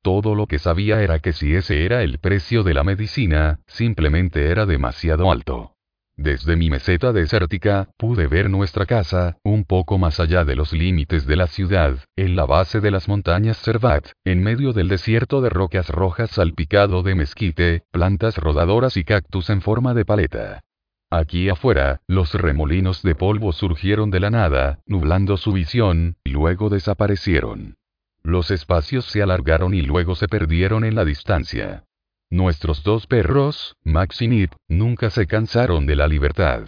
Todo 0.02 0.36
lo 0.36 0.48
que 0.48 0.58
sabía 0.58 1.02
era 1.02 1.20
que 1.20 1.34
si 1.34 1.54
ese 1.54 1.84
era 1.84 2.02
el 2.02 2.20
precio 2.20 2.64
de 2.64 2.74
la 2.74 2.86
medicina, 2.86 3.60
simplemente 3.68 4.50
era 4.50 4.66
demasiado 4.66 5.30
alto. 5.30 5.74
Desde 6.16 6.56
mi 6.56 6.70
meseta 6.70 7.12
desértica, 7.12 7.90
pude 7.98 8.28
ver 8.28 8.50
nuestra 8.50 8.86
casa, 8.86 9.38
un 9.44 9.66
poco 9.66 9.98
más 9.98 10.22
allá 10.22 10.46
de 10.46 10.56
los 10.56 10.72
límites 10.72 11.28
de 11.28 11.36
la 11.36 11.48
ciudad, 11.48 11.98
en 12.16 12.38
la 12.38 12.46
base 12.46 12.80
de 12.80 12.90
las 12.90 13.10
montañas 13.10 13.58
Servat, 13.58 14.08
en 14.24 14.42
medio 14.42 14.72
del 14.72 14.88
desierto 14.88 15.42
de 15.42 15.50
rocas 15.50 15.90
rojas 15.90 16.32
salpicado 16.32 17.04
de 17.04 17.16
mezquite, 17.16 17.84
plantas 17.92 18.38
rodadoras 18.38 18.96
y 18.96 19.04
cactus 19.04 19.50
en 19.50 19.62
forma 19.62 19.94
de 19.94 20.06
paleta. 20.06 20.62
Aquí 21.10 21.48
afuera, 21.48 22.02
los 22.08 22.34
remolinos 22.34 23.02
de 23.02 23.16
polvo 23.16 23.54
surgieron 23.54 24.12
de 24.12 24.20
la 24.20 24.30
nada, 24.30 24.80
nublando 24.86 25.38
su 25.38 25.54
visión, 25.54 26.18
y 26.26 26.32
luego 26.32 26.70
desaparecieron. 26.70 27.78
Los 28.24 28.52
espacios 28.52 29.06
se 29.06 29.22
alargaron 29.22 29.74
y 29.74 29.84
luego 29.84 30.16
se 30.16 30.28
perdieron 30.28 30.84
en 30.84 30.96
la 30.96 31.06
distancia. 31.06 31.86
Nuestros 32.30 32.84
dos 32.84 33.08
perros, 33.08 33.78
Max 33.86 34.22
y 34.22 34.28
Nip, 34.28 34.52
nunca 34.68 35.10
se 35.10 35.28
cansaron 35.28 35.86
de 35.86 35.96
la 35.96 36.10
libertad. 36.10 36.68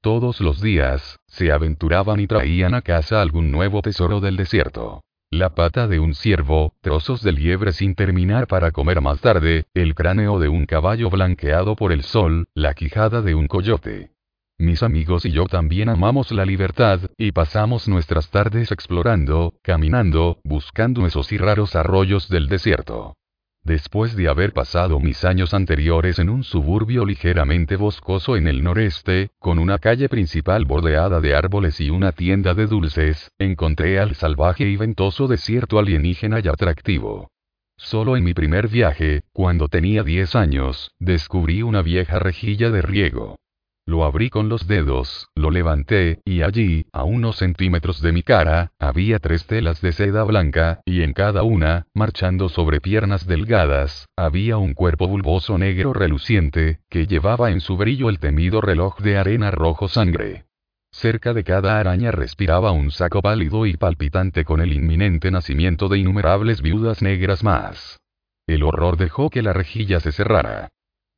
Todos 0.00 0.40
los 0.40 0.62
días, 0.62 1.18
se 1.26 1.52
aventuraban 1.52 2.20
y 2.20 2.26
traían 2.26 2.72
a 2.72 2.80
casa 2.80 3.20
algún 3.20 3.50
nuevo 3.50 3.82
tesoro 3.82 4.20
del 4.20 4.36
desierto 4.36 5.03
la 5.38 5.50
pata 5.50 5.88
de 5.88 5.98
un 5.98 6.14
ciervo, 6.14 6.74
trozos 6.80 7.22
de 7.22 7.32
liebre 7.32 7.72
sin 7.72 7.94
terminar 7.94 8.46
para 8.46 8.70
comer 8.70 9.00
más 9.00 9.20
tarde, 9.20 9.66
el 9.74 9.94
cráneo 9.94 10.38
de 10.38 10.48
un 10.48 10.64
caballo 10.64 11.10
blanqueado 11.10 11.74
por 11.74 11.92
el 11.92 12.02
sol, 12.02 12.46
la 12.54 12.74
quijada 12.74 13.20
de 13.20 13.34
un 13.34 13.48
coyote. 13.48 14.12
Mis 14.58 14.84
amigos 14.84 15.26
y 15.26 15.32
yo 15.32 15.46
también 15.46 15.88
amamos 15.88 16.30
la 16.30 16.46
libertad, 16.46 17.00
y 17.18 17.32
pasamos 17.32 17.88
nuestras 17.88 18.30
tardes 18.30 18.70
explorando, 18.70 19.54
caminando, 19.62 20.38
buscando 20.44 21.04
esos 21.04 21.32
y 21.32 21.38
raros 21.38 21.74
arroyos 21.74 22.28
del 22.28 22.46
desierto. 22.46 23.16
Después 23.64 24.14
de 24.14 24.28
haber 24.28 24.52
pasado 24.52 25.00
mis 25.00 25.24
años 25.24 25.54
anteriores 25.54 26.18
en 26.18 26.28
un 26.28 26.44
suburbio 26.44 27.06
ligeramente 27.06 27.76
boscoso 27.76 28.36
en 28.36 28.46
el 28.46 28.62
noreste, 28.62 29.30
con 29.38 29.58
una 29.58 29.78
calle 29.78 30.10
principal 30.10 30.66
bordeada 30.66 31.22
de 31.22 31.34
árboles 31.34 31.80
y 31.80 31.88
una 31.88 32.12
tienda 32.12 32.52
de 32.52 32.66
dulces, 32.66 33.32
encontré 33.38 33.98
al 33.98 34.16
salvaje 34.16 34.68
y 34.68 34.76
ventoso 34.76 35.28
desierto 35.28 35.78
alienígena 35.78 36.40
y 36.44 36.48
atractivo. 36.48 37.30
Solo 37.78 38.18
en 38.18 38.24
mi 38.24 38.34
primer 38.34 38.68
viaje, 38.68 39.22
cuando 39.32 39.68
tenía 39.68 40.02
10 40.02 40.36
años, 40.36 40.92
descubrí 40.98 41.62
una 41.62 41.80
vieja 41.80 42.18
rejilla 42.18 42.70
de 42.70 42.82
riego. 42.82 43.38
Lo 43.86 44.04
abrí 44.04 44.30
con 44.30 44.48
los 44.48 44.66
dedos, 44.66 45.28
lo 45.34 45.50
levanté, 45.50 46.22
y 46.24 46.40
allí, 46.40 46.86
a 46.90 47.04
unos 47.04 47.36
centímetros 47.36 48.00
de 48.00 48.12
mi 48.12 48.22
cara, 48.22 48.72
había 48.78 49.18
tres 49.18 49.46
telas 49.46 49.82
de 49.82 49.92
seda 49.92 50.24
blanca, 50.24 50.80
y 50.86 51.02
en 51.02 51.12
cada 51.12 51.42
una, 51.42 51.86
marchando 51.92 52.48
sobre 52.48 52.80
piernas 52.80 53.26
delgadas, 53.26 54.08
había 54.16 54.56
un 54.56 54.72
cuerpo 54.72 55.06
bulboso 55.06 55.58
negro 55.58 55.92
reluciente, 55.92 56.80
que 56.88 57.06
llevaba 57.06 57.50
en 57.50 57.60
su 57.60 57.76
brillo 57.76 58.08
el 58.08 58.20
temido 58.20 58.62
reloj 58.62 59.00
de 59.00 59.18
arena 59.18 59.50
rojo 59.50 59.86
sangre. 59.86 60.46
Cerca 60.90 61.34
de 61.34 61.44
cada 61.44 61.78
araña 61.78 62.10
respiraba 62.10 62.72
un 62.72 62.90
saco 62.90 63.20
pálido 63.20 63.66
y 63.66 63.76
palpitante 63.76 64.46
con 64.46 64.62
el 64.62 64.72
inminente 64.72 65.30
nacimiento 65.30 65.88
de 65.88 65.98
innumerables 65.98 66.62
viudas 66.62 67.02
negras 67.02 67.44
más. 67.44 68.00
El 68.46 68.62
horror 68.62 68.96
dejó 68.96 69.28
que 69.28 69.42
la 69.42 69.52
rejilla 69.52 70.00
se 70.00 70.12
cerrara. 70.12 70.70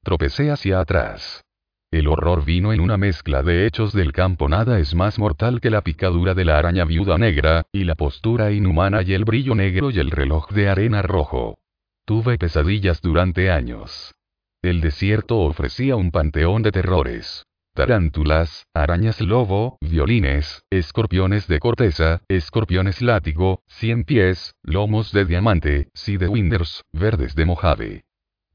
Tropecé 0.03 0.51
hacia 0.51 0.81
atrás. 0.81 1.46
El 1.93 2.09
horror 2.09 2.45
vino 2.45 2.73
en 2.73 2.81
una 2.81 2.97
mezcla 2.97 3.43
de 3.43 3.67
hechos 3.67 3.93
del 3.93 4.13
campo. 4.13 4.49
Nada 4.49 4.81
es 4.81 4.95
más 4.95 5.19
mortal 5.19 5.61
que 5.61 5.71
la 5.71 5.83
picadura 5.83 6.35
de 6.35 6.45
la 6.45 6.59
araña 6.59 6.85
viuda 6.85 7.17
negra, 7.17 7.65
y 7.73 7.85
la 7.85 7.95
postura 7.95 8.51
inhumana 8.51 9.03
y 9.03 9.15
el 9.15 9.25
brillo 9.25 9.55
negro 9.55 9.91
y 9.91 9.99
el 10.01 10.11
reloj 10.11 10.51
de 10.51 10.69
arena 10.69 11.03
rojo. 11.03 11.59
Tuve 12.05 12.39
pesadillas 12.39 13.01
durante 13.01 13.51
años. 13.51 14.15
El 14.63 14.81
desierto 14.81 15.39
ofrecía 15.39 15.97
un 15.97 16.11
panteón 16.11 16.63
de 16.63 16.73
terrores. 16.73 17.47
Tarántulas, 17.73 18.65
arañas 18.75 19.21
lobo, 19.21 19.79
violines, 19.81 20.65
escorpiones 20.71 21.47
de 21.47 21.61
corteza, 21.61 22.23
escorpiones 22.27 23.03
látigo, 23.03 23.61
cien 23.69 24.05
pies, 24.05 24.55
lomos 24.63 25.13
de 25.13 25.25
diamante, 25.25 25.89
de 26.07 26.29
winders, 26.29 26.83
verdes 26.93 27.35
de 27.35 27.45
mojave. 27.45 28.05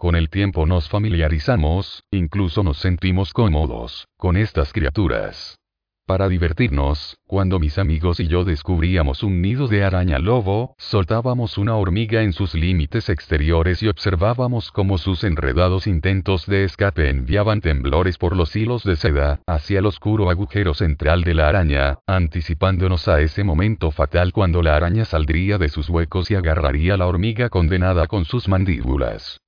Con 0.01 0.15
el 0.15 0.31
tiempo 0.31 0.65
nos 0.65 0.89
familiarizamos, 0.89 2.05
incluso 2.09 2.63
nos 2.63 2.79
sentimos 2.79 3.33
cómodos, 3.33 4.07
con 4.17 4.35
estas 4.35 4.73
criaturas. 4.73 5.59
Para 6.07 6.27
divertirnos, 6.27 7.19
cuando 7.27 7.59
mis 7.59 7.77
amigos 7.77 8.19
y 8.19 8.25
yo 8.25 8.43
descubríamos 8.43 9.21
un 9.21 9.43
nido 9.43 9.67
de 9.67 9.83
araña 9.83 10.17
lobo, 10.17 10.73
soltábamos 10.79 11.59
una 11.59 11.75
hormiga 11.75 12.23
en 12.23 12.33
sus 12.33 12.55
límites 12.55 13.09
exteriores 13.09 13.83
y 13.83 13.89
observábamos 13.89 14.71
cómo 14.71 14.97
sus 14.97 15.23
enredados 15.23 15.85
intentos 15.85 16.47
de 16.47 16.63
escape 16.63 17.07
enviaban 17.07 17.61
temblores 17.61 18.17
por 18.17 18.35
los 18.35 18.55
hilos 18.55 18.83
de 18.83 18.95
seda, 18.95 19.41
hacia 19.45 19.77
el 19.77 19.85
oscuro 19.85 20.31
agujero 20.31 20.73
central 20.73 21.23
de 21.23 21.35
la 21.35 21.47
araña, 21.47 21.99
anticipándonos 22.07 23.07
a 23.07 23.21
ese 23.21 23.43
momento 23.43 23.91
fatal 23.91 24.33
cuando 24.33 24.63
la 24.63 24.75
araña 24.75 25.05
saldría 25.05 25.59
de 25.59 25.69
sus 25.69 25.89
huecos 25.89 26.31
y 26.31 26.33
agarraría 26.33 26.95
a 26.95 26.97
la 26.97 27.05
hormiga 27.05 27.49
condenada 27.49 28.07
con 28.07 28.25
sus 28.25 28.47
mandíbulas. 28.47 29.39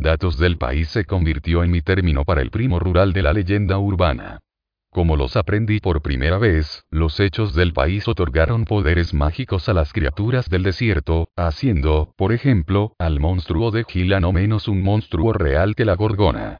Datos 0.00 0.38
del 0.38 0.56
país 0.56 0.88
se 0.88 1.04
convirtió 1.04 1.62
en 1.62 1.70
mi 1.70 1.82
término 1.82 2.24
para 2.24 2.40
el 2.40 2.50
primo 2.50 2.78
rural 2.78 3.12
de 3.12 3.20
la 3.20 3.34
leyenda 3.34 3.78
urbana. 3.78 4.40
Como 4.90 5.14
los 5.14 5.36
aprendí 5.36 5.78
por 5.78 6.00
primera 6.00 6.38
vez, 6.38 6.84
los 6.90 7.20
hechos 7.20 7.54
del 7.54 7.74
país 7.74 8.08
otorgaron 8.08 8.64
poderes 8.64 9.12
mágicos 9.12 9.68
a 9.68 9.74
las 9.74 9.92
criaturas 9.92 10.48
del 10.48 10.62
desierto, 10.62 11.28
haciendo, 11.36 12.14
por 12.16 12.32
ejemplo, 12.32 12.94
al 12.98 13.20
monstruo 13.20 13.70
de 13.70 13.84
Gila 13.84 14.20
no 14.20 14.32
menos 14.32 14.68
un 14.68 14.82
monstruo 14.82 15.34
real 15.34 15.76
que 15.76 15.84
la 15.84 15.96
gorgona. 15.96 16.56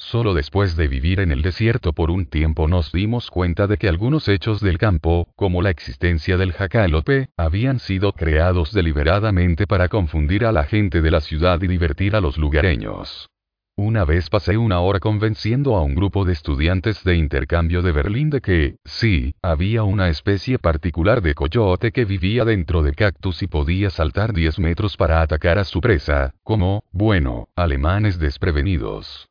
Solo 0.00 0.32
después 0.32 0.76
de 0.76 0.88
vivir 0.88 1.20
en 1.20 1.30
el 1.30 1.42
desierto 1.42 1.92
por 1.92 2.10
un 2.10 2.24
tiempo 2.24 2.66
nos 2.66 2.90
dimos 2.90 3.30
cuenta 3.30 3.66
de 3.66 3.76
que 3.76 3.86
algunos 3.86 4.28
hechos 4.28 4.62
del 4.62 4.78
campo, 4.78 5.28
como 5.36 5.60
la 5.60 5.68
existencia 5.68 6.38
del 6.38 6.54
jacalope, 6.54 7.28
habían 7.36 7.78
sido 7.78 8.12
creados 8.14 8.72
deliberadamente 8.72 9.66
para 9.66 9.88
confundir 9.88 10.46
a 10.46 10.52
la 10.52 10.64
gente 10.64 11.02
de 11.02 11.10
la 11.10 11.20
ciudad 11.20 11.60
y 11.60 11.66
divertir 11.66 12.16
a 12.16 12.22
los 12.22 12.38
lugareños. 12.38 13.28
Una 13.76 14.06
vez 14.06 14.30
pasé 14.30 14.56
una 14.56 14.80
hora 14.80 15.00
convenciendo 15.00 15.76
a 15.76 15.82
un 15.82 15.94
grupo 15.94 16.24
de 16.24 16.32
estudiantes 16.32 17.04
de 17.04 17.16
intercambio 17.16 17.82
de 17.82 17.92
Berlín 17.92 18.30
de 18.30 18.40
que, 18.40 18.76
sí, 18.86 19.34
había 19.42 19.82
una 19.82 20.08
especie 20.08 20.58
particular 20.58 21.20
de 21.20 21.34
coyote 21.34 21.92
que 21.92 22.06
vivía 22.06 22.46
dentro 22.46 22.82
de 22.82 22.94
cactus 22.94 23.42
y 23.42 23.48
podía 23.48 23.90
saltar 23.90 24.32
10 24.32 24.60
metros 24.60 24.96
para 24.96 25.20
atacar 25.20 25.58
a 25.58 25.64
su 25.64 25.82
presa, 25.82 26.32
como, 26.42 26.84
bueno, 26.90 27.48
alemanes 27.54 28.18
desprevenidos. 28.18 29.29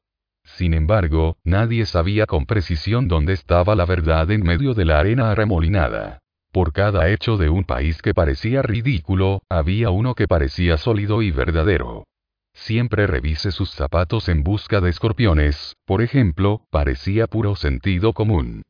Sin 0.60 0.74
embargo, 0.74 1.38
nadie 1.45 1.86
sabía 1.86 2.26
con 2.26 2.45
precisión 2.45 3.07
dónde 3.07 3.32
estaba 3.32 3.76
la 3.76 3.86
verdad 3.86 4.30
en 4.30 4.43
medio 4.43 4.74
de 4.74 4.84
la 4.84 4.99
arena 4.99 5.32
arremolinada. 5.32 6.20
Por 6.51 6.74
cada 6.74 7.07
hecho 7.07 7.38
de 7.38 7.47
un 7.47 7.64
país 7.64 8.01
que 8.01 8.14
parecía 8.14 8.62
ridículo, 8.62 9.41
había 9.47 9.89
uno 9.89 10.16
que 10.16 10.28
parecía 10.28 10.76
sólido 10.76 11.22
y 11.22 11.32
verdadero. 11.32 12.03
Siempre 12.51 13.07
revise 13.07 13.51
sus 13.51 13.72
zapatos 13.72 14.28
en 14.28 14.43
busca 14.43 14.82
de 14.82 14.89
escorpiones, 14.89 15.78
por 15.86 16.01
ejemplo, 16.01 16.66
parecía 16.70 17.28
puro 17.28 17.55
sentido 17.55 18.12
común. 18.12 18.64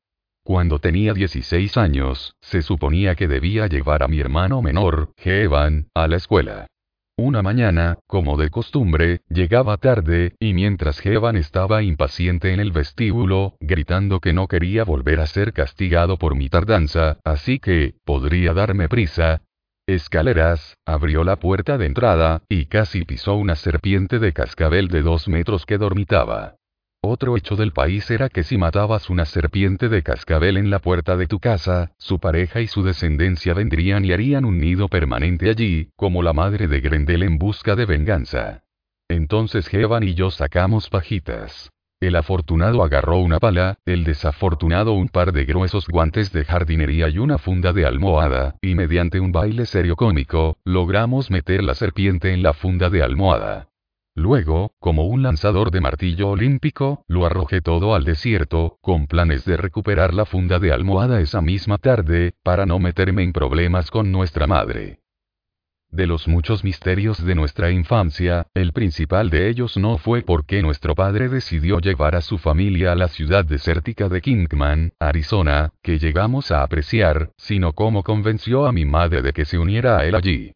Cuando 0.43 0.77
tenía 0.77 1.15
16 1.15 1.75
años, 1.77 2.35
se 2.39 2.61
suponía 2.61 3.15
que 3.15 3.27
debía 3.27 3.65
llevar 3.65 4.03
a 4.03 4.07
mi 4.07 4.19
hermano 4.19 4.61
menor, 4.61 5.09
Jevan, 5.17 5.87
a 5.95 6.07
la 6.07 6.17
escuela. 6.17 6.67
Una 7.21 7.41
mañana, 7.41 7.97
como 8.07 8.37
de 8.37 8.49
costumbre, 8.49 9.19
llegaba 9.27 9.75
tarde, 9.75 10.35
y 10.39 10.53
mientras 10.53 11.01
Jevan 11.01 11.35
estaba 11.35 11.83
impaciente 11.83 12.53
en 12.53 12.61
el 12.61 12.71
vestíbulo, 12.71 13.57
gritando 13.59 14.21
que 14.21 14.31
no 14.31 14.47
quería 14.47 14.85
volver 14.85 15.19
a 15.19 15.27
ser 15.27 15.51
castigado 15.51 16.15
por 16.15 16.35
mi 16.35 16.47
tardanza, 16.47 17.17
así 17.25 17.59
que, 17.59 17.95
podría 18.05 18.53
darme 18.53 18.87
prisa, 18.87 19.41
escaleras, 19.85 20.77
abrió 20.85 21.25
la 21.25 21.35
puerta 21.35 21.77
de 21.77 21.87
entrada, 21.87 22.41
y 22.47 22.67
casi 22.67 23.03
pisó 23.03 23.35
una 23.35 23.57
serpiente 23.57 24.19
de 24.19 24.31
cascabel 24.31 24.87
de 24.87 25.01
dos 25.01 25.27
metros 25.27 25.65
que 25.65 25.77
dormitaba. 25.77 26.55
Otro 27.01 27.37
hecho 27.37 27.55
del 27.55 27.71
país 27.71 28.11
era 28.11 28.27
que 28.27 28.43
si 28.43 28.57
matabas 28.57 29.09
una 29.09 29.23
serpiente 29.23 29.87
de 29.87 30.03
cascabel 30.03 30.57
en 30.57 30.69
la 30.69 30.79
puerta 30.79 31.15
de 31.15 31.27
tu 31.27 31.39
casa, 31.39 31.93
su 31.97 32.19
pareja 32.19 32.59
y 32.59 32.67
su 32.67 32.83
descendencia 32.83 33.53
vendrían 33.53 34.03
y 34.03 34.11
harían 34.11 34.43
un 34.43 34.59
nido 34.59 34.89
permanente 34.89 35.49
allí, 35.49 35.91
como 35.95 36.21
la 36.23 36.33
madre 36.33 36.67
de 36.67 36.81
Grendel 36.81 37.23
en 37.23 37.37
busca 37.37 37.77
de 37.77 37.85
venganza. 37.85 38.63
Entonces 39.07 39.69
Jevan 39.69 40.03
y 40.03 40.13
yo 40.13 40.29
sacamos 40.29 40.89
pajitas. 40.89 41.71
El 42.01 42.17
afortunado 42.17 42.83
agarró 42.83 43.19
una 43.19 43.39
pala, 43.39 43.77
el 43.85 44.03
desafortunado 44.03 44.91
un 44.91 45.07
par 45.07 45.31
de 45.31 45.45
gruesos 45.45 45.87
guantes 45.87 46.33
de 46.33 46.43
jardinería 46.43 47.07
y 47.07 47.17
una 47.17 47.37
funda 47.37 47.71
de 47.71 47.85
almohada, 47.85 48.55
y 48.61 48.75
mediante 48.75 49.21
un 49.21 49.31
baile 49.31 49.65
serio 49.65 49.95
cómico, 49.95 50.57
logramos 50.65 51.31
meter 51.31 51.63
la 51.63 51.75
serpiente 51.75 52.33
en 52.33 52.43
la 52.43 52.53
funda 52.53 52.89
de 52.89 53.03
almohada. 53.03 53.68
Luego, 54.19 54.73
como 54.79 55.05
un 55.05 55.23
lanzador 55.23 55.71
de 55.71 55.79
martillo 55.79 56.27
olímpico, 56.27 57.05
lo 57.07 57.25
arrojé 57.25 57.61
todo 57.61 57.95
al 57.95 58.03
desierto, 58.03 58.77
con 58.81 59.07
planes 59.07 59.45
de 59.45 59.55
recuperar 59.55 60.13
la 60.13 60.25
funda 60.25 60.59
de 60.59 60.73
almohada 60.73 61.21
esa 61.21 61.39
misma 61.39 61.77
tarde, 61.77 62.33
para 62.43 62.65
no 62.65 62.79
meterme 62.79 63.23
en 63.23 63.31
problemas 63.31 63.89
con 63.89 64.11
nuestra 64.11 64.45
madre. 64.45 64.99
De 65.89 66.05
los 66.05 66.27
muchos 66.27 66.65
misterios 66.65 67.23
de 67.23 67.33
nuestra 67.33 67.71
infancia, 67.71 68.47
el 68.53 68.73
principal 68.73 69.29
de 69.29 69.47
ellos 69.47 69.77
no 69.77 69.97
fue 69.97 70.21
por 70.21 70.45
qué 70.45 70.61
nuestro 70.61 70.95
padre 70.95 71.29
decidió 71.29 71.79
llevar 71.79 72.15
a 72.15 72.21
su 72.21 72.37
familia 72.37 72.91
a 72.91 72.95
la 72.95 73.07
ciudad 73.07 73.45
desértica 73.45 74.09
de 74.09 74.19
Kingman, 74.19 74.91
Arizona, 74.99 75.71
que 75.81 75.97
llegamos 75.97 76.51
a 76.51 76.63
apreciar, 76.63 77.31
sino 77.37 77.71
cómo 77.71 78.03
convenció 78.03 78.67
a 78.67 78.73
mi 78.73 78.83
madre 78.83 79.21
de 79.21 79.31
que 79.31 79.45
se 79.45 79.57
uniera 79.57 79.97
a 79.97 80.05
él 80.05 80.15
allí 80.15 80.51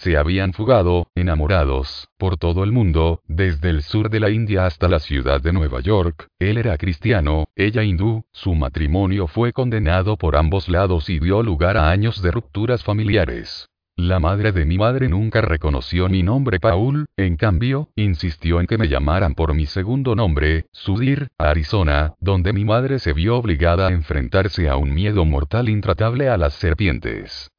se 0.00 0.16
habían 0.16 0.54
fugado, 0.54 1.08
enamorados, 1.14 2.08
por 2.16 2.38
todo 2.38 2.64
el 2.64 2.72
mundo, 2.72 3.20
desde 3.28 3.68
el 3.68 3.82
sur 3.82 4.08
de 4.08 4.18
la 4.18 4.30
India 4.30 4.64
hasta 4.64 4.88
la 4.88 4.98
ciudad 4.98 5.42
de 5.42 5.52
Nueva 5.52 5.80
York, 5.80 6.26
él 6.38 6.56
era 6.56 6.78
cristiano, 6.78 7.44
ella 7.54 7.82
hindú, 7.82 8.24
su 8.32 8.54
matrimonio 8.54 9.26
fue 9.26 9.52
condenado 9.52 10.16
por 10.16 10.36
ambos 10.36 10.70
lados 10.70 11.10
y 11.10 11.18
dio 11.18 11.42
lugar 11.42 11.76
a 11.76 11.90
años 11.90 12.22
de 12.22 12.30
rupturas 12.30 12.82
familiares. 12.82 13.66
La 13.94 14.18
madre 14.18 14.52
de 14.52 14.64
mi 14.64 14.78
madre 14.78 15.10
nunca 15.10 15.42
reconoció 15.42 16.08
mi 16.08 16.22
nombre 16.22 16.58
Paul, 16.58 17.04
en 17.18 17.36
cambio, 17.36 17.90
insistió 17.94 18.60
en 18.60 18.66
que 18.66 18.78
me 18.78 18.88
llamaran 18.88 19.34
por 19.34 19.52
mi 19.52 19.66
segundo 19.66 20.16
nombre, 20.16 20.64
Sudir, 20.72 21.28
Arizona, 21.36 22.14
donde 22.20 22.54
mi 22.54 22.64
madre 22.64 22.98
se 23.00 23.12
vio 23.12 23.36
obligada 23.36 23.88
a 23.88 23.92
enfrentarse 23.92 24.70
a 24.70 24.76
un 24.76 24.94
miedo 24.94 25.26
mortal 25.26 25.68
intratable 25.68 26.30
a 26.30 26.38
las 26.38 26.54
serpientes. 26.54 27.50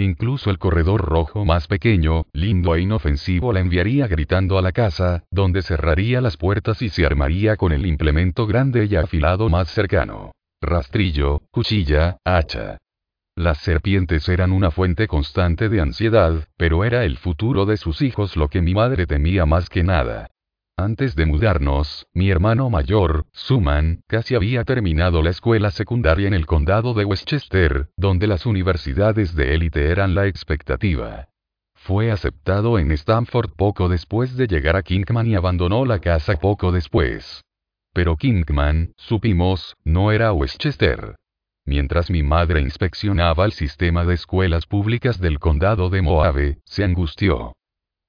Incluso 0.00 0.50
el 0.50 0.58
corredor 0.58 1.00
rojo 1.00 1.44
más 1.44 1.66
pequeño, 1.66 2.26
lindo 2.32 2.76
e 2.76 2.82
inofensivo 2.82 3.52
la 3.52 3.58
enviaría 3.58 4.06
gritando 4.06 4.56
a 4.56 4.62
la 4.62 4.70
casa, 4.70 5.24
donde 5.32 5.60
cerraría 5.60 6.20
las 6.20 6.36
puertas 6.36 6.82
y 6.82 6.88
se 6.88 7.04
armaría 7.04 7.56
con 7.56 7.72
el 7.72 7.84
implemento 7.84 8.46
grande 8.46 8.86
y 8.88 8.94
afilado 8.94 9.48
más 9.48 9.68
cercano. 9.68 10.30
rastrillo, 10.62 11.42
cuchilla, 11.50 12.18
hacha. 12.24 12.78
Las 13.34 13.58
serpientes 13.58 14.28
eran 14.28 14.52
una 14.52 14.70
fuente 14.70 15.08
constante 15.08 15.68
de 15.68 15.80
ansiedad, 15.80 16.46
pero 16.56 16.84
era 16.84 17.04
el 17.04 17.16
futuro 17.16 17.66
de 17.66 17.76
sus 17.76 18.00
hijos 18.00 18.36
lo 18.36 18.46
que 18.46 18.62
mi 18.62 18.74
madre 18.74 19.04
temía 19.04 19.46
más 19.46 19.68
que 19.68 19.82
nada. 19.82 20.28
Antes 20.80 21.16
de 21.16 21.26
mudarnos, 21.26 22.06
mi 22.14 22.30
hermano 22.30 22.70
mayor, 22.70 23.26
Suman, 23.32 24.04
casi 24.06 24.36
había 24.36 24.62
terminado 24.62 25.22
la 25.22 25.30
escuela 25.30 25.72
secundaria 25.72 26.28
en 26.28 26.34
el 26.34 26.46
condado 26.46 26.94
de 26.94 27.04
Westchester, 27.04 27.88
donde 27.96 28.28
las 28.28 28.46
universidades 28.46 29.34
de 29.34 29.56
élite 29.56 29.90
eran 29.90 30.14
la 30.14 30.28
expectativa. 30.28 31.30
Fue 31.74 32.12
aceptado 32.12 32.78
en 32.78 32.92
Stanford 32.92 33.50
poco 33.56 33.88
después 33.88 34.36
de 34.36 34.46
llegar 34.46 34.76
a 34.76 34.84
Kingman 34.84 35.26
y 35.26 35.34
abandonó 35.34 35.84
la 35.84 35.98
casa 35.98 36.36
poco 36.36 36.70
después. 36.70 37.42
Pero 37.92 38.16
Kingman, 38.16 38.92
supimos, 38.96 39.74
no 39.82 40.12
era 40.12 40.32
Westchester. 40.32 41.16
Mientras 41.66 42.08
mi 42.08 42.22
madre 42.22 42.60
inspeccionaba 42.60 43.46
el 43.46 43.52
sistema 43.52 44.04
de 44.04 44.14
escuelas 44.14 44.66
públicas 44.66 45.18
del 45.18 45.40
condado 45.40 45.90
de 45.90 46.02
Moave, 46.02 46.58
se 46.62 46.84
angustió. 46.84 47.57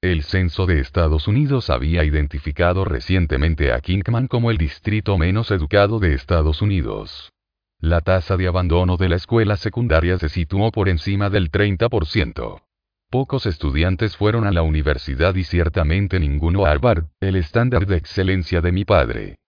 El 0.02 0.24
censo 0.24 0.66
de 0.66 0.80
Estados 0.80 1.28
Unidos 1.28 1.70
había 1.70 2.06
identificado 2.06 2.86
recientemente 2.86 3.74
a 3.74 3.82
Kingman 3.82 4.28
como 4.28 4.50
el 4.50 4.58
distrito 4.58 5.18
menos 5.18 5.52
educado 5.52 6.00
de 6.00 6.14
Estados 6.14 6.62
Unidos. 6.62 7.34
La 7.82 8.00
tasa 8.00 8.38
de 8.38 8.48
abandono 8.48 8.96
de 8.96 9.10
la 9.10 9.18
escuela 9.18 9.58
secundaria 9.58 10.18
se 10.18 10.30
situó 10.30 10.72
por 10.72 10.88
encima 10.88 11.30
del 11.30 11.52
30%. 11.52 12.62
Pocos 13.10 13.46
estudiantes 13.46 14.16
fueron 14.16 14.48
a 14.48 14.52
la 14.54 14.62
universidad 14.62 15.36
y 15.36 15.44
ciertamente 15.44 16.18
ninguno 16.18 16.66
a 16.66 16.72
Harvard, 16.72 17.08
el 17.20 17.36
estándar 17.36 17.86
de 17.86 17.98
excelencia 17.98 18.62
de 18.62 18.72
mi 18.72 18.86
padre. 18.86 19.39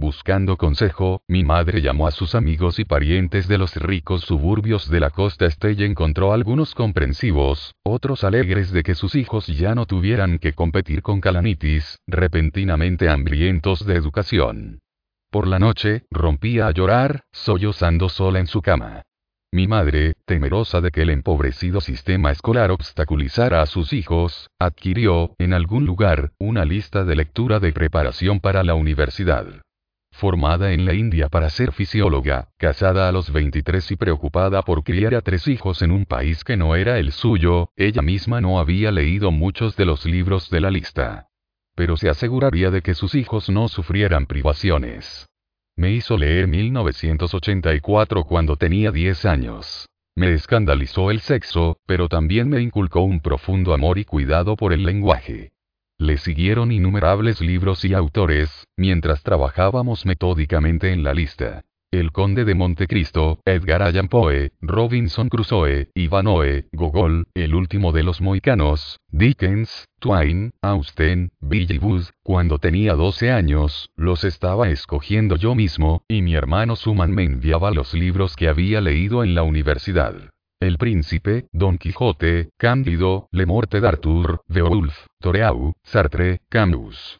Buscando 0.00 0.56
consejo, 0.56 1.22
mi 1.28 1.44
madre 1.44 1.82
llamó 1.82 2.06
a 2.06 2.10
sus 2.10 2.34
amigos 2.34 2.78
y 2.78 2.84
parientes 2.84 3.48
de 3.48 3.58
los 3.58 3.76
ricos 3.76 4.22
suburbios 4.22 4.88
de 4.88 4.98
la 4.98 5.10
costa 5.10 5.46
este 5.46 5.72
y 5.72 5.84
encontró 5.84 6.32
algunos 6.32 6.74
comprensivos, 6.74 7.74
otros 7.82 8.24
alegres 8.24 8.72
de 8.72 8.82
que 8.82 8.94
sus 8.94 9.14
hijos 9.14 9.46
ya 9.46 9.74
no 9.74 9.86
tuvieran 9.86 10.38
que 10.38 10.54
competir 10.54 11.02
con 11.02 11.20
calamitis, 11.20 11.98
repentinamente 12.06 13.10
hambrientos 13.10 13.84
de 13.84 13.94
educación. 13.94 14.80
Por 15.30 15.46
la 15.46 15.58
noche, 15.58 16.04
rompía 16.10 16.66
a 16.66 16.70
llorar, 16.70 17.24
sollozando 17.32 18.08
sola 18.08 18.40
en 18.40 18.46
su 18.46 18.62
cama. 18.62 19.02
Mi 19.52 19.66
madre, 19.66 20.14
temerosa 20.24 20.80
de 20.80 20.92
que 20.92 21.02
el 21.02 21.10
empobrecido 21.10 21.80
sistema 21.80 22.30
escolar 22.30 22.70
obstaculizara 22.70 23.60
a 23.60 23.66
sus 23.66 23.92
hijos, 23.92 24.48
adquirió, 24.58 25.34
en 25.38 25.52
algún 25.52 25.84
lugar, 25.84 26.32
una 26.38 26.64
lista 26.64 27.04
de 27.04 27.16
lectura 27.16 27.60
de 27.60 27.72
preparación 27.72 28.40
para 28.40 28.64
la 28.64 28.74
universidad 28.74 29.46
formada 30.20 30.72
en 30.72 30.84
la 30.84 30.92
India 30.92 31.30
para 31.30 31.48
ser 31.48 31.72
fisióloga, 31.72 32.50
casada 32.58 33.08
a 33.08 33.12
los 33.12 33.32
23 33.32 33.90
y 33.90 33.96
preocupada 33.96 34.60
por 34.60 34.84
criar 34.84 35.14
a 35.14 35.22
tres 35.22 35.48
hijos 35.48 35.80
en 35.80 35.90
un 35.90 36.04
país 36.04 36.44
que 36.44 36.58
no 36.58 36.76
era 36.76 36.98
el 36.98 37.10
suyo, 37.10 37.70
ella 37.74 38.02
misma 38.02 38.42
no 38.42 38.60
había 38.60 38.92
leído 38.92 39.30
muchos 39.30 39.76
de 39.76 39.86
los 39.86 40.04
libros 40.04 40.50
de 40.50 40.60
la 40.60 40.70
lista. 40.70 41.28
Pero 41.74 41.96
se 41.96 42.10
aseguraría 42.10 42.70
de 42.70 42.82
que 42.82 42.94
sus 42.94 43.14
hijos 43.14 43.48
no 43.48 43.68
sufrieran 43.68 44.26
privaciones. 44.26 45.26
Me 45.74 45.92
hizo 45.92 46.18
leer 46.18 46.46
1984 46.46 48.24
cuando 48.24 48.56
tenía 48.56 48.92
10 48.92 49.24
años. 49.24 49.86
Me 50.14 50.34
escandalizó 50.34 51.10
el 51.10 51.20
sexo, 51.20 51.78
pero 51.86 52.08
también 52.08 52.50
me 52.50 52.60
inculcó 52.60 53.00
un 53.00 53.20
profundo 53.20 53.72
amor 53.72 53.96
y 53.96 54.04
cuidado 54.04 54.54
por 54.54 54.74
el 54.74 54.82
lenguaje. 54.82 55.52
Le 56.00 56.16
siguieron 56.16 56.72
innumerables 56.72 57.42
libros 57.42 57.84
y 57.84 57.92
autores, 57.92 58.66
mientras 58.74 59.22
trabajábamos 59.22 60.06
metódicamente 60.06 60.94
en 60.94 61.02
la 61.02 61.12
lista. 61.12 61.60
El 61.92 62.10
Conde 62.10 62.46
de 62.46 62.54
Montecristo, 62.54 63.40
Edgar 63.44 63.82
Allan 63.82 64.08
Poe, 64.08 64.52
Robinson 64.62 65.28
Crusoe, 65.28 65.90
Ivanoe, 65.94 66.68
Gogol, 66.72 67.26
El 67.34 67.54
último 67.54 67.92
de 67.92 68.02
los 68.02 68.22
moicanos, 68.22 68.98
Dickens, 69.08 69.88
Twain, 69.98 70.52
Austen, 70.62 71.32
Billy 71.38 71.76
Wood. 71.76 72.04
Cuando 72.22 72.58
tenía 72.58 72.94
12 72.94 73.30
años, 73.30 73.90
los 73.94 74.24
estaba 74.24 74.70
escogiendo 74.70 75.36
yo 75.36 75.54
mismo, 75.54 76.02
y 76.08 76.22
mi 76.22 76.34
hermano 76.34 76.76
Suman 76.76 77.10
me 77.10 77.24
enviaba 77.24 77.72
los 77.72 77.92
libros 77.92 78.36
que 78.36 78.48
había 78.48 78.80
leído 78.80 79.22
en 79.22 79.34
la 79.34 79.42
universidad. 79.42 80.29
El 80.60 80.76
Príncipe, 80.76 81.46
Don 81.52 81.78
Quijote, 81.78 82.50
Cándido, 82.58 83.30
Le 83.32 83.46
Morte 83.46 83.80
d'Arthur, 83.80 84.42
Beowulf, 84.46 84.94
Toreau, 85.18 85.72
Sartre, 85.82 86.40
Camus. 86.50 87.18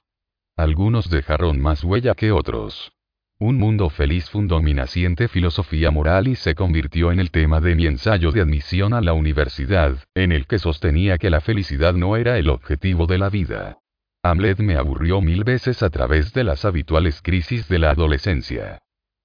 Algunos 0.59 1.09
dejaron 1.09 1.59
más 1.59 1.83
huella 1.83 2.15
que 2.15 2.33
otros. 2.33 2.93
Un 3.39 3.57
mundo 3.57 3.89
feliz 3.89 4.29
fundó 4.29 4.61
mi 4.61 4.75
naciente 4.75 5.27
filosofía 5.27 5.91
moral 5.91 6.29
y 6.29 6.37
se 6.37 6.55
convirtió 6.55 7.13
en 7.13 7.19
el 7.19 7.31
tema 7.31 7.63
de 7.63 7.77
mi 7.77 7.87
ensayo 7.87 8.31
de 8.31 8.43
admisión 8.43 8.93
a 8.93 9.01
la 9.01 9.15
universidad, 9.15 9.97
en 10.15 10.33
el 10.33 10.47
que 10.47 10.59
sostenía 10.59 11.17
que 11.17 11.31
la 11.31 11.41
felicidad 11.41 11.95
no 11.95 12.17
era 12.17 12.37
el 12.37 12.51
objetivo 12.51 13.07
de 13.07 13.17
la 13.17 13.31
vida. 13.31 13.79
Hamlet 14.23 14.59
me 14.59 14.77
aburrió 14.77 15.23
mil 15.23 15.45
veces 15.45 15.83
a 15.83 15.89
través 15.89 16.35
de 16.35 16.45
las 16.45 16.67
habituales 16.67 17.23
crisis 17.23 17.67
de 17.69 17.79
la 17.79 17.93
adolescencia. 17.93 18.81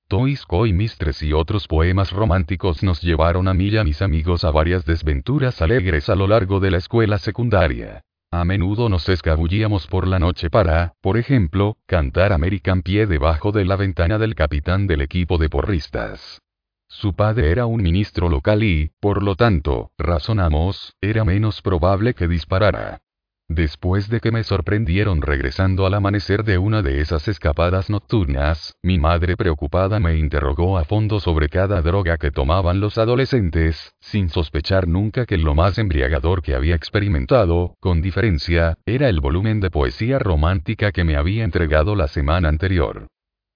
Toisco 0.08 0.68
y 0.68 0.74
Mistres 0.74 1.24
y 1.24 1.34
otros 1.34 1.68
poemas 1.68 2.12
románticos 2.12 2.84
nos 2.84 3.02
llevaron 3.02 3.48
a 3.48 3.56
mí 3.56 3.70
y 3.70 3.78
a 3.78 3.84
mis 3.84 4.04
amigos 4.04 4.44
a 4.44 4.52
varias 4.52 4.86
desventuras 4.86 5.64
alegres 5.64 6.10
a 6.10 6.16
lo 6.16 6.28
largo 6.28 6.60
de 6.60 6.70
la 6.70 6.78
escuela 6.78 7.18
secundaria. 7.18 8.04
A 8.32 8.46
menudo 8.46 8.88
nos 8.88 9.10
escabullíamos 9.10 9.88
por 9.88 10.08
la 10.08 10.20
noche 10.20 10.52
para, 10.52 10.94
por 11.02 11.18
ejemplo, 11.18 11.78
cantar 11.88 12.34
American 12.34 12.84
Pie 12.84 13.08
debajo 13.08 13.52
de 13.52 13.66
la 13.66 13.78
ventana 13.78 14.20
del 14.20 14.36
capitán 14.36 14.86
del 14.86 15.02
equipo 15.02 15.40
de 15.40 15.50
porristas. 15.50 16.40
Su 16.88 17.14
padre 17.14 17.50
era 17.50 17.66
un 17.66 17.82
ministro 17.82 18.30
local 18.30 18.64
y, 18.64 18.92
por 19.00 19.24
lo 19.24 19.36
tanto, 19.36 19.90
razonamos, 19.98 20.94
era 21.02 21.26
menos 21.26 21.64
probable 21.64 22.14
que 22.14 22.28
disparara. 22.28 23.00
Después 23.48 24.10
de 24.10 24.22
que 24.22 24.32
me 24.32 24.44
sorprendieron 24.44 25.22
regresando 25.22 25.86
al 25.86 25.94
amanecer 25.94 26.44
de 26.44 26.58
una 26.58 26.82
de 26.82 27.00
esas 27.00 27.28
escapadas 27.28 27.92
nocturnas, 27.92 28.74
mi 28.82 28.98
madre 28.98 29.38
preocupada 29.38 30.00
me 30.00 30.18
interrogó 30.18 30.80
a 30.80 30.84
fondo 30.84 31.20
sobre 31.20 31.48
cada 31.48 31.84
droga 31.84 32.18
que 32.18 32.32
tomaban 32.32 32.80
los 32.80 32.98
adolescentes, 32.98 33.94
sin 34.00 34.30
sospechar 34.30 34.88
nunca 34.88 35.28
que 35.28 35.38
lo 35.38 35.54
más 35.54 35.78
embriagador 35.78 36.42
que 36.42 36.56
había 36.56 36.74
experimentado, 36.74 37.76
con 37.80 38.02
diferencia, 38.02 38.80
era 38.84 39.10
el 39.10 39.22
volumen 39.22 39.60
de 39.60 39.70
poesía 39.70 40.18
romántica 40.18 40.92
que 40.92 41.04
me 41.04 41.16
había 41.16 41.44
entregado 41.44 41.96
la 41.96 42.08
semana 42.08 42.50
anterior. 42.50 43.06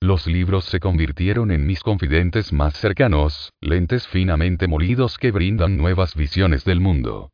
Los 0.02 0.28
libros 0.28 0.66
se 0.66 0.80
convirtieron 0.80 1.50
en 1.50 1.66
mis 1.66 1.82
confidentes 1.82 2.54
más 2.54 2.76
cercanos, 2.78 3.54
lentes 3.60 4.08
finamente 4.08 4.68
molidos 4.68 5.18
que 5.18 5.32
brindan 5.32 5.78
nuevas 5.78 6.16
visiones 6.16 6.64
del 6.64 6.80
mundo. 6.80 7.32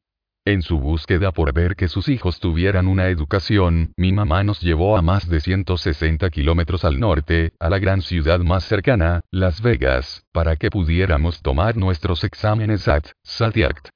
En 0.48 0.62
su 0.62 0.80
búsqueda 0.80 1.32
por 1.32 1.52
ver 1.54 1.76
que 1.76 1.88
sus 1.88 2.08
hijos 2.08 2.40
tuvieran 2.40 2.88
una 2.88 3.08
educación, 3.08 3.94
mi 3.98 4.12
mamá 4.12 4.44
nos 4.44 4.62
llevó 4.62 4.96
a 4.96 5.02
más 5.02 5.28
de 5.28 5.40
160 5.40 6.30
kilómetros 6.30 6.86
al 6.86 7.00
norte, 7.00 7.54
a 7.60 7.68
la 7.68 7.80
gran 7.80 8.04
ciudad 8.04 8.40
más 8.42 8.64
cercana, 8.64 9.22
Las 9.32 9.64
Vegas, 9.64 10.24
para 10.32 10.56
que 10.56 10.70
pudiéramos 10.70 11.42
tomar 11.42 11.78
nuestros 11.78 12.24
exámenes 12.24 12.88
at 12.88 13.06
SATIACT. 13.24 13.90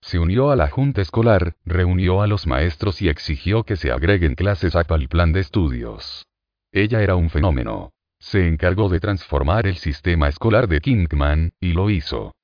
Se 0.00 0.20
unió 0.20 0.52
a 0.52 0.56
la 0.56 0.68
junta 0.68 1.02
escolar, 1.02 1.56
reunió 1.64 2.22
a 2.22 2.28
los 2.28 2.46
maestros 2.46 3.02
y 3.02 3.08
exigió 3.08 3.64
que 3.64 3.74
se 3.74 3.90
agreguen 3.90 4.36
clases 4.36 4.76
al 4.76 4.84
plan 5.08 5.32
de 5.32 5.40
estudios. 5.40 6.24
Ella 6.70 7.02
era 7.02 7.16
un 7.16 7.28
fenómeno. 7.28 7.90
Se 8.20 8.46
encargó 8.46 8.88
de 8.88 9.00
transformar 9.00 9.66
el 9.66 9.76
sistema 9.76 10.28
escolar 10.28 10.68
de 10.68 10.80
Kingman, 10.80 11.50
y 11.60 11.72
lo 11.72 11.90
hizo. 11.90 12.36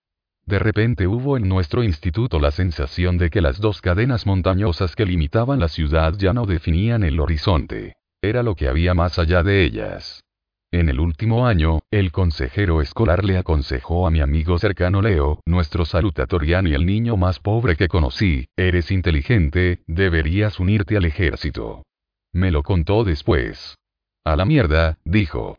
De 0.47 0.59
repente 0.59 1.07
hubo 1.07 1.37
en 1.37 1.49
nuestro 1.49 1.83
instituto 1.83 2.39
la 2.39 2.51
sensación 2.51 3.17
de 3.17 3.31
que 3.31 3.41
las 3.41 3.61
dos 3.61 3.81
cadenas 3.81 4.27
montañosas 4.27 4.95
que 4.95 5.07
limitaban 5.07 5.59
la 5.59 5.69
ciudad 5.69 6.15
ya 6.19 6.33
no 6.33 6.45
definían 6.45 7.03
el 7.03 7.19
horizonte. 7.19 7.95
Era 8.23 8.43
lo 8.43 8.55
que 8.55 8.69
había 8.69 8.95
más 8.95 9.19
allá 9.19 9.43
de 9.43 9.65
ellas. 9.65 10.23
En 10.71 10.89
el 10.89 10.99
último 10.99 11.47
año, 11.47 11.81
el 11.91 12.11
consejero 12.11 12.83
escolar 12.83 13.25
le 13.25 13.39
aconsejó 13.39 14.07
a 14.07 14.11
mi 14.11 14.21
amigo 14.21 14.59
cercano 14.59 15.01
Leo, 15.01 15.41
nuestro 15.47 15.85
salutatoriano 15.85 16.69
y 16.69 16.75
el 16.75 16.85
niño 16.85 17.17
más 17.17 17.39
pobre 17.39 17.77
que 17.77 17.87
conocí, 17.87 18.49
eres 18.57 18.91
inteligente, 18.91 19.83
deberías 19.87 20.59
unirte 20.59 20.97
al 20.97 21.05
ejército. 21.05 21.85
Me 22.33 22.51
lo 22.51 22.65
contó 22.65 23.05
después. 23.05 23.77
A 24.25 24.35
la 24.37 24.45
mierda, 24.45 24.99
dijo. 25.05 25.59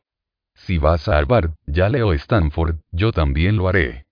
Si 0.54 0.78
vas 0.78 1.08
a 1.08 1.18
Harvard, 1.18 1.52
ya 1.66 1.88
Leo 1.88 2.12
Stanford, 2.14 2.78
yo 2.92 3.12
también 3.12 3.56
lo 3.56 3.68
haré. 3.68 4.05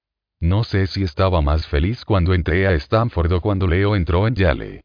No 0.43 0.65
sé 0.65 0.87
si 0.87 1.03
estaba 1.03 1.41
más 1.41 1.65
feliz 1.67 2.03
cuando 2.03 2.33
entré 2.33 2.67
a 2.67 2.73
Stanford 2.73 3.31
o 3.31 3.39
cuando 3.39 3.65
Leo 3.65 3.95
entró 3.95 4.27
en 4.27 4.35
Yale. 4.35 4.81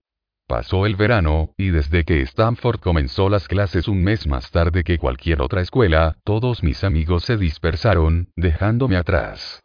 Pasó 0.46 0.86
el 0.86 0.94
verano, 0.94 1.50
y 1.56 1.70
desde 1.70 2.04
que 2.04 2.22
Stanford 2.22 2.78
comenzó 2.78 3.28
las 3.28 3.48
clases 3.48 3.88
un 3.88 4.00
mes 4.00 4.28
más 4.28 4.52
tarde 4.52 4.84
que 4.84 4.98
cualquier 4.98 5.42
otra 5.42 5.60
escuela, 5.60 6.16
todos 6.22 6.62
mis 6.62 6.84
amigos 6.84 7.24
se 7.24 7.36
dispersaron, 7.36 8.28
dejándome 8.36 8.96
atrás. 8.96 9.58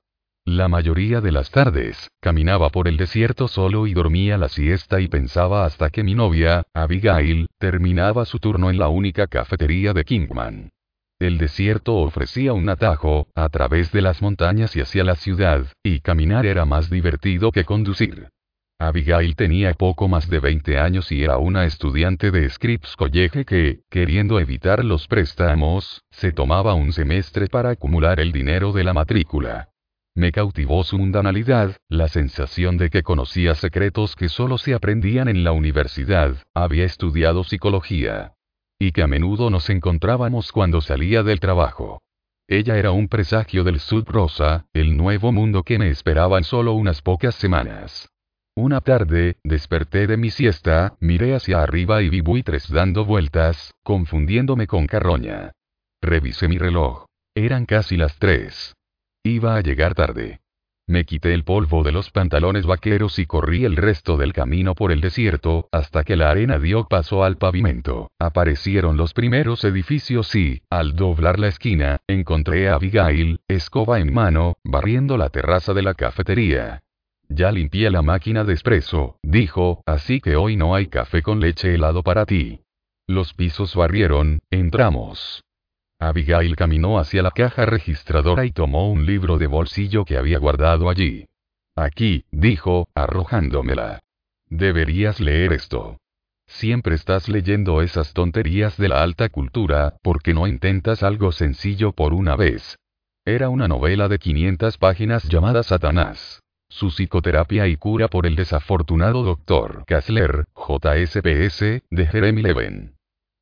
La 0.45 0.67
mayoría 0.67 1.21
de 1.21 1.31
las 1.31 1.51
tardes, 1.51 2.07
caminaba 2.19 2.71
por 2.71 2.87
el 2.87 2.97
desierto 2.97 3.47
solo 3.47 3.85
y 3.85 3.93
dormía 3.93 4.39
la 4.39 4.49
siesta 4.49 4.99
y 4.99 5.07
pensaba 5.07 5.63
hasta 5.63 5.91
que 5.91 6.01
mi 6.01 6.15
novia, 6.15 6.63
Abigail, 6.73 7.45
terminaba 7.59 8.25
su 8.25 8.39
turno 8.39 8.71
en 8.71 8.79
la 8.79 8.87
única 8.87 9.27
cafetería 9.27 9.93
de 9.93 10.03
Kingman. 10.05 10.71
El 11.19 11.37
desierto 11.37 11.95
ofrecía 11.95 12.53
un 12.53 12.67
atajo, 12.69 13.27
a 13.35 13.47
través 13.49 13.91
de 13.91 14.01
las 14.01 14.21
montañas 14.21 14.75
y 14.75 14.81
hacia 14.81 15.03
la 15.03 15.15
ciudad, 15.15 15.65
y 15.83 15.99
caminar 15.99 16.45
era 16.45 16.65
más 16.65 16.89
divertido 16.89 17.51
que 17.51 17.63
conducir. 17.65 18.29
Abigail 18.79 19.35
tenía 19.35 19.73
poco 19.73 20.07
más 20.07 20.29
de 20.29 20.39
20 20.39 20.77
años 20.77 21.11
y 21.11 21.23
era 21.23 21.37
una 21.37 21.65
estudiante 21.65 22.31
de 22.31 22.49
Scripps 22.49 22.95
College 22.97 23.45
que, 23.45 23.81
queriendo 23.89 24.39
evitar 24.39 24.83
los 24.83 25.07
préstamos, 25.07 26.03
se 26.11 26.33
tomaba 26.33 26.73
un 26.73 26.91
semestre 26.91 27.47
para 27.47 27.69
acumular 27.69 28.19
el 28.19 28.31
dinero 28.31 28.73
de 28.73 28.83
la 28.83 28.93
matrícula. 28.93 29.69
Me 30.15 30.31
cautivó 30.31 30.83
su 30.83 30.97
mundanalidad, 30.97 31.77
la 31.87 32.07
sensación 32.07 32.77
de 32.77 32.89
que 32.89 33.03
conocía 33.03 33.55
secretos 33.55 34.15
que 34.15 34.29
solo 34.29 34.57
se 34.57 34.73
aprendían 34.73 35.27
en 35.27 35.43
la 35.43 35.53
universidad, 35.53 36.35
había 36.53 36.83
estudiado 36.83 37.43
psicología. 37.43 38.33
Y 38.83 38.91
que 38.91 39.01
a 39.01 39.07
menudo 39.07 39.49
nos 39.49 39.69
encontrábamos 39.69 40.51
cuando 40.51 40.81
salía 40.81 41.23
del 41.23 41.39
trabajo. 41.39 42.01
Ella 42.49 42.77
era 42.77 42.91
un 42.91 43.07
presagio 43.07 43.63
del 43.63 43.79
Sud 43.79 44.03
Rosa, 44.05 44.65
el 44.73 44.97
nuevo 44.97 45.31
mundo 45.31 45.63
que 45.63 45.79
me 45.79 45.89
esperaba 45.89 46.37
en 46.37 46.43
solo 46.43 46.73
unas 46.73 47.01
pocas 47.01 47.33
semanas. 47.35 48.09
Una 48.57 48.81
tarde, 48.81 49.37
desperté 49.41 50.05
de 50.05 50.17
mi 50.17 50.31
siesta, 50.31 50.97
miré 50.99 51.33
hacia 51.33 51.63
arriba 51.63 52.01
y 52.01 52.09
vi 52.09 52.19
buitres 52.19 52.69
dando 52.69 53.05
vueltas, 53.05 53.73
confundiéndome 53.85 54.67
con 54.67 54.85
carroña. 54.85 55.53
Revisé 56.01 56.49
mi 56.49 56.57
reloj. 56.57 57.05
Eran 57.35 57.65
casi 57.65 57.95
las 57.95 58.19
tres. 58.19 58.75
Iba 59.23 59.55
a 59.55 59.61
llegar 59.61 59.95
tarde. 59.95 60.41
Me 60.85 61.05
quité 61.05 61.33
el 61.33 61.45
polvo 61.45 61.81
de 61.81 61.93
los 61.93 62.11
pantalones 62.11 62.65
vaqueros 62.65 63.17
y 63.17 63.25
corrí 63.25 63.63
el 63.63 63.77
resto 63.77 64.17
del 64.17 64.33
camino 64.33 64.75
por 64.75 64.91
el 64.91 64.99
desierto, 64.99 65.69
hasta 65.71 66.03
que 66.03 66.17
la 66.17 66.29
arena 66.29 66.59
dio 66.59 66.87
paso 66.89 67.23
al 67.23 67.37
pavimento. 67.37 68.11
Aparecieron 68.19 68.97
los 68.97 69.13
primeros 69.13 69.63
edificios 69.63 70.35
y, 70.35 70.61
al 70.69 70.95
doblar 70.95 71.39
la 71.39 71.47
esquina, 71.47 72.01
encontré 72.07 72.67
a 72.67 72.75
Abigail, 72.75 73.39
escoba 73.47 74.01
en 74.01 74.13
mano, 74.13 74.57
barriendo 74.65 75.15
la 75.17 75.29
terraza 75.29 75.73
de 75.73 75.83
la 75.83 75.93
cafetería. 75.93 76.81
Ya 77.29 77.51
limpié 77.51 77.89
la 77.89 78.01
máquina 78.01 78.43
de 78.43 78.53
espresso, 78.53 79.17
dijo, 79.23 79.81
así 79.85 80.19
que 80.19 80.35
hoy 80.35 80.57
no 80.57 80.75
hay 80.75 80.87
café 80.87 81.21
con 81.21 81.39
leche 81.39 81.73
helado 81.73 82.03
para 82.03 82.25
ti. 82.25 82.59
Los 83.07 83.33
pisos 83.33 83.73
barrieron, 83.73 84.39
entramos. 84.51 85.43
Abigail 86.07 86.55
caminó 86.55 86.99
hacia 86.99 87.21
la 87.21 87.31
caja 87.31 87.65
registradora 87.65 88.45
y 88.45 88.51
tomó 88.51 88.91
un 88.91 89.05
libro 89.05 89.37
de 89.37 89.47
bolsillo 89.47 90.05
que 90.05 90.17
había 90.17 90.39
guardado 90.39 90.89
allí. 90.89 91.27
Aquí, 91.75 92.25
dijo, 92.31 92.87
arrojándomela. 92.93 93.99
Deberías 94.49 95.19
leer 95.19 95.53
esto. 95.53 95.97
Siempre 96.45 96.95
estás 96.95 97.29
leyendo 97.29 97.81
esas 97.81 98.13
tonterías 98.13 98.77
de 98.77 98.89
la 98.89 99.01
alta 99.01 99.29
cultura, 99.29 99.97
porque 100.03 100.33
no 100.33 100.45
intentas 100.45 101.01
algo 101.01 101.31
sencillo 101.31 101.93
por 101.93 102.13
una 102.13 102.35
vez. 102.35 102.77
Era 103.25 103.49
una 103.49 103.67
novela 103.67 104.07
de 104.09 104.19
500 104.19 104.77
páginas 104.77 105.23
llamada 105.29 105.63
Satanás. 105.63 106.41
Su 106.69 106.89
psicoterapia 106.89 107.67
y 107.67 107.77
cura 107.77 108.07
por 108.07 108.25
el 108.25 108.35
desafortunado 108.35 109.23
Dr. 109.23 109.85
Kassler, 109.87 110.45
JSPS, 110.55 111.81
de 111.89 112.07
Jeremy 112.07 112.41
Leven. 112.41 112.95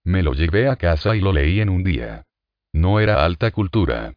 Me 0.04 0.22
lo 0.22 0.34
llevé 0.34 0.68
a 0.68 0.76
casa 0.76 1.16
y 1.16 1.22
lo 1.22 1.32
leí 1.32 1.62
en 1.62 1.70
un 1.70 1.84
día. 1.84 2.24
No 2.74 3.00
era 3.00 3.26
alta 3.26 3.52
cultura. 3.52 4.14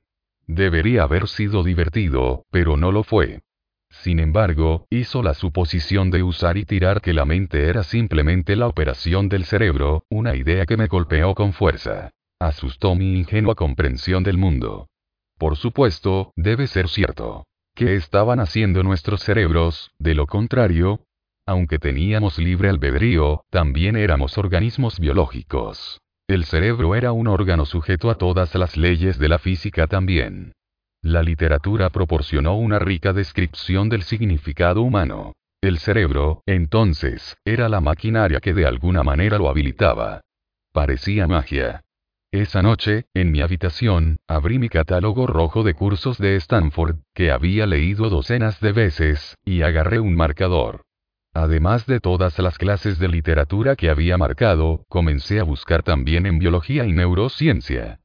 Debería 0.47 1.05
haber 1.05 1.29
sido 1.29 1.63
divertido, 1.63 2.45
pero 2.51 2.77
no 2.77 2.93
lo 2.93 3.03
fue. 3.03 3.43
Sin 3.91 4.19
embargo, 4.19 4.87
hizo 4.91 5.23
la 5.23 5.35
suposición 5.35 6.11
de 6.11 6.23
usar 6.23 6.57
y 6.57 6.65
tirar 6.65 7.01
que 7.01 7.13
la 7.13 7.25
mente 7.25 7.69
era 7.69 7.83
simplemente 7.83 8.57
la 8.57 8.67
operación 8.67 9.29
del 9.29 9.45
cerebro, 9.45 10.05
una 10.11 10.35
idea 10.35 10.67
que 10.67 10.77
me 10.77 10.89
golpeó 10.89 11.35
con 11.35 11.53
fuerza. 11.53 12.11
Asustó 12.41 12.95
mi 12.95 13.15
ingenua 13.19 13.55
comprensión 13.55 14.25
del 14.25 14.37
mundo. 14.37 14.89
Por 15.39 15.57
supuesto, 15.57 16.33
debe 16.37 16.67
ser 16.67 16.89
cierto. 16.89 17.47
¿Qué 17.75 17.97
estaban 17.97 18.41
haciendo 18.41 18.83
nuestros 18.83 19.23
cerebros? 19.23 19.93
De 19.99 20.15
lo 20.15 20.27
contrario, 20.27 21.01
aunque 21.47 21.79
teníamos 21.79 22.39
libre 22.39 22.71
albedrío, 22.71 23.45
también 23.51 23.97
éramos 23.97 24.39
organismos 24.39 24.99
biológicos. 24.99 26.01
El 26.27 26.47
cerebro 26.47 26.95
era 26.95 27.13
un 27.13 27.29
órgano 27.29 27.67
sujeto 27.67 28.11
a 28.11 28.15
todas 28.15 28.55
las 28.55 28.79
leyes 28.79 29.19
de 29.19 29.29
la 29.29 29.39
física 29.39 29.87
también. 29.87 30.55
La 31.03 31.23
literatura 31.23 31.91
proporcionó 31.91 32.57
una 32.57 32.79
rica 32.79 33.13
descripción 33.13 33.91
del 33.91 34.05
significado 34.05 34.81
humano. 34.81 35.35
El 35.61 35.79
cerebro, 35.79 36.43
entonces, 36.47 37.37
era 37.45 37.69
la 37.69 37.83
maquinaria 37.83 38.41
que 38.41 38.55
de 38.55 38.65
alguna 38.65 39.03
manera 39.03 39.37
lo 39.37 39.51
habilitaba. 39.51 40.23
Parecía 40.73 41.27
magia. 41.27 41.85
Esa 42.33 42.63
noche, 42.63 43.05
en 43.13 43.31
mi 43.31 43.43
habitación, 43.43 44.17
abrí 44.27 44.59
mi 44.59 44.71
catálogo 44.71 45.27
rojo 45.27 45.63
de 45.63 45.75
cursos 45.75 46.17
de 46.17 46.37
Stanford, 46.37 46.97
que 47.15 47.33
había 47.33 47.67
leído 47.67 48.09
docenas 48.09 48.61
de 48.61 48.73
veces, 48.73 49.37
y 49.45 49.61
agarré 49.61 50.01
un 50.01 50.17
marcador. 50.17 50.85
Además 51.35 51.85
de 51.87 51.99
todas 51.99 52.39
las 52.39 52.59
clases 52.59 53.01
de 53.01 53.09
literatura 53.09 53.75
que 53.75 53.91
había 53.91 54.17
marcado, 54.17 54.85
comencé 54.89 55.41
a 55.41 55.43
buscar 55.43 55.83
también 55.83 56.27
en 56.27 56.39
biología 56.39 56.87
y 56.87 56.93
neurociencia. 56.93 58.01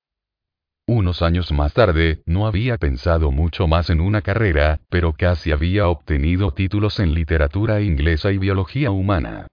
Unos 0.87 1.21
años 1.21 1.51
más 1.51 1.75
tarde, 1.75 2.23
no 2.25 2.47
había 2.47 2.79
pensado 2.79 3.29
mucho 3.31 3.67
más 3.67 3.91
en 3.91 4.01
una 4.01 4.23
carrera, 4.23 4.79
pero 4.89 5.13
casi 5.13 5.51
había 5.51 5.87
obtenido 5.87 6.51
títulos 6.51 6.99
en 6.99 7.13
literatura 7.13 7.81
inglesa 7.81 8.31
y 8.31 8.39
biología 8.39 8.89
humana. 8.89 9.45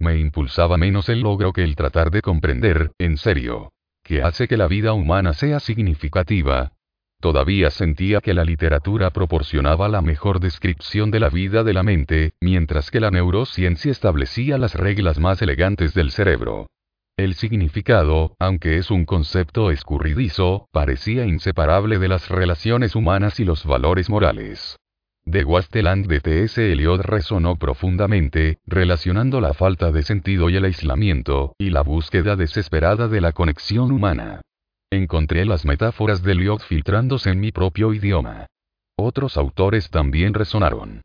Me 0.00 0.18
impulsaba 0.18 0.76
menos 0.76 1.08
el 1.08 1.20
logro 1.20 1.52
que 1.52 1.62
el 1.62 1.76
tratar 1.76 2.10
de 2.10 2.22
comprender, 2.22 2.90
en 2.98 3.16
serio, 3.16 3.72
que 4.02 4.22
hace 4.22 4.48
que 4.48 4.56
la 4.56 4.66
vida 4.66 4.92
humana 4.92 5.34
sea 5.34 5.60
significativa. 5.60 6.72
Todavía 7.20 7.70
sentía 7.70 8.22
que 8.22 8.32
la 8.32 8.44
literatura 8.44 9.10
proporcionaba 9.10 9.88
la 9.88 10.00
mejor 10.00 10.40
descripción 10.40 11.10
de 11.10 11.20
la 11.20 11.28
vida 11.28 11.62
de 11.64 11.74
la 11.74 11.82
mente, 11.82 12.32
mientras 12.40 12.90
que 12.90 12.98
la 12.98 13.10
neurociencia 13.10 13.92
establecía 13.92 14.56
las 14.56 14.74
reglas 14.74 15.18
más 15.18 15.42
elegantes 15.42 15.92
del 15.92 16.10
cerebro. 16.10 16.68
El 17.18 17.34
significado, 17.34 18.34
aunque 18.38 18.78
es 18.78 18.90
un 18.90 19.04
concepto 19.04 19.70
escurridizo, 19.70 20.68
parecía 20.72 21.26
inseparable 21.26 21.98
de 21.98 22.08
las 22.08 22.30
relaciones 22.30 22.96
humanas 22.96 23.38
y 23.38 23.44
los 23.44 23.66
valores 23.66 24.08
morales. 24.08 24.78
The 25.30 25.44
Wasteland 25.44 26.06
de 26.06 26.20
T.S. 26.20 26.72
Eliot 26.72 27.02
resonó 27.02 27.56
profundamente, 27.56 28.56
relacionando 28.66 29.42
la 29.42 29.52
falta 29.52 29.92
de 29.92 30.02
sentido 30.02 30.48
y 30.48 30.56
el 30.56 30.64
aislamiento, 30.64 31.54
y 31.58 31.68
la 31.68 31.82
búsqueda 31.82 32.36
desesperada 32.36 33.08
de 33.08 33.20
la 33.20 33.32
conexión 33.32 33.92
humana. 33.92 34.40
Encontré 34.92 35.44
las 35.44 35.64
metáforas 35.64 36.20
de 36.24 36.32
Eliot 36.32 36.62
filtrándose 36.62 37.30
en 37.30 37.38
mi 37.38 37.52
propio 37.52 37.94
idioma. 37.94 38.46
Otros 38.98 39.36
autores 39.36 39.88
también 39.88 40.34
resonaron. 40.34 41.02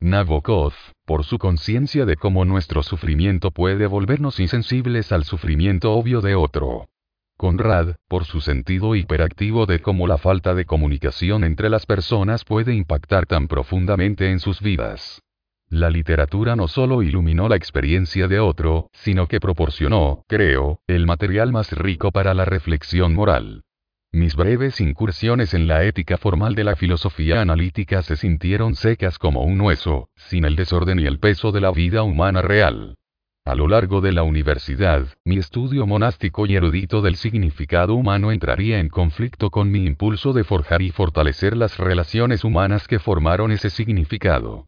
Nabokov, 0.00 0.72
por 1.06 1.22
su 1.24 1.38
conciencia 1.38 2.04
de 2.04 2.16
cómo 2.16 2.44
nuestro 2.44 2.82
sufrimiento 2.82 3.52
puede 3.52 3.86
volvernos 3.86 4.40
insensibles 4.40 5.12
al 5.12 5.22
sufrimiento 5.22 5.92
obvio 5.92 6.20
de 6.20 6.34
otro. 6.34 6.88
Conrad, 7.36 7.94
por 8.08 8.24
su 8.24 8.40
sentido 8.40 8.96
hiperactivo 8.96 9.66
de 9.66 9.78
cómo 9.78 10.08
la 10.08 10.18
falta 10.18 10.56
de 10.56 10.64
comunicación 10.64 11.44
entre 11.44 11.70
las 11.70 11.86
personas 11.86 12.44
puede 12.44 12.74
impactar 12.74 13.26
tan 13.26 13.46
profundamente 13.46 14.32
en 14.32 14.40
sus 14.40 14.60
vidas. 14.60 15.22
La 15.70 15.90
literatura 15.90 16.56
no 16.56 16.66
solo 16.66 17.02
iluminó 17.02 17.46
la 17.46 17.56
experiencia 17.56 18.26
de 18.26 18.40
otro, 18.40 18.88
sino 18.94 19.26
que 19.26 19.38
proporcionó, 19.38 20.24
creo, 20.26 20.80
el 20.86 21.04
material 21.04 21.52
más 21.52 21.72
rico 21.72 22.10
para 22.10 22.32
la 22.32 22.46
reflexión 22.46 23.14
moral. 23.14 23.64
Mis 24.10 24.34
breves 24.34 24.80
incursiones 24.80 25.52
en 25.52 25.68
la 25.68 25.84
ética 25.84 26.16
formal 26.16 26.54
de 26.54 26.64
la 26.64 26.74
filosofía 26.74 27.42
analítica 27.42 28.02
se 28.02 28.16
sintieron 28.16 28.74
secas 28.74 29.18
como 29.18 29.42
un 29.42 29.60
hueso, 29.60 30.08
sin 30.16 30.46
el 30.46 30.56
desorden 30.56 31.00
y 31.00 31.04
el 31.04 31.18
peso 31.18 31.52
de 31.52 31.60
la 31.60 31.70
vida 31.70 32.02
humana 32.02 32.40
real. 32.40 32.96
A 33.44 33.54
lo 33.54 33.68
largo 33.68 34.00
de 34.00 34.12
la 34.12 34.22
universidad, 34.22 35.06
mi 35.26 35.36
estudio 35.36 35.86
monástico 35.86 36.46
y 36.46 36.56
erudito 36.56 37.02
del 37.02 37.16
significado 37.16 37.94
humano 37.94 38.32
entraría 38.32 38.80
en 38.80 38.88
conflicto 38.88 39.50
con 39.50 39.70
mi 39.70 39.84
impulso 39.84 40.32
de 40.32 40.44
forjar 40.44 40.80
y 40.80 40.90
fortalecer 40.90 41.54
las 41.54 41.76
relaciones 41.76 42.42
humanas 42.44 42.88
que 42.88 42.98
formaron 42.98 43.52
ese 43.52 43.68
significado. 43.68 44.66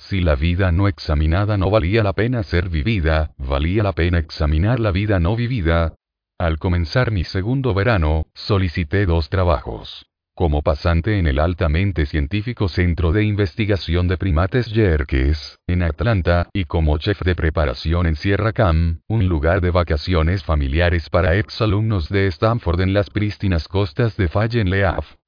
Si 0.00 0.20
la 0.20 0.34
vida 0.34 0.72
no 0.72 0.88
examinada 0.88 1.56
no 1.56 1.70
valía 1.70 2.02
la 2.02 2.14
pena 2.14 2.42
ser 2.42 2.68
vivida, 2.68 3.32
valía 3.38 3.82
la 3.82 3.92
pena 3.92 4.18
examinar 4.18 4.80
la 4.80 4.90
vida 4.90 5.20
no 5.20 5.36
vivida. 5.36 5.94
Al 6.38 6.58
comenzar 6.58 7.10
mi 7.10 7.22
segundo 7.22 7.74
verano, 7.74 8.24
solicité 8.34 9.06
dos 9.06 9.28
trabajos 9.28 10.10
como 10.40 10.62
pasante 10.62 11.18
en 11.18 11.26
el 11.26 11.38
altamente 11.38 12.06
científico 12.06 12.66
Centro 12.68 13.12
de 13.12 13.24
Investigación 13.24 14.08
de 14.08 14.16
Primates 14.16 14.72
Yerkes, 14.72 15.58
en 15.66 15.82
Atlanta, 15.82 16.48
y 16.54 16.64
como 16.64 16.96
chef 16.96 17.20
de 17.20 17.34
preparación 17.34 18.06
en 18.06 18.16
Sierra 18.16 18.54
Cam, 18.54 19.02
un 19.06 19.28
lugar 19.28 19.60
de 19.60 19.70
vacaciones 19.70 20.42
familiares 20.42 21.10
para 21.10 21.36
exalumnos 21.36 22.08
de 22.08 22.26
Stanford 22.28 22.80
en 22.80 22.94
las 22.94 23.10
prístinas 23.10 23.68
costas 23.68 24.16
de 24.16 24.28
Fallen 24.28 24.70
Leaf. 24.70 25.19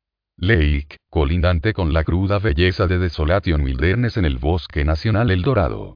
Lake, 0.44 0.96
colindante 1.08 1.72
con 1.72 1.92
la 1.92 2.02
cruda 2.02 2.40
belleza 2.40 2.88
de 2.88 2.98
Desolation 2.98 3.62
Wilderness 3.62 4.16
en 4.16 4.24
el 4.24 4.38
Bosque 4.38 4.84
Nacional 4.84 5.30
El 5.30 5.42
Dorado. 5.42 5.94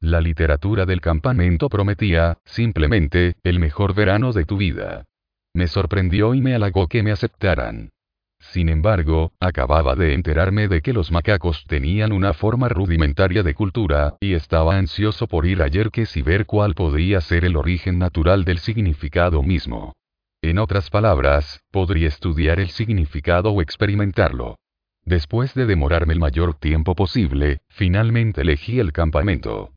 La 0.00 0.20
literatura 0.20 0.86
del 0.86 1.00
campamento 1.00 1.68
prometía, 1.68 2.38
simplemente, 2.44 3.34
el 3.42 3.58
mejor 3.58 3.96
verano 3.96 4.32
de 4.32 4.44
tu 4.44 4.56
vida. 4.56 5.04
Me 5.52 5.66
sorprendió 5.66 6.34
y 6.34 6.40
me 6.40 6.54
halagó 6.54 6.86
que 6.86 7.02
me 7.02 7.10
aceptaran. 7.10 7.90
Sin 8.38 8.68
embargo, 8.68 9.32
acababa 9.40 9.96
de 9.96 10.14
enterarme 10.14 10.68
de 10.68 10.80
que 10.80 10.92
los 10.92 11.10
macacos 11.10 11.64
tenían 11.66 12.12
una 12.12 12.34
forma 12.34 12.68
rudimentaria 12.68 13.42
de 13.42 13.54
cultura, 13.54 14.16
y 14.20 14.34
estaba 14.34 14.76
ansioso 14.76 15.26
por 15.26 15.44
ir 15.44 15.60
ayer 15.60 15.90
que 15.90 16.06
si 16.06 16.22
ver 16.22 16.46
cuál 16.46 16.74
podría 16.74 17.20
ser 17.20 17.44
el 17.44 17.56
origen 17.56 17.98
natural 17.98 18.44
del 18.44 18.60
significado 18.60 19.42
mismo. 19.42 19.97
En 20.48 20.58
otras 20.58 20.88
palabras, 20.88 21.60
podría 21.70 22.08
estudiar 22.08 22.58
el 22.58 22.70
significado 22.70 23.50
o 23.50 23.60
experimentarlo. 23.60 24.56
Después 25.04 25.52
de 25.52 25.66
demorarme 25.66 26.14
el 26.14 26.20
mayor 26.20 26.54
tiempo 26.54 26.94
posible, 26.94 27.58
finalmente 27.68 28.40
elegí 28.40 28.80
el 28.80 28.94
campamento. 28.94 29.74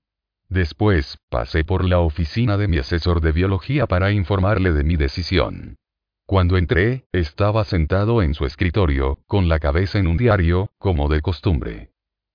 Después, 0.48 1.18
pasé 1.28 1.66
por 1.66 1.84
la 1.84 2.00
oficina 2.00 2.56
de 2.56 2.70
mi 2.70 2.78
asesor 2.78 3.20
de 3.20 3.34
biología 3.34 3.86
para 3.86 4.14
informarle 4.14 4.72
de 4.72 4.86
mi 4.86 4.96
decisión. 4.96 5.76
Cuando 6.26 6.56
entré, 6.56 7.04
estaba 7.12 7.66
sentado 7.66 8.22
en 8.22 8.34
su 8.34 8.46
escritorio, 8.46 9.20
con 9.28 9.50
la 9.50 9.60
cabeza 9.60 10.00
en 10.00 10.08
un 10.08 10.16
diario, 10.16 10.70
como 10.78 11.10
de 11.10 11.20
costumbre. 11.20 11.91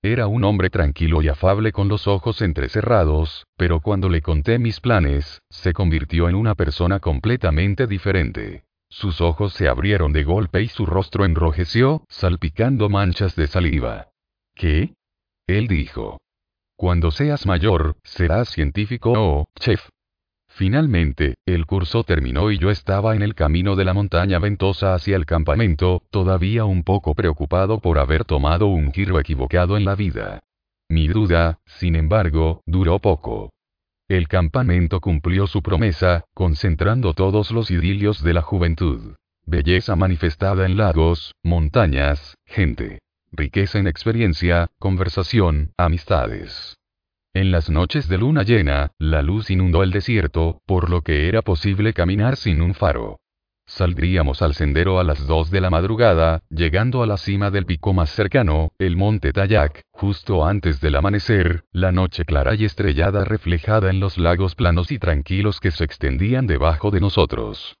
Era 0.09 0.27
un 0.27 0.45
hombre 0.45 0.69
tranquilo 0.69 1.21
y 1.21 1.27
afable 1.27 1.73
con 1.73 1.89
los 1.89 2.07
ojos 2.07 2.41
entrecerrados, 2.41 3.45
pero 3.57 3.81
cuando 3.81 4.07
le 4.07 4.21
conté 4.21 4.57
mis 4.57 4.79
planes, 4.79 5.41
se 5.49 5.73
convirtió 5.73 6.29
en 6.29 6.35
una 6.35 6.55
persona 6.55 7.01
completamente 7.01 7.87
diferente. 7.87 8.63
Sus 8.89 9.19
ojos 9.19 9.51
se 9.51 9.67
abrieron 9.67 10.13
de 10.13 10.23
golpe 10.23 10.61
y 10.61 10.69
su 10.69 10.85
rostro 10.85 11.25
enrojeció, 11.25 12.05
salpicando 12.07 12.87
manchas 12.87 13.35
de 13.35 13.47
saliva. 13.47 14.07
¿Qué? 14.55 14.93
Él 15.45 15.67
dijo. 15.67 16.21
Cuando 16.77 17.11
seas 17.11 17.45
mayor, 17.45 17.97
serás 18.05 18.47
científico 18.47 19.11
o 19.11 19.49
chef. 19.59 19.89
Finalmente, 20.57 21.35
el 21.45 21.67
curso 21.67 22.03
terminó 22.03 22.49
y 22.49 22.57
yo 22.57 22.71
estaba 22.71 23.15
en 23.15 23.21
el 23.21 23.35
camino 23.35 23.75
de 23.75 23.85
la 23.85 23.93
montaña 23.93 24.39
ventosa 24.39 24.95
hacia 24.95 25.15
el 25.15 25.27
campamento, 25.27 26.01
todavía 26.09 26.65
un 26.65 26.81
poco 26.81 27.13
preocupado 27.13 27.79
por 27.79 27.99
haber 27.99 28.25
tomado 28.25 28.65
un 28.65 28.91
giro 28.91 29.19
equivocado 29.19 29.77
en 29.77 29.85
la 29.85 29.93
vida. 29.93 30.39
Mi 30.89 31.07
duda, 31.07 31.59
sin 31.67 31.95
embargo, 31.95 32.63
duró 32.65 32.97
poco. 32.97 33.51
El 34.07 34.27
campamento 34.27 34.99
cumplió 34.99 35.45
su 35.45 35.61
promesa, 35.61 36.25
concentrando 36.33 37.13
todos 37.13 37.51
los 37.51 37.69
idilios 37.69 38.23
de 38.23 38.33
la 38.33 38.41
juventud. 38.41 39.13
Belleza 39.45 39.95
manifestada 39.95 40.65
en 40.65 40.75
lagos, 40.75 41.35
montañas, 41.43 42.33
gente 42.47 42.97
riqueza 43.31 43.77
en 43.77 43.87
experiencia, 43.87 44.71
conversación, 44.79 45.73
amistades. 45.77 46.76
En 47.37 47.51
las 47.51 47.69
noches 47.69 48.07
de 48.07 48.17
luna 48.17 48.41
llena, 48.41 48.93
la 48.97 49.21
luz 49.21 49.51
inundó 49.51 49.83
el 49.83 49.91
desierto, 49.91 50.59
por 50.65 50.89
lo 50.89 51.03
que 51.03 51.27
era 51.27 51.43
posible 51.43 51.93
caminar 51.93 52.35
sin 52.35 52.63
un 52.63 52.73
faro. 52.73 53.19
Saldríamos 53.67 54.41
al 54.41 54.55
sendero 54.55 54.99
a 54.99 55.03
las 55.03 55.27
2 55.27 55.51
de 55.51 55.61
la 55.61 55.69
madrugada, 55.69 56.41
llegando 56.49 57.03
a 57.03 57.05
la 57.05 57.17
cima 57.17 57.51
del 57.51 57.67
pico 57.67 57.93
más 57.93 58.09
cercano, 58.09 58.71
el 58.79 58.97
monte 58.97 59.33
Tayak, 59.33 59.83
justo 59.91 60.47
antes 60.47 60.81
del 60.81 60.95
amanecer, 60.95 61.63
la 61.71 61.91
noche 61.91 62.25
clara 62.25 62.55
y 62.55 62.65
estrellada 62.65 63.23
reflejada 63.23 63.91
en 63.91 63.99
los 63.99 64.17
lagos 64.17 64.55
planos 64.55 64.91
y 64.91 64.97
tranquilos 64.97 65.59
que 65.59 65.69
se 65.69 65.83
extendían 65.83 66.47
debajo 66.47 66.89
de 66.89 67.01
nosotros. 67.01 67.77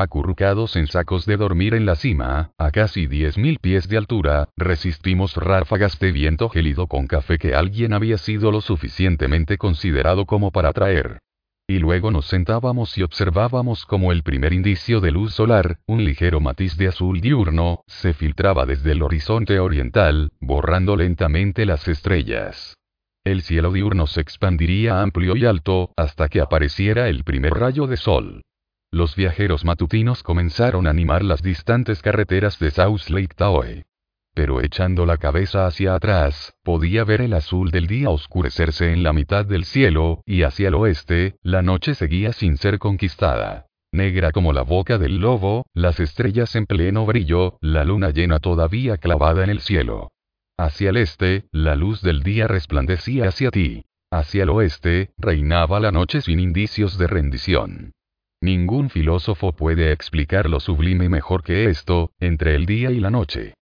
Acurrucados 0.00 0.76
en 0.76 0.86
sacos 0.86 1.26
de 1.26 1.36
dormir 1.36 1.74
en 1.74 1.84
la 1.84 1.96
cima, 1.96 2.52
a 2.56 2.70
casi 2.70 3.08
10.000 3.08 3.58
pies 3.60 3.88
de 3.88 3.96
altura, 3.96 4.48
resistimos 4.56 5.34
ráfagas 5.34 5.98
de 5.98 6.12
viento 6.12 6.48
gélido 6.48 6.86
con 6.86 7.08
café 7.08 7.36
que 7.36 7.56
alguien 7.56 7.92
había 7.92 8.16
sido 8.16 8.52
lo 8.52 8.60
suficientemente 8.60 9.58
considerado 9.58 10.24
como 10.24 10.52
para 10.52 10.72
traer. 10.72 11.18
Y 11.66 11.80
luego 11.80 12.12
nos 12.12 12.26
sentábamos 12.26 12.96
y 12.96 13.02
observábamos 13.02 13.86
como 13.86 14.12
el 14.12 14.22
primer 14.22 14.52
indicio 14.52 15.00
de 15.00 15.10
luz 15.10 15.34
solar, 15.34 15.80
un 15.88 16.04
ligero 16.04 16.38
matiz 16.38 16.76
de 16.76 16.86
azul 16.86 17.20
diurno, 17.20 17.80
se 17.88 18.14
filtraba 18.14 18.66
desde 18.66 18.92
el 18.92 19.02
horizonte 19.02 19.58
oriental, 19.58 20.30
borrando 20.38 20.94
lentamente 20.94 21.66
las 21.66 21.88
estrellas. 21.88 22.76
El 23.24 23.42
cielo 23.42 23.72
diurno 23.72 24.06
se 24.06 24.20
expandiría 24.20 25.02
amplio 25.02 25.34
y 25.34 25.44
alto, 25.44 25.90
hasta 25.96 26.28
que 26.28 26.40
apareciera 26.40 27.08
el 27.08 27.24
primer 27.24 27.54
rayo 27.54 27.88
de 27.88 27.96
sol. 27.96 28.42
Los 28.90 29.16
viajeros 29.16 29.66
matutinos 29.66 30.22
comenzaron 30.22 30.86
a 30.86 30.90
animar 30.90 31.22
las 31.22 31.42
distantes 31.42 32.00
carreteras 32.00 32.58
de 32.58 32.70
South 32.70 33.10
Lake 33.10 33.34
Tahoe. 33.36 33.84
Pero 34.34 34.62
echando 34.62 35.04
la 35.04 35.18
cabeza 35.18 35.66
hacia 35.66 35.94
atrás, 35.94 36.54
podía 36.62 37.04
ver 37.04 37.20
el 37.20 37.34
azul 37.34 37.70
del 37.70 37.86
día 37.86 38.08
oscurecerse 38.08 38.92
en 38.92 39.02
la 39.02 39.12
mitad 39.12 39.44
del 39.44 39.64
cielo, 39.64 40.22
y 40.24 40.42
hacia 40.42 40.68
el 40.68 40.74
oeste, 40.74 41.36
la 41.42 41.60
noche 41.60 41.94
seguía 41.94 42.32
sin 42.32 42.56
ser 42.56 42.78
conquistada. 42.78 43.66
Negra 43.92 44.32
como 44.32 44.52
la 44.52 44.62
boca 44.62 44.96
del 44.96 45.18
lobo, 45.18 45.66
las 45.74 46.00
estrellas 46.00 46.54
en 46.56 46.66
pleno 46.66 47.04
brillo, 47.04 47.58
la 47.60 47.84
luna 47.84 48.10
llena 48.10 48.38
todavía 48.38 48.96
clavada 48.96 49.44
en 49.44 49.50
el 49.50 49.60
cielo. 49.60 50.12
Hacia 50.56 50.90
el 50.90 50.96
este, 50.96 51.46
la 51.52 51.74
luz 51.74 52.00
del 52.00 52.22
día 52.22 52.48
resplandecía 52.48 53.28
hacia 53.28 53.50
ti. 53.50 53.84
Hacia 54.10 54.44
el 54.44 54.50
oeste, 54.50 55.10
reinaba 55.18 55.78
la 55.78 55.92
noche 55.92 56.22
sin 56.22 56.40
indicios 56.40 56.96
de 56.96 57.06
rendición. 57.06 57.92
Ningún 58.40 58.88
filósofo 58.88 59.52
puede 59.52 59.90
explicar 59.90 60.48
lo 60.48 60.60
sublime 60.60 61.08
mejor 61.08 61.42
que 61.42 61.68
esto, 61.68 62.12
entre 62.20 62.54
el 62.54 62.66
día 62.66 62.90
y 62.92 63.00
la 63.00 63.10
noche. 63.10 63.54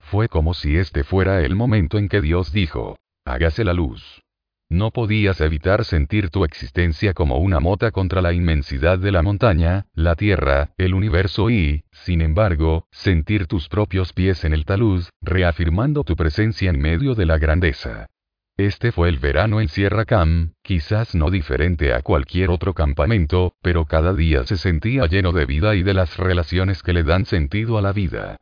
Fue 0.00 0.28
como 0.28 0.54
si 0.54 0.76
este 0.76 1.04
fuera 1.04 1.42
el 1.42 1.54
momento 1.54 1.98
en 1.98 2.08
que 2.08 2.20
Dios 2.20 2.52
dijo, 2.52 2.98
hágase 3.24 3.64
la 3.64 3.72
luz. 3.72 4.22
No 4.68 4.90
podías 4.90 5.40
evitar 5.40 5.84
sentir 5.84 6.30
tu 6.30 6.44
existencia 6.44 7.14
como 7.14 7.38
una 7.38 7.60
mota 7.60 7.92
contra 7.92 8.20
la 8.22 8.32
inmensidad 8.32 8.98
de 8.98 9.12
la 9.12 9.22
montaña, 9.22 9.86
la 9.94 10.16
tierra, 10.16 10.70
el 10.78 10.94
universo 10.94 11.48
y, 11.48 11.84
sin 11.92 12.20
embargo, 12.20 12.88
sentir 12.90 13.46
tus 13.46 13.68
propios 13.68 14.12
pies 14.12 14.44
en 14.44 14.52
el 14.52 14.64
talud, 14.64 15.04
reafirmando 15.20 16.02
tu 16.02 16.16
presencia 16.16 16.70
en 16.70 16.80
medio 16.80 17.14
de 17.14 17.26
la 17.26 17.38
grandeza. 17.38 18.08
Este 18.56 18.92
fue 18.92 19.08
el 19.08 19.18
verano 19.18 19.60
en 19.60 19.66
Sierra 19.66 20.04
Cam, 20.04 20.52
quizás 20.62 21.16
no 21.16 21.28
diferente 21.28 21.92
a 21.92 22.02
cualquier 22.02 22.50
otro 22.50 22.72
campamento, 22.72 23.54
pero 23.60 23.84
cada 23.84 24.14
día 24.14 24.44
se 24.44 24.56
sentía 24.56 25.06
lleno 25.06 25.32
de 25.32 25.44
vida 25.44 25.74
y 25.74 25.82
de 25.82 25.92
las 25.92 26.18
relaciones 26.18 26.80
que 26.80 26.92
le 26.92 27.02
dan 27.02 27.26
sentido 27.26 27.78
a 27.78 27.82
la 27.82 27.92
vida. 27.92 28.36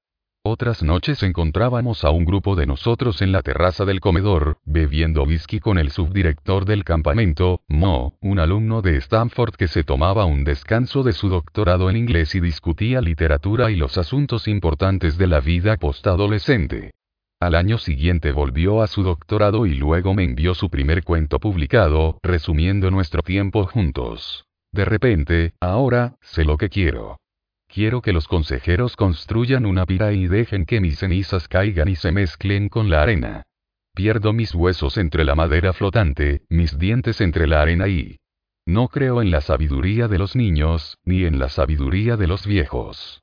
Otras 0.44 0.82
noches 0.82 1.22
encontrábamos 1.22 2.04
a 2.04 2.10
un 2.10 2.26
grupo 2.26 2.56
de 2.56 2.66
nosotros 2.66 3.22
en 3.22 3.32
la 3.32 3.40
terraza 3.40 3.86
del 3.86 4.00
comedor, 4.00 4.58
bebiendo 4.66 5.22
whisky 5.22 5.60
con 5.60 5.78
el 5.78 5.90
subdirector 5.90 6.66
del 6.66 6.84
campamento, 6.84 7.62
Mo, 7.68 8.18
un 8.20 8.38
alumno 8.38 8.82
de 8.82 8.98
Stanford 8.98 9.54
que 9.54 9.68
se 9.68 9.82
tomaba 9.82 10.26
un 10.26 10.44
descanso 10.44 11.04
de 11.04 11.14
su 11.14 11.30
doctorado 11.30 11.88
en 11.88 11.96
inglés 11.96 12.34
y 12.34 12.40
discutía 12.40 13.00
literatura 13.00 13.70
y 13.70 13.76
los 13.76 13.96
asuntos 13.96 14.46
importantes 14.46 15.16
de 15.16 15.26
la 15.28 15.40
vida 15.40 15.78
postadolescente. 15.78 16.90
Al 17.42 17.56
año 17.56 17.76
siguiente 17.76 18.30
volvió 18.30 18.82
a 18.82 18.86
su 18.86 19.02
doctorado 19.02 19.66
y 19.66 19.74
luego 19.74 20.14
me 20.14 20.22
envió 20.22 20.54
su 20.54 20.70
primer 20.70 21.02
cuento 21.02 21.40
publicado, 21.40 22.20
resumiendo 22.22 22.88
nuestro 22.92 23.20
tiempo 23.22 23.66
juntos. 23.66 24.44
De 24.70 24.84
repente, 24.84 25.52
ahora, 25.58 26.14
sé 26.20 26.44
lo 26.44 26.56
que 26.56 26.68
quiero. 26.68 27.18
Quiero 27.66 28.00
que 28.00 28.12
los 28.12 28.28
consejeros 28.28 28.94
construyan 28.94 29.66
una 29.66 29.86
pira 29.86 30.12
y 30.12 30.28
dejen 30.28 30.66
que 30.66 30.80
mis 30.80 31.00
cenizas 31.00 31.48
caigan 31.48 31.88
y 31.88 31.96
se 31.96 32.12
mezclen 32.12 32.68
con 32.68 32.90
la 32.90 33.02
arena. 33.02 33.42
Pierdo 33.92 34.32
mis 34.32 34.54
huesos 34.54 34.96
entre 34.96 35.24
la 35.24 35.34
madera 35.34 35.72
flotante, 35.72 36.42
mis 36.48 36.78
dientes 36.78 37.20
entre 37.20 37.48
la 37.48 37.60
arena 37.60 37.88
y... 37.88 38.20
No 38.66 38.86
creo 38.86 39.20
en 39.20 39.32
la 39.32 39.40
sabiduría 39.40 40.06
de 40.06 40.18
los 40.18 40.36
niños, 40.36 40.96
ni 41.04 41.24
en 41.24 41.40
la 41.40 41.48
sabiduría 41.48 42.16
de 42.16 42.28
los 42.28 42.46
viejos. 42.46 43.20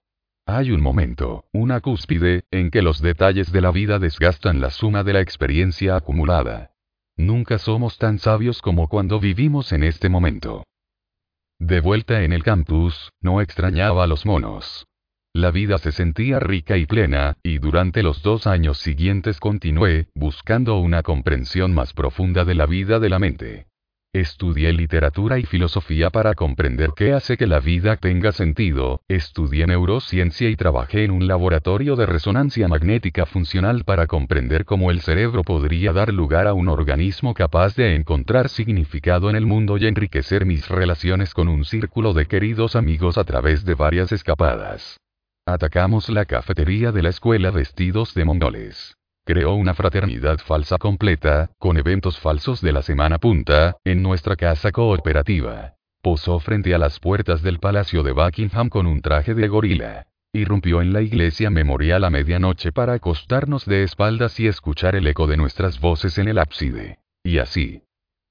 Hay 0.51 0.71
un 0.71 0.81
momento, 0.81 1.45
una 1.53 1.79
cúspide, 1.79 2.43
en 2.49 2.71
que 2.71 2.81
los 2.81 3.03
detalles 3.03 3.51
de 3.51 3.61
la 3.61 3.69
vida 3.69 3.99
desgastan 3.99 4.59
la 4.59 4.71
suma 4.71 5.03
de 5.03 5.13
la 5.13 5.21
experiencia 5.21 5.95
acumulada. 5.95 6.71
Nunca 7.15 7.59
somos 7.59 7.99
tan 7.99 8.17
sabios 8.17 8.59
como 8.59 8.87
cuando 8.87 9.19
vivimos 9.19 9.71
en 9.73 9.83
este 9.83 10.09
momento. 10.09 10.63
De 11.59 11.81
vuelta 11.81 12.23
en 12.23 12.33
el 12.33 12.43
campus, 12.43 13.11
no 13.21 13.41
extrañaba 13.41 14.03
a 14.03 14.07
los 14.07 14.25
monos. 14.25 14.87
La 15.33 15.51
vida 15.51 15.77
se 15.77 15.91
sentía 15.91 16.39
rica 16.39 16.77
y 16.77 16.87
plena, 16.87 17.37
y 17.43 17.59
durante 17.59 18.01
los 18.01 18.23
dos 18.23 18.47
años 18.47 18.79
siguientes 18.79 19.39
continué, 19.39 20.07
buscando 20.15 20.79
una 20.79 21.03
comprensión 21.03 21.75
más 21.75 21.93
profunda 21.93 22.43
de 22.43 22.55
la 22.55 22.65
vida 22.65 22.99
de 22.99 23.09
la 23.09 23.19
mente. 23.19 23.67
Estudié 24.11 24.73
literatura 24.73 25.37
y 25.37 25.43
filosofía 25.43 26.09
para 26.09 26.33
comprender 26.33 26.93
qué 26.95 27.13
hace 27.13 27.37
que 27.37 27.45
la 27.45 27.59
vida 27.59 27.95
tenga 27.95 28.31
sentido, 28.31 29.01
estudié 29.07 29.67
neurociencia 29.67 30.49
y 30.49 30.55
trabajé 30.55 31.03
en 31.03 31.11
un 31.11 31.27
laboratorio 31.27 31.95
de 31.95 32.07
resonancia 32.07 32.67
magnética 32.67 33.27
funcional 33.27 33.83
para 33.83 34.07
comprender 34.07 34.65
cómo 34.65 34.89
el 34.89 35.01
cerebro 35.01 35.43
podría 35.43 35.93
dar 35.93 36.11
lugar 36.11 36.47
a 36.47 36.55
un 36.55 36.69
organismo 36.69 37.35
capaz 37.35 37.75
de 37.75 37.93
encontrar 37.93 38.49
significado 38.49 39.29
en 39.29 39.35
el 39.35 39.45
mundo 39.45 39.77
y 39.77 39.85
enriquecer 39.85 40.43
mis 40.43 40.67
relaciones 40.69 41.35
con 41.35 41.47
un 41.47 41.63
círculo 41.63 42.13
de 42.13 42.25
queridos 42.25 42.75
amigos 42.75 43.19
a 43.19 43.25
través 43.25 43.63
de 43.63 43.75
varias 43.75 44.11
escapadas. 44.11 44.97
Atacamos 45.45 46.09
la 46.09 46.25
cafetería 46.25 46.91
de 46.91 47.03
la 47.03 47.09
escuela 47.09 47.51
vestidos 47.51 48.15
de 48.15 48.25
mongoles 48.25 48.98
creó 49.29 49.53
una 49.53 49.75
fraternidad 49.75 50.39
falsa 50.39 50.79
completa, 50.79 51.51
con 51.59 51.77
eventos 51.77 52.17
falsos 52.17 52.61
de 52.61 52.71
la 52.71 52.81
semana 52.81 53.19
punta, 53.19 53.77
en 53.85 54.01
nuestra 54.01 54.35
casa 54.35 54.71
cooperativa. 54.71 55.75
posó 56.01 56.39
frente 56.39 56.73
a 56.73 56.79
las 56.79 56.99
puertas 56.99 57.43
del 57.43 57.59
Palacio 57.59 58.01
de 58.01 58.11
Buckingham 58.11 58.69
con 58.69 58.87
un 58.87 59.01
traje 59.01 59.35
de 59.35 59.47
gorila. 59.47 60.07
Irrumpió 60.33 60.81
en 60.81 60.93
la 60.93 61.03
iglesia 61.03 61.51
memorial 61.51 62.05
a 62.05 62.09
medianoche 62.09 62.71
para 62.71 62.93
acostarnos 62.93 63.65
de 63.65 63.83
espaldas 63.83 64.39
y 64.39 64.47
escuchar 64.47 64.95
el 64.95 65.05
eco 65.05 65.27
de 65.27 65.37
nuestras 65.37 65.79
voces 65.79 66.17
en 66.17 66.27
el 66.27 66.39
ábside. 66.39 66.97
Y 67.23 67.37
así. 67.37 67.83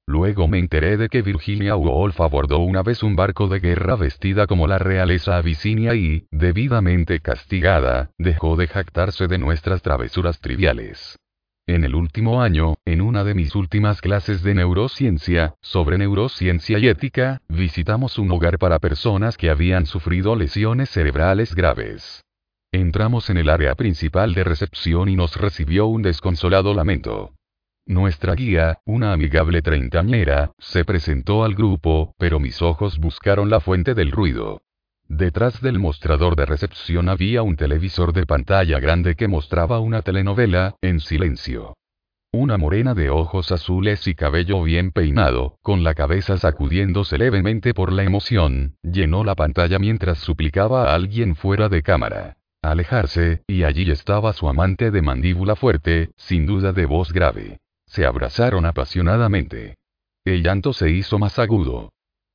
Luego 0.09 0.49
me 0.49 0.59
enteré 0.59 0.97
de 0.97 1.11
que 1.11 1.21
Virginia 1.21 1.77
Woolf 1.77 2.19
abordó 2.23 2.61
una 2.61 2.83
vez 2.83 3.03
un 3.03 3.15
barco 3.15 3.47
de 3.47 3.61
guerra 3.61 3.95
vestida 3.95 4.47
como 4.47 4.67
la 4.67 4.79
realeza 4.79 5.37
abisinia 5.37 5.95
y, 5.95 6.27
debidamente 6.31 7.21
castigada, 7.21 8.11
dejó 8.17 8.57
de 8.57 8.69
jactarse 8.69 9.27
de 9.27 9.37
nuestras 9.37 9.83
travesuras 9.83 10.41
triviales. 10.41 11.19
En 11.67 11.85
el 11.85 11.95
último 11.95 12.41
año, 12.41 12.77
en 12.87 13.03
una 13.03 13.23
de 13.23 13.35
mis 13.35 13.55
últimas 13.55 14.01
clases 14.01 14.43
de 14.43 14.55
neurociencia, 14.55 15.57
sobre 15.61 15.99
neurociencia 15.99 16.79
y 16.79 16.89
ética, 16.89 17.43
visitamos 17.47 18.19
un 18.19 18.33
hogar 18.33 18.59
para 18.59 18.79
personas 18.79 19.37
que 19.37 19.51
habían 19.51 19.85
sufrido 19.85 20.37
lesiones 20.37 20.89
cerebrales 20.89 21.55
graves. 21.55 22.25
Entramos 22.73 23.29
en 23.29 23.37
el 23.37 23.51
área 23.51 23.75
principal 23.75 24.33
de 24.33 24.45
recepción 24.45 25.11
y 25.11 25.17
nos 25.17 25.37
recibió 25.37 25.85
un 25.85 26.01
desconsolado 26.01 26.73
lamento. 26.73 27.35
Nuestra 27.89 28.35
guía, 28.35 28.81
una 28.85 29.15
amigable 29.15 29.63
treintañera, 29.63 30.53
se 30.59 30.85
presentó 30.85 31.43
al 31.43 31.55
grupo, 31.55 32.15
pero 32.19 32.39
mis 32.39 32.61
ojos 32.61 32.99
buscaron 32.99 33.49
la 33.49 33.61
fuente 33.61 33.95
del 33.95 34.11
ruido. 34.11 34.61
Detrás 35.09 35.63
del 35.63 35.79
mostrador 35.79 36.37
de 36.37 36.45
recepción 36.45 37.09
había 37.09 37.41
un 37.41 37.57
televisor 37.57 38.13
de 38.13 38.27
pantalla 38.27 38.79
grande 38.79 39.15
que 39.15 39.27
mostraba 39.27 39.81
una 39.81 40.03
telenovela, 40.03 40.77
en 40.83 41.01
silencio. 41.01 41.79
Una 42.31 42.59
morena 42.59 42.93
de 42.93 43.09
ojos 43.09 43.53
azules 43.53 44.07
y 44.07 44.15
cabello 44.15 44.63
bien 44.63 44.91
peinado, 44.91 45.57
con 45.63 45.83
la 45.83 45.95
cabeza 45.95 46.37
sacudiéndose 46.37 47.17
levemente 47.17 47.73
por 47.73 47.91
la 47.91 48.03
emoción, 48.03 48.77
llenó 48.83 49.25
la 49.25 49.35
pantalla 49.35 49.79
mientras 49.79 50.19
suplicaba 50.19 50.91
a 50.91 50.95
alguien 50.95 51.37
fuera 51.37 51.71
de 51.71 51.83
cámara. 51.83 52.37
Alejarse, 52.61 53.45
y 53.47 53.63
allí 53.63 53.91
estaba 53.91 54.35
su 54.35 54.47
amante 54.47 54.91
de 54.91 55.01
mandíbula 55.01 55.57
fuerte, 55.57 56.11
sin 56.19 56.45
duda 56.45 56.75
de 56.75 56.85
voz 56.85 57.15
grave. 57.15 57.61
Se 57.89 58.07
abrazaron 58.07 58.67
apasionadamente. 58.67 59.75
El 60.25 60.43
llanto 60.43 60.73
se 60.73 60.91
hizo 60.91 61.19
más 61.19 61.39
agudo. 61.39 61.91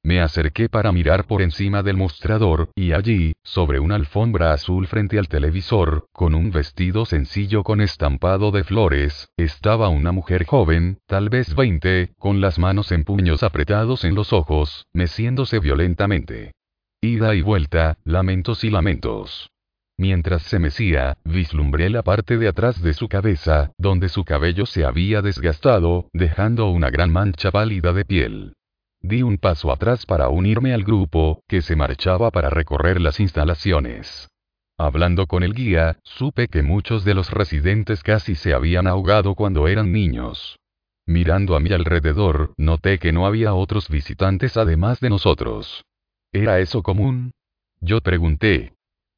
Me 0.06 0.20
acerqué 0.20 0.68
para 0.68 0.92
mirar 0.92 1.26
por 1.28 1.42
encima 1.42 1.82
del 1.82 1.96
mostrador, 1.96 2.70
y 2.76 2.92
allí, 2.92 3.34
sobre 3.42 3.80
una 3.80 3.96
alfombra 3.96 4.52
azul 4.52 4.86
frente 4.88 5.18
al 5.18 5.30
televisor, 5.30 6.08
con 6.12 6.36
un 6.36 6.52
vestido 6.52 7.06
sencillo 7.06 7.64
con 7.64 7.80
estampado 7.80 8.52
de 8.52 8.66
flores, 8.66 9.30
estaba 9.38 9.88
una 9.88 10.12
mujer 10.12 10.46
joven, 10.46 10.98
tal 11.06 11.30
vez 11.30 11.56
20, 11.56 12.16
con 12.18 12.42
las 12.42 12.60
manos 12.60 12.92
en 12.92 13.06
puños 13.06 13.44
apretados 13.44 14.04
en 14.04 14.14
los 14.14 14.34
ojos, 14.34 14.88
meciéndose 14.92 15.60
violentamente. 15.60 16.52
Ida 17.00 17.34
y 17.36 17.42
vuelta, 17.42 17.98
lamentos 18.04 18.66
y 18.66 18.72
lamentos. 18.72 19.53
Mientras 19.98 20.42
se 20.44 20.60
mecía, 20.60 21.18
vislumbré 21.24 21.90
la 21.90 22.02
parte 22.02 22.38
de 22.38 22.48
atrás 22.48 22.82
de 22.82 22.94
su 22.94 23.08
cabeza, 23.08 23.72
donde 23.78 24.10
su 24.10 24.24
cabello 24.24 24.66
se 24.66 24.86
había 24.86 25.22
desgastado, 25.22 26.10
dejando 26.14 26.70
una 26.70 26.90
gran 26.90 27.12
mancha 27.12 27.52
pálida 27.52 27.94
de 27.94 28.04
piel. 28.04 28.54
Di 29.02 29.22
un 29.22 29.38
paso 29.38 29.72
atrás 29.72 30.06
para 30.06 30.30
unirme 30.30 30.74
al 30.74 30.84
grupo, 30.84 31.44
que 31.48 31.62
se 31.62 31.76
marchaba 31.76 32.32
para 32.32 32.50
recorrer 32.50 33.02
las 33.02 33.20
instalaciones. 33.20 34.30
Hablando 34.78 35.28
con 35.28 35.44
el 35.44 35.54
guía, 35.54 36.00
supe 36.04 36.48
que 36.48 36.64
muchos 36.64 37.06
de 37.06 37.14
los 37.14 37.30
residentes 37.30 38.02
casi 38.02 38.34
se 38.34 38.54
habían 38.54 38.88
ahogado 38.88 39.36
cuando 39.36 39.68
eran 39.68 39.92
niños. 39.92 40.58
Mirando 41.06 41.56
a 41.56 41.60
mi 41.60 41.72
alrededor, 41.72 42.54
noté 42.58 42.98
que 42.98 43.12
no 43.12 43.28
había 43.28 43.54
otros 43.54 43.90
visitantes 43.90 44.58
además 44.58 45.00
de 45.02 45.10
nosotros. 45.10 45.84
¿Era 46.32 46.60
eso 46.60 46.82
común? 46.82 47.34
Yo 47.82 48.02
pregunté. 48.02 48.73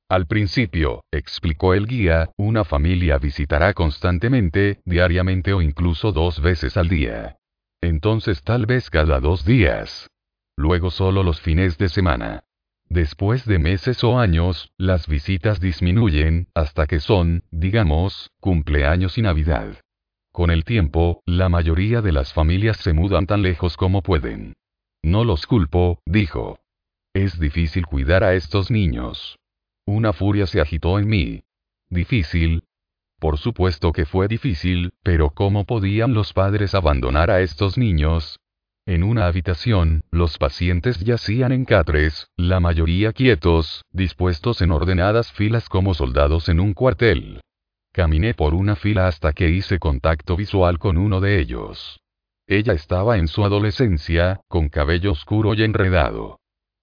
Al 0.08 0.28
principio, 0.28 1.04
explicó 1.12 1.74
el 1.74 1.88
guía, 1.88 2.30
una 2.38 2.64
familia 2.64 3.18
visitará 3.18 3.74
constantemente, 3.74 4.80
diariamente 4.86 5.52
o 5.52 5.64
incluso 5.64 6.12
dos 6.12 6.42
veces 6.42 6.78
al 6.78 6.90
día. 6.90 7.38
Entonces 7.82 8.44
tal 8.44 8.68
vez 8.68 8.92
cada 8.92 9.20
dos 9.20 9.46
días. 9.46 10.08
Luego 10.58 10.92
solo 10.92 11.24
los 11.24 11.42
fines 11.42 11.80
de 11.80 11.90
semana. 11.90 12.44
Después 12.88 13.46
de 13.46 13.58
meses 13.58 14.04
o 14.04 14.20
años, 14.20 14.72
las 14.78 15.08
visitas 15.08 15.60
disminuyen, 15.60 16.50
hasta 16.54 16.86
que 16.86 17.00
son, 17.00 17.44
digamos, 17.50 18.30
cumpleaños 18.40 19.18
y 19.18 19.24
Navidad. 19.24 19.82
Con 20.32 20.52
el 20.52 20.66
tiempo, 20.66 21.24
la 21.26 21.50
mayoría 21.50 22.02
de 22.02 22.12
las 22.12 22.32
familias 22.32 22.78
se 22.78 22.94
mudan 22.94 23.26
tan 23.26 23.42
lejos 23.42 23.76
como 23.76 24.04
pueden. 24.04 24.54
No 25.02 25.24
los 25.24 25.48
culpo, 25.48 26.00
dijo. 26.06 26.60
Es 27.14 27.40
difícil 27.40 27.88
cuidar 27.88 28.24
a 28.24 28.36
estos 28.36 28.70
niños. 28.70 29.40
Una 29.86 30.14
furia 30.14 30.48
se 30.48 30.62
agitó 30.62 31.00
en 31.00 31.08
mí. 31.08 31.44
Difícil, 31.90 32.64
por 33.20 33.38
supuesto 33.38 33.92
que 33.92 34.06
fue 34.06 34.28
difícil, 34.28 34.94
pero 35.02 35.30
¿cómo 35.30 35.66
podían 35.66 36.14
los 36.14 36.34
padres 36.34 36.76
abandonar 36.76 37.32
a 37.32 37.42
estos 37.42 37.78
niños? 37.78 38.40
En 38.86 39.04
una 39.04 39.26
habitación, 39.26 40.04
los 40.12 40.38
pacientes 40.38 41.00
yacían 41.00 41.52
en 41.52 41.66
catres, 41.66 42.28
la 42.38 42.60
mayoría 42.60 43.14
quietos, 43.14 43.84
dispuestos 43.92 44.62
en 44.62 44.72
ordenadas 44.72 45.32
filas 45.32 45.70
como 45.70 45.94
soldados 45.96 46.50
en 46.50 46.60
un 46.60 46.74
cuartel. 46.74 47.42
Caminé 47.92 48.34
por 48.34 48.54
una 48.54 48.76
fila 48.76 49.08
hasta 49.08 49.34
que 49.34 49.50
hice 49.50 49.80
contacto 49.80 50.36
visual 50.36 50.78
con 50.78 50.98
uno 50.98 51.22
de 51.22 51.40
ellos. 51.40 52.00
Ella 52.46 52.74
estaba 52.74 53.18
en 53.18 53.28
su 53.28 53.44
adolescencia, 53.44 54.42
con 54.48 54.70
cabello 54.70 55.14
oscuro 55.14 55.56
y 55.56 55.64
enredado. 55.64 56.38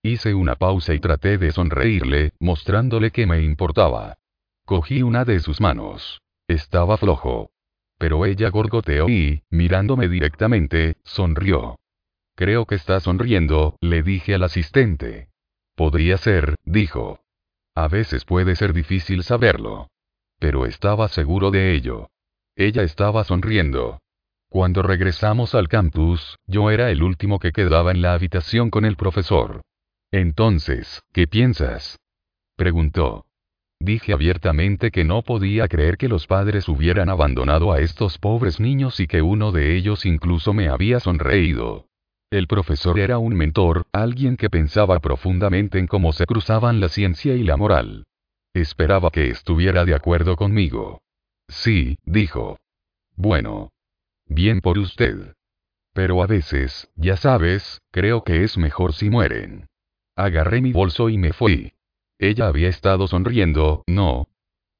Hice 0.05 0.35
una 0.35 0.57
pausa 0.57 0.95
y 0.95 0.99
traté 0.99 1.39
de 1.39 1.53
sonreírle, 1.53 2.33
mostrándole 2.41 3.13
que 3.13 3.25
me 3.25 3.41
importaba. 3.43 4.19
Cogí 4.65 5.03
una 5.03 5.25
de 5.25 5.39
sus 5.39 5.61
manos. 5.61 6.21
Estaba 6.49 6.97
flojo. 6.97 7.53
Pero 7.99 8.27
ella 8.27 8.51
gorgoteó 8.51 9.09
y, 9.09 9.45
mirándome 9.49 10.09
directamente, 10.09 10.97
sonrió. 11.05 11.79
Creo 12.35 12.67
que 12.67 12.75
está 12.75 12.99
sonriendo, 12.99 13.77
le 13.81 14.03
dije 14.03 14.35
al 14.35 14.43
asistente. 14.43 15.29
Podría 15.77 16.19
ser, 16.19 16.57
dijo. 16.65 17.21
A 17.77 17.87
veces 17.87 18.25
puede 18.25 18.57
ser 18.57 18.73
difícil 18.73 19.23
saberlo. 19.23 19.87
Pero 20.41 20.67
estaba 20.67 21.07
seguro 21.07 21.53
de 21.53 21.75
ello. 21.75 22.09
Ella 22.57 22.83
estaba 22.83 23.23
sonriendo. 23.23 24.01
Cuando 24.49 24.83
regresamos 24.83 25.55
al 25.55 25.69
campus, 25.69 26.39
yo 26.49 26.73
era 26.73 26.91
el 26.91 27.05
último 27.05 27.39
que 27.39 27.53
quedaba 27.53 27.93
en 27.93 28.03
la 28.03 28.15
habitación 28.15 28.69
con 28.69 28.85
el 28.85 28.97
profesor. 28.97 29.63
Entonces, 30.13 31.03
¿qué 31.13 31.27
piensas? 31.27 31.99
preguntó. 32.57 33.25
Dije 33.81 34.13
abiertamente 34.13 34.91
que 34.91 35.05
no 35.05 35.23
podía 35.23 35.67
creer 35.67 35.97
que 35.97 36.07
los 36.07 36.27
padres 36.27 36.69
hubieran 36.69 37.09
abandonado 37.09 37.73
a 37.73 37.81
estos 37.81 38.19
pobres 38.19 38.61
niños 38.61 39.01
y 39.01 39.07
que 39.07 39.23
uno 39.23 39.51
de 39.51 39.75
ellos 39.75 40.07
incluso 40.07 40.53
me 40.53 40.69
había 40.69 41.01
sonreído. 41.01 41.87
El 42.31 42.47
profesor 42.47 42.99
era 43.01 43.19
un 43.19 43.35
mentor, 43.35 43.87
alguien 43.91 44.37
que 44.37 44.51
pensaba 44.51 45.01
profundamente 45.01 45.79
en 45.79 45.87
cómo 45.87 46.13
se 46.13 46.27
cruzaban 46.27 46.79
la 46.79 46.89
ciencia 46.89 47.35
y 47.35 47.43
la 47.43 47.57
moral. 47.57 48.05
Esperaba 48.55 49.11
que 49.11 49.31
estuviera 49.31 49.85
de 49.85 49.95
acuerdo 49.95 50.37
conmigo. 50.37 51.01
Sí, 51.49 51.99
dijo. 52.05 52.59
Bueno. 53.17 53.71
Bien 54.27 54.61
por 54.61 54.79
usted. 54.79 55.35
Pero 55.95 56.23
a 56.23 56.27
veces, 56.27 56.91
ya 56.97 57.17
sabes, 57.17 57.81
creo 57.91 58.25
que 58.25 58.45
es 58.45 58.57
mejor 58.57 58.93
si 58.93 59.11
mueren. 59.11 59.67
Agarré 60.23 60.61
mi 60.61 60.73
bolso 60.73 61.09
y 61.09 61.19
me 61.19 61.33
fui. 61.33 61.73
Ella 62.17 62.47
había 62.47 62.69
estado 62.69 63.09
sonriendo, 63.09 63.83
no. 63.89 64.29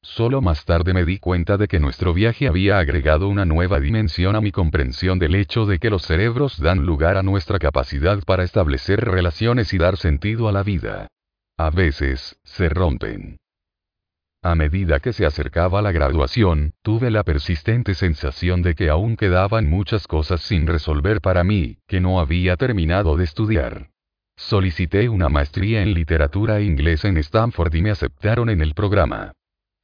Solo 0.01 0.41
más 0.41 0.65
tarde 0.65 0.95
me 0.95 1.05
di 1.05 1.19
cuenta 1.19 1.57
de 1.57 1.67
que 1.67 1.81
nuestro 1.81 2.15
viaje 2.15 2.47
había 2.47 2.79
agregado 2.79 3.29
una 3.29 3.45
nueva 3.45 3.81
dimensión 3.81 4.37
a 4.37 4.41
mi 4.41 4.53
comprensión 4.53 5.19
del 5.19 5.35
hecho 5.35 5.67
de 5.67 5.81
que 5.81 5.91
los 5.91 6.03
cerebros 6.03 6.61
dan 6.61 6.87
lugar 6.87 7.17
a 7.17 7.25
nuestra 7.25 7.59
capacidad 7.59 8.23
para 8.23 8.45
establecer 8.45 9.01
relaciones 9.01 9.75
y 9.75 9.79
dar 9.79 9.97
sentido 9.97 10.47
a 10.47 10.53
la 10.53 10.63
vida. 10.63 11.09
A 11.59 11.71
veces, 11.71 12.39
se 12.45 12.69
rompen. 12.69 13.39
A 14.45 14.55
medida 14.55 15.01
que 15.01 15.13
se 15.13 15.27
acercaba 15.27 15.83
la 15.83 15.91
graduación, 15.91 16.75
tuve 16.83 17.11
la 17.11 17.25
persistente 17.25 17.95
sensación 17.95 18.63
de 18.63 18.77
que 18.77 18.91
aún 18.91 19.17
quedaban 19.17 19.69
muchas 19.69 20.07
cosas 20.07 20.41
sin 20.43 20.69
resolver 20.69 21.21
para 21.21 21.43
mí, 21.43 21.79
que 21.89 22.01
no 22.01 22.21
había 22.21 22.57
terminado 22.57 23.17
de 23.17 23.25
estudiar. 23.25 23.92
Solicité 24.37 25.09
una 25.09 25.29
maestría 25.29 25.83
en 25.83 25.95
literatura 25.95 26.61
inglesa 26.61 27.09
en 27.09 27.17
Stanford 27.19 27.75
y 27.75 27.83
me 27.83 27.91
aceptaron 27.91 28.51
en 28.51 28.61
el 28.61 28.75
programa. 28.75 29.33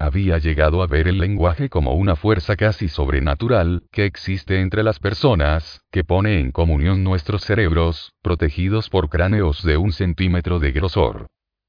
Había 0.01 0.39
llegado 0.39 0.83
a 0.83 0.87
ver 0.87 1.09
el 1.09 1.19
lenguaje 1.19 1.69
como 1.69 1.95
una 1.95 2.15
fuerza 2.15 2.55
casi 2.55 2.89
sobrenatural, 2.89 3.83
que 3.91 4.05
existe 4.05 4.61
entre 4.61 4.85
las 4.85 5.01
personas, 5.01 5.83
que 5.91 6.05
pone 6.05 6.39
en 6.39 6.53
comunión 6.53 7.03
nuestros 7.03 7.43
cerebros, 7.43 8.13
protegidos 8.23 8.91
por 8.91 9.09
cráneos 9.09 9.65
de 9.65 9.77
un 9.77 9.93
centímetro 9.93 10.61
de 10.61 10.71
grosor. 10.71 11.27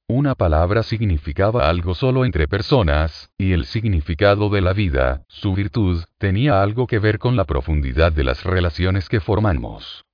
Una 0.08 0.36
palabra 0.36 0.84
significaba 0.84 1.70
algo 1.70 1.96
solo 1.96 2.24
entre 2.24 2.48
personas, 2.48 3.32
y 3.38 3.54
el 3.54 3.66
significado 3.66 4.50
de 4.50 4.62
la 4.62 4.74
vida, 4.74 5.24
su 5.28 5.54
virtud, 5.54 6.04
tenía 6.18 6.62
algo 6.62 6.88
que 6.88 7.00
ver 7.00 7.18
con 7.18 7.36
la 7.36 7.46
profundidad 7.46 8.12
de 8.12 8.24
las 8.24 8.44
relaciones 8.44 9.10
que 9.10 9.20
formamos. 9.20 10.06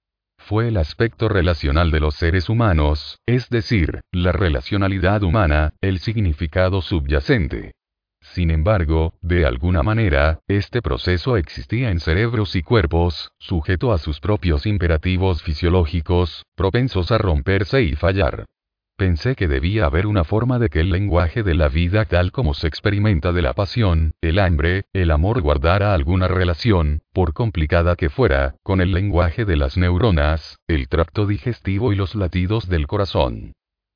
Fue 0.46 0.68
el 0.68 0.78
aspecto 0.78 1.28
relacional 1.28 1.90
de 1.90 2.00
los 2.00 2.16
seres 2.16 2.50
humanos, 2.50 3.18
es 3.26 3.50
decir, 3.50 4.02
la 4.12 4.32
relacionalidad 4.32 5.24
humana, 5.24 5.74
el 5.82 5.98
significado 5.98 6.82
subyacente. 6.84 7.74
Sin 8.22 8.52
embargo, 8.52 9.16
de 9.22 9.46
alguna 9.48 9.82
manera, 9.82 10.40
este 10.48 10.84
proceso 10.84 11.38
existía 11.38 11.90
en 11.90 12.00
cerebros 12.00 12.56
y 12.56 12.62
cuerpos, 12.62 13.32
sujeto 13.40 13.92
a 13.92 13.98
sus 13.98 14.20
propios 14.20 14.68
imperativos 14.68 15.42
fisiológicos, 15.42 16.44
propensos 16.56 17.12
a 17.12 17.18
romperse 17.18 17.82
y 17.82 17.96
fallar. 17.96 18.46
Pensé 18.98 19.36
que 19.36 19.50
debía 19.50 19.88
haber 19.88 20.08
una 20.08 20.24
forma 20.24 20.58
de 20.58 20.70
que 20.70 20.80
el 20.80 20.90
lenguaje 20.90 21.44
de 21.44 21.54
la 21.54 21.68
vida 21.68 22.06
tal 22.06 22.32
como 22.32 22.54
se 22.54 22.68
experimenta 22.68 23.34
de 23.34 23.42
la 23.42 23.54
pasión, 23.54 24.14
el 24.22 24.40
hambre, 24.40 24.86
el 24.94 25.12
amor 25.12 25.42
guardara 25.42 25.94
alguna 25.94 26.30
relación, 26.30 27.02
por 27.12 27.34
complicada 27.34 27.98
que 27.98 28.10
fuera, 28.10 28.56
con 28.64 28.80
el 28.80 28.94
lenguaje 28.94 29.44
de 29.44 29.58
las 29.58 29.76
neuronas, 29.76 30.60
el 30.68 30.88
tracto 30.88 31.26
digestivo 31.26 31.92
y 31.92 31.98
los 31.98 32.16
latidos 32.16 32.70
del 32.70 32.88
corazón. 32.88 33.54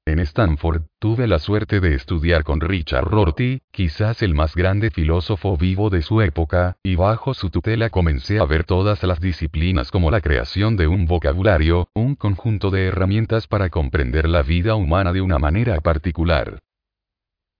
En 0.10 0.18
Stanford, 0.18 0.86
tuve 0.98 1.28
la 1.28 1.38
suerte 1.38 1.80
de 1.80 1.94
estudiar 1.94 2.44
con 2.44 2.62
Richard 2.62 3.06
Rorty, 3.06 3.62
quizás 3.70 4.24
el 4.24 4.34
más 4.34 4.56
grande 4.56 4.90
filósofo 4.90 5.56
vivo 5.56 5.92
de 5.92 6.02
su 6.02 6.24
época, 6.24 6.78
y 6.82 6.96
bajo 6.96 7.36
su 7.36 7.52
tutela 7.52 7.92
comencé 7.92 8.40
a 8.40 8.46
ver 8.46 8.64
todas 8.64 9.04
las 9.04 9.20
disciplinas 9.20 9.92
como 9.92 10.10
la 10.10 10.20
creación 10.20 10.78
de 10.78 10.88
un 10.88 11.06
vocabulario, 11.06 11.90
un 11.94 12.16
conjunto 12.16 12.72
de 12.72 12.88
herramientas 12.88 13.46
para 13.46 13.70
comprender 13.70 14.28
la 14.28 14.42
vida 14.42 14.74
humana 14.74 15.14
de 15.14 15.22
una 15.22 15.38
manera 15.38 15.80
particular. 15.80 16.58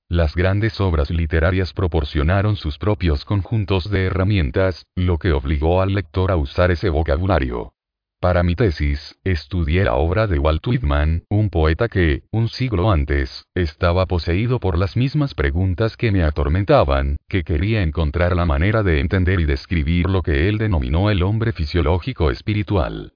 Las 0.08 0.36
grandes 0.36 0.82
obras 0.82 1.12
literarias 1.12 1.72
proporcionaron 1.74 2.56
sus 2.56 2.80
propios 2.80 3.26
conjuntos 3.26 3.92
de 3.92 4.06
herramientas, 4.06 4.88
lo 4.96 5.20
que 5.20 5.34
obligó 5.34 5.84
al 5.84 5.94
lector 5.94 6.32
a 6.32 6.36
usar 6.36 6.72
ese 6.72 6.90
vocabulario. 6.90 7.74
Para 8.22 8.44
mi 8.44 8.54
tesis, 8.54 9.18
estudié 9.24 9.86
la 9.86 9.94
obra 9.96 10.28
de 10.28 10.40
Walt 10.40 10.68
Whitman, 10.68 11.24
un 11.30 11.50
poeta 11.50 11.88
que, 11.88 12.24
un 12.34 12.50
siglo 12.50 12.92
antes, 12.92 13.46
estaba 13.56 14.08
poseído 14.08 14.60
por 14.60 14.78
las 14.78 14.98
mismas 14.98 15.34
preguntas 15.34 15.96
que 15.96 16.12
me 16.12 16.24
atormentaban, 16.24 17.16
que 17.30 17.46
quería 17.46 17.82
encontrar 17.82 18.36
la 18.36 18.46
manera 18.46 18.84
de 18.84 19.00
entender 19.00 19.40
y 19.40 19.46
describir 19.46 20.10
lo 20.10 20.22
que 20.22 20.50
él 20.50 20.58
denominó 20.58 21.10
el 21.10 21.24
hombre 21.24 21.54
fisiológico 21.54 22.30
espiritual. 22.30 23.14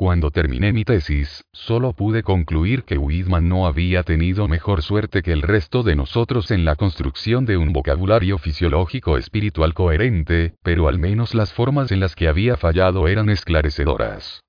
Cuando 0.00 0.30
terminé 0.30 0.72
mi 0.72 0.82
tesis, 0.82 1.44
solo 1.52 1.92
pude 1.92 2.22
concluir 2.22 2.84
que 2.84 2.96
Whitman 2.96 3.50
no 3.50 3.66
había 3.66 4.02
tenido 4.02 4.48
mejor 4.48 4.80
suerte 4.80 5.20
que 5.20 5.30
el 5.30 5.42
resto 5.42 5.82
de 5.82 5.94
nosotros 5.94 6.50
en 6.50 6.64
la 6.64 6.74
construcción 6.74 7.44
de 7.44 7.58
un 7.58 7.74
vocabulario 7.74 8.38
fisiológico 8.38 9.18
espiritual 9.18 9.74
coherente, 9.74 10.54
pero 10.62 10.88
al 10.88 10.98
menos 10.98 11.34
las 11.34 11.52
formas 11.52 11.92
en 11.92 12.00
las 12.00 12.16
que 12.16 12.28
había 12.28 12.56
fallado 12.56 13.08
eran 13.08 13.28
esclarecedoras. 13.28 14.40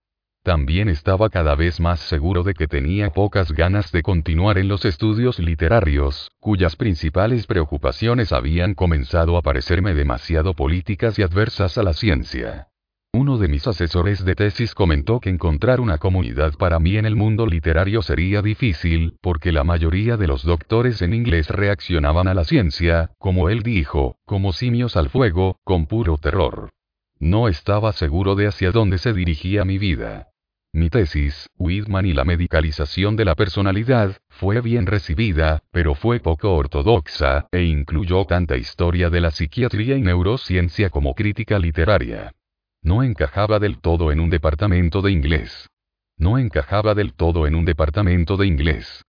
También 0.42 0.88
estaba 0.88 1.30
cada 1.30 1.56
vez 1.56 1.82
más 1.82 2.00
seguro 2.00 2.44
de 2.44 2.54
que 2.54 2.70
tenía 2.70 3.10
pocas 3.10 3.52
ganas 3.52 3.92
de 3.92 4.04
continuar 4.04 4.58
en 4.58 4.70
los 4.70 4.86
estudios 4.86 5.38
literarios, 5.38 6.32
cuyas 6.40 6.78
principales 6.78 7.46
preocupaciones 7.46 8.32
habían 8.32 8.74
comenzado 8.74 9.36
a 9.36 9.42
parecerme 9.42 9.96
demasiado 9.96 10.54
políticas 10.54 11.20
y 11.20 11.24
adversas 11.24 11.78
a 11.78 11.84
la 11.84 11.92
ciencia. 11.92 12.71
Uno 13.14 13.38
de 13.38 13.50
mis 13.50 13.68
asesores 13.68 14.24
de 14.24 14.36
tesis 14.36 14.74
comentó 14.74 15.20
que 15.20 15.30
encontrar 15.30 15.82
una 15.82 15.98
comunidad 15.98 16.54
para 16.54 16.80
mí 16.80 16.96
en 16.96 17.06
el 17.06 17.18
mundo 17.18 17.46
literario 17.46 18.02
sería 18.02 18.42
difícil, 18.42 19.18
porque 19.20 19.52
la 19.52 19.66
mayoría 19.66 20.16
de 20.16 20.28
los 20.28 20.44
doctores 20.44 21.02
en 21.02 21.14
inglés 21.14 21.50
reaccionaban 21.50 22.30
a 22.30 22.34
la 22.34 22.46
ciencia, 22.46 23.12
como 23.18 23.50
él 23.50 23.64
dijo, 23.64 24.16
como 24.26 24.54
simios 24.54 24.96
al 24.96 25.10
fuego, 25.10 25.60
con 25.66 25.88
puro 25.88 26.18
terror. 26.18 26.70
No 27.20 27.50
estaba 27.50 27.92
seguro 27.92 28.36
de 28.36 28.48
hacia 28.48 28.72
dónde 28.72 28.98
se 28.98 29.12
dirigía 29.12 29.66
mi 29.66 29.78
vida. 29.78 30.30
Mi 30.72 30.90
tesis, 30.90 31.50
Whitman 31.58 32.06
y 32.06 32.14
la 32.14 32.24
medicalización 32.24 33.18
de 33.18 33.26
la 33.26 33.36
personalidad, 33.36 34.16
fue 34.30 34.62
bien 34.62 34.86
recibida, 34.86 35.64
pero 35.72 35.96
fue 35.96 36.22
poco 36.22 36.56
ortodoxa, 36.56 37.50
e 37.52 37.64
incluyó 37.64 38.24
tanta 38.24 38.56
historia 38.56 39.10
de 39.10 39.20
la 39.20 39.32
psiquiatría 39.32 39.98
y 39.98 40.02
neurociencia 40.02 40.90
como 40.90 41.14
crítica 41.14 41.60
literaria. 41.60 42.32
No 42.84 43.04
encajaba 43.04 43.60
del 43.60 43.80
todo 43.80 44.12
en 44.12 44.20
un 44.20 44.32
departamento 44.32 45.02
de 45.02 45.12
inglés. 45.12 45.70
No 46.18 46.40
encajaba 46.40 46.96
del 46.96 47.14
todo 47.14 47.46
en 47.46 47.54
un 47.54 47.64
departamento 47.64 48.38
de 48.38 48.48
inglés. 48.48 49.04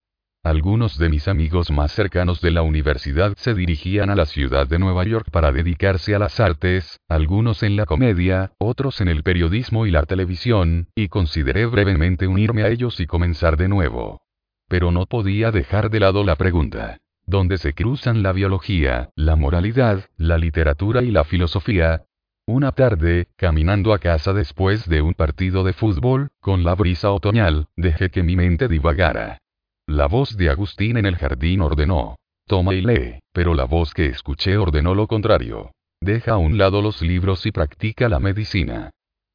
Algunos 0.44 0.98
de 0.98 1.08
mis 1.08 1.26
amigos 1.26 1.70
más 1.70 1.92
cercanos 1.92 2.40
de 2.40 2.50
la 2.50 2.62
universidad 2.62 3.34
se 3.36 3.54
dirigían 3.54 4.10
a 4.10 4.16
la 4.16 4.26
ciudad 4.26 4.66
de 4.66 4.78
Nueva 4.78 5.04
York 5.04 5.28
para 5.30 5.52
dedicarse 5.52 6.14
a 6.14 6.18
las 6.18 6.38
artes, 6.40 6.98
algunos 7.08 7.62
en 7.62 7.76
la 7.76 7.86
comedia, 7.86 8.52
otros 8.58 9.00
en 9.00 9.08
el 9.08 9.22
periodismo 9.22 9.86
y 9.86 9.90
la 9.90 10.02
televisión, 10.02 10.88
y 10.94 11.08
consideré 11.08 11.64
brevemente 11.66 12.26
unirme 12.26 12.64
a 12.64 12.68
ellos 12.68 13.00
y 13.00 13.06
comenzar 13.06 13.56
de 13.56 13.68
nuevo. 13.68 14.20
Pero 14.68 14.90
no 14.90 15.06
podía 15.06 15.50
dejar 15.50 15.90
de 15.90 16.00
lado 16.00 16.24
la 16.24 16.36
pregunta. 16.36 16.98
¿Dónde 17.24 17.56
se 17.56 17.72
cruzan 17.72 18.22
la 18.22 18.32
biología, 18.32 19.10
la 19.14 19.36
moralidad, 19.36 20.06
la 20.16 20.38
literatura 20.38 21.02
y 21.02 21.12
la 21.12 21.22
filosofía, 21.22 22.04
una 22.46 22.72
tarde, 22.72 23.28
caminando 23.36 23.94
a 23.94 23.98
casa 23.98 24.32
después 24.32 24.88
de 24.88 25.00
un 25.00 25.14
partido 25.14 25.62
de 25.62 25.72
fútbol, 25.72 26.30
con 26.40 26.64
la 26.64 26.74
brisa 26.74 27.10
otoñal, 27.12 27.68
dejé 27.76 28.10
que 28.10 28.22
mi 28.22 28.36
mente 28.36 28.68
divagara. 28.68 29.38
La 29.86 30.06
voz 30.06 30.36
de 30.36 30.50
Agustín 30.50 30.96
en 30.96 31.06
el 31.06 31.16
jardín 31.16 31.60
ordenó. 31.60 32.16
Toma 32.46 32.74
y 32.74 32.82
lee, 32.82 33.20
pero 33.32 33.54
la 33.54 33.64
voz 33.64 33.94
que 33.94 34.06
escuché 34.06 34.56
ordenó 34.56 34.94
lo 34.94 35.06
contrario. 35.06 35.70
Deja 36.00 36.32
a 36.32 36.36
un 36.36 36.58
lado 36.58 36.82
los 36.82 37.00
libros 37.00 37.46
y 37.46 37.52
practica 37.52 38.08
la 38.08 38.18
medicina. 38.18 38.90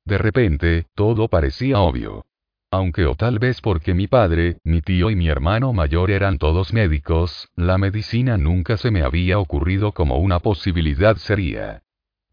De 0.06 0.18
repente, 0.18 0.86
todo 0.94 1.30
parecía 1.30 1.80
obvio. 1.80 2.26
Aunque 2.72 3.06
o 3.06 3.16
tal 3.16 3.40
vez 3.40 3.62
porque 3.62 3.94
mi 3.94 4.08
padre, 4.08 4.58
mi 4.66 4.82
tío 4.82 5.10
y 5.10 5.16
mi 5.16 5.30
hermano 5.30 5.72
mayor 5.72 6.12
eran 6.12 6.38
todos 6.38 6.74
médicos, 6.74 7.48
la 7.56 7.78
medicina 7.78 8.38
nunca 8.38 8.76
se 8.76 8.92
me 8.92 9.04
había 9.04 9.40
ocurrido 9.40 9.94
como 9.94 10.18
una 10.18 10.40
posibilidad 10.40 11.16
seria. 11.16 11.84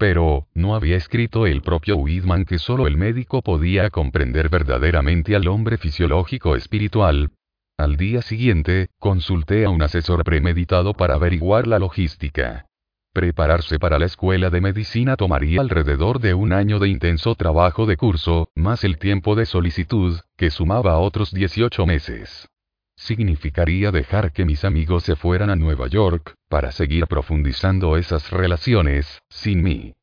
Pero, 0.07 0.49
¿no 0.53 0.75
había 0.75 0.99
escrito 0.99 1.47
el 1.47 1.63
propio 1.63 1.97
Whitman 1.97 2.45
que 2.45 2.59
solo 2.59 2.87
el 2.87 2.99
médico 2.99 3.41
podía 3.41 3.89
comprender 3.89 4.51
verdaderamente 4.51 5.35
al 5.35 5.49
hombre 5.49 5.79
fisiológico 5.79 6.57
espiritual? 6.57 7.31
Al 7.79 7.97
día 7.97 8.21
siguiente, 8.21 8.91
consulté 8.99 9.65
a 9.65 9.71
un 9.71 9.81
asesor 9.81 10.23
premeditado 10.23 10.93
para 10.93 11.15
averiguar 11.15 11.67
la 11.67 11.79
logística. 11.79 12.67
Prepararse 13.15 13.79
para 13.79 13.99
la 13.99 14.05
escuela 14.05 14.51
de 14.51 14.61
medicina 14.61 15.17
tomaría 15.17 15.63
alrededor 15.63 16.21
de 16.21 16.35
un 16.35 16.53
año 16.53 16.81
de 16.81 16.91
intenso 16.91 17.35
trabajo 17.35 17.87
de 17.87 17.97
curso, 17.97 18.51
más 18.55 18.85
el 18.85 18.99
tiempo 18.99 19.35
de 19.35 19.47
solicitud, 19.47 20.21
que 20.37 20.51
sumaba 20.51 20.99
otros 20.99 21.33
18 21.33 21.87
meses 21.87 22.51
significaría 22.97 23.91
dejar 23.91 24.33
que 24.33 24.45
mis 24.45 24.65
amigos 24.65 25.05
se 25.05 25.17
fueran 25.17 25.51
a 25.51 25.57
Nueva 25.57 25.89
York, 25.89 26.35
para 26.49 26.73
seguir 26.73 27.07
profundizando 27.07 27.97
esas 27.97 28.31
relaciones, 28.31 29.23
sin 29.29 29.63
mí. 29.63 29.95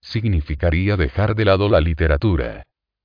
Significaría 0.00 0.96
dejar 0.96 1.34
de 1.34 1.44
lado 1.46 1.68
la 1.68 1.80
literatura. 1.80 2.64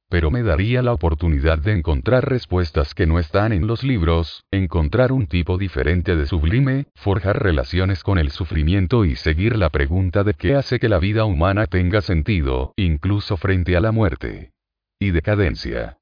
Pero 0.10 0.32
me 0.32 0.42
daría 0.42 0.82
la 0.82 0.92
oportunidad 0.92 1.60
de 1.60 1.74
encontrar 1.74 2.28
respuestas 2.28 2.96
que 2.96 3.06
no 3.06 3.20
están 3.20 3.54
en 3.54 3.68
los 3.68 3.84
libros, 3.84 4.44
encontrar 4.50 5.12
un 5.12 5.28
tipo 5.28 5.60
diferente 5.60 6.16
de 6.16 6.26
sublime, 6.26 6.88
forjar 6.96 7.44
relaciones 7.44 8.04
con 8.04 8.18
el 8.18 8.32
sufrimiento 8.32 9.06
y 9.06 9.16
seguir 9.16 9.56
la 9.56 9.70
pregunta 9.70 10.24
de 10.24 10.34
qué 10.34 10.56
hace 10.56 10.80
que 10.80 10.90
la 10.90 10.98
vida 10.98 11.26
humana 11.26 11.68
tenga 11.68 12.02
sentido, 12.02 12.74
incluso 12.76 13.38
frente 13.38 13.78
a 13.78 13.82
la 13.82 13.92
muerte. 13.92 14.52
Y 15.00 15.12
decadencia. 15.12 15.99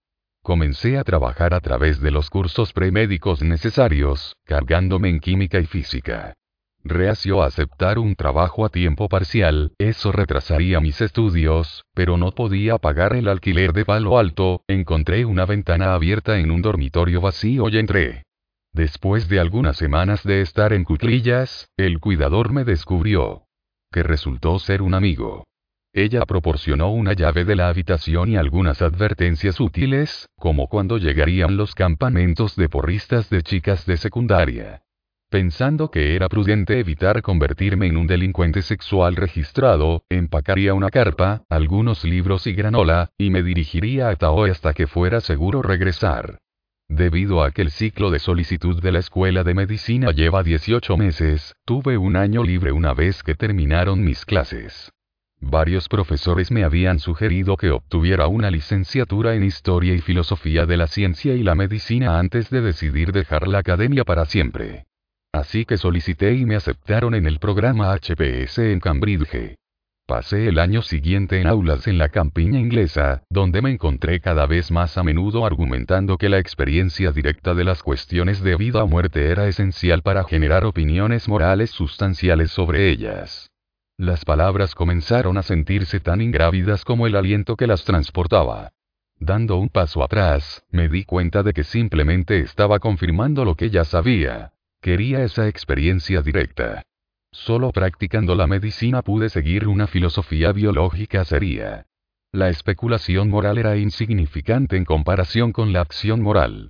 Comencé 0.47 0.97
a 0.97 1.03
trabajar 1.03 1.53
a 1.53 1.59
través 1.59 1.99
de 1.99 2.09
los 2.09 2.29
cursos 2.29 2.71
premédicos 2.71 3.41
necesarios, 3.41 4.37
cargándome 4.45 5.09
en 5.09 5.19
química 5.19 5.59
y 5.59 5.65
física. 5.65 6.35
Reacio 6.85 7.43
a 7.43 7.47
aceptar 7.47 7.99
un 7.99 8.15
trabajo 8.15 8.63
a 8.63 8.69
tiempo 8.69 9.09
parcial, 9.09 9.73
eso 9.77 10.13
retrasaría 10.13 10.79
mis 10.79 11.01
estudios, 11.01 11.83
pero 11.93 12.15
no 12.15 12.31
podía 12.31 12.77
pagar 12.77 13.17
el 13.17 13.27
alquiler 13.27 13.73
de 13.73 13.83
palo 13.83 14.17
alto, 14.17 14.61
encontré 14.69 15.25
una 15.25 15.45
ventana 15.45 15.93
abierta 15.93 16.39
en 16.39 16.49
un 16.49 16.61
dormitorio 16.61 17.19
vacío 17.19 17.67
y 17.67 17.77
entré. 17.77 18.23
Después 18.71 19.27
de 19.27 19.41
algunas 19.41 19.75
semanas 19.75 20.23
de 20.23 20.39
estar 20.39 20.71
en 20.71 20.85
cuclillas, 20.85 21.67
el 21.75 21.99
cuidador 21.99 22.53
me 22.53 22.63
descubrió. 22.63 23.43
Que 23.91 24.01
resultó 24.01 24.59
ser 24.59 24.81
un 24.81 24.93
amigo. 24.93 25.43
Ella 25.93 26.25
proporcionó 26.25 26.91
una 26.91 27.13
llave 27.13 27.45
de 27.45 27.55
la 27.55 27.69
habitación 27.69 28.29
y 28.29 28.37
algunas 28.37 28.81
advertencias 28.81 29.59
útiles, 29.59 30.29
como 30.37 30.67
cuando 30.67 30.97
llegarían 30.97 31.57
los 31.57 31.73
campamentos 31.73 32.55
de 32.55 32.69
porristas 32.69 33.29
de 33.29 33.41
chicas 33.41 33.85
de 33.85 33.97
secundaria. 33.97 34.83
Pensando 35.29 35.91
que 35.91 36.15
era 36.15 36.29
prudente 36.29 36.79
evitar 36.79 37.21
convertirme 37.21 37.87
en 37.87 37.97
un 37.97 38.07
delincuente 38.07 38.61
sexual 38.61 39.17
registrado, 39.17 40.03
empacaría 40.09 40.73
una 40.73 40.89
carpa, 40.89 41.43
algunos 41.49 42.05
libros 42.05 42.47
y 42.47 42.53
granola, 42.53 43.09
y 43.17 43.29
me 43.29 43.43
dirigiría 43.43 44.07
a 44.07 44.15
Taoe 44.15 44.51
hasta 44.51 44.73
que 44.73 44.87
fuera 44.87 45.19
seguro 45.19 45.61
regresar. 45.61 46.39
Debido 46.87 47.43
a 47.43 47.51
que 47.51 47.61
el 47.61 47.71
ciclo 47.71 48.09
de 48.09 48.19
solicitud 48.19 48.81
de 48.81 48.93
la 48.93 48.99
escuela 48.99 49.43
de 49.43 49.53
medicina 49.53 50.11
lleva 50.11 50.43
18 50.43 50.95
meses, 50.95 51.53
tuve 51.65 51.97
un 51.97 52.15
año 52.15 52.43
libre 52.43 52.71
una 52.71 52.93
vez 52.93 53.21
que 53.21 53.35
terminaron 53.35 54.05
mis 54.05 54.23
clases. 54.23 54.93
Varios 55.49 55.87
profesores 55.87 56.51
me 56.51 56.63
habían 56.63 56.99
sugerido 56.99 57.57
que 57.57 57.71
obtuviera 57.71 58.27
una 58.27 58.51
licenciatura 58.51 59.35
en 59.35 59.43
Historia 59.43 59.93
y 59.93 59.99
Filosofía 59.99 60.65
de 60.65 60.77
la 60.77 60.87
Ciencia 60.87 61.33
y 61.35 61.43
la 61.43 61.55
Medicina 61.55 62.19
antes 62.19 62.49
de 62.49 62.61
decidir 62.61 63.11
dejar 63.11 63.47
la 63.47 63.59
academia 63.59 64.03
para 64.03 64.25
siempre. 64.25 64.85
Así 65.33 65.65
que 65.65 65.77
solicité 65.77 66.33
y 66.33 66.45
me 66.45 66.55
aceptaron 66.55 67.15
en 67.15 67.25
el 67.25 67.39
programa 67.39 67.93
HPS 67.95 68.59
en 68.59 68.79
Cambridge. 68.79 69.55
Pasé 70.07 70.47
el 70.47 70.57
año 70.57 70.81
siguiente 70.81 71.41
en 71.41 71.47
aulas 71.47 71.85
en 71.87 71.97
la 71.97 72.07
campiña 72.07 72.59
inglesa, 72.59 73.23
donde 73.29 73.61
me 73.61 73.71
encontré 73.71 74.21
cada 74.21 74.45
vez 74.45 74.71
más 74.71 74.97
a 74.97 75.03
menudo 75.03 75.45
argumentando 75.45 76.17
que 76.17 76.29
la 76.29 76.39
experiencia 76.39 77.11
directa 77.11 77.53
de 77.53 77.65
las 77.65 77.83
cuestiones 77.83 78.41
de 78.41 78.55
vida 78.55 78.83
o 78.83 78.87
muerte 78.87 79.29
era 79.29 79.47
esencial 79.47 80.03
para 80.03 80.23
generar 80.23 80.63
opiniones 80.63 81.27
morales 81.27 81.71
sustanciales 81.71 82.51
sobre 82.51 82.89
ellas. 82.89 83.51
Las 83.97 84.25
palabras 84.25 84.75
comenzaron 84.75 85.39
a 85.39 85.43
sentirse 85.43 85.99
tan 85.99 86.21
ingrávidas 86.21 86.85
como 86.85 87.07
el 87.07 87.15
aliento 87.15 87.55
que 87.55 87.65
las 87.65 87.83
transportaba. 87.83 88.71
Dando 89.19 89.57
un 89.57 89.69
paso 89.69 90.03
atrás, 90.03 90.63
me 90.69 90.87
di 90.87 91.03
cuenta 91.03 91.41
de 91.41 91.51
que 91.51 91.63
simplemente 91.63 92.39
estaba 92.39 92.77
confirmando 92.77 93.43
lo 93.43 93.55
que 93.55 93.71
ya 93.71 93.85
sabía. 93.85 94.53
Quería 94.81 95.23
esa 95.23 95.47
experiencia 95.47 96.21
directa. 96.21 96.83
Solo 97.31 97.71
practicando 97.71 98.35
la 98.35 98.45
medicina 98.45 99.01
pude 99.01 99.29
seguir 99.29 99.67
una 99.67 99.87
filosofía 99.87 100.51
biológica 100.51 101.25
seria. 101.25 101.87
La 102.31 102.49
especulación 102.49 103.31
moral 103.31 103.57
era 103.57 103.77
insignificante 103.77 104.77
en 104.77 104.85
comparación 104.85 105.51
con 105.51 105.73
la 105.73 105.81
acción 105.81 106.21
moral. 106.21 106.69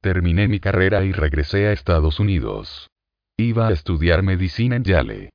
Terminé 0.00 0.46
mi 0.46 0.60
carrera 0.60 1.04
y 1.04 1.10
regresé 1.10 1.66
a 1.66 1.72
Estados 1.72 2.20
Unidos. 2.20 2.88
Iba 3.36 3.66
a 3.66 3.72
estudiar 3.72 4.22
medicina 4.22 4.76
en 4.76 4.84
Yale. 4.84 5.30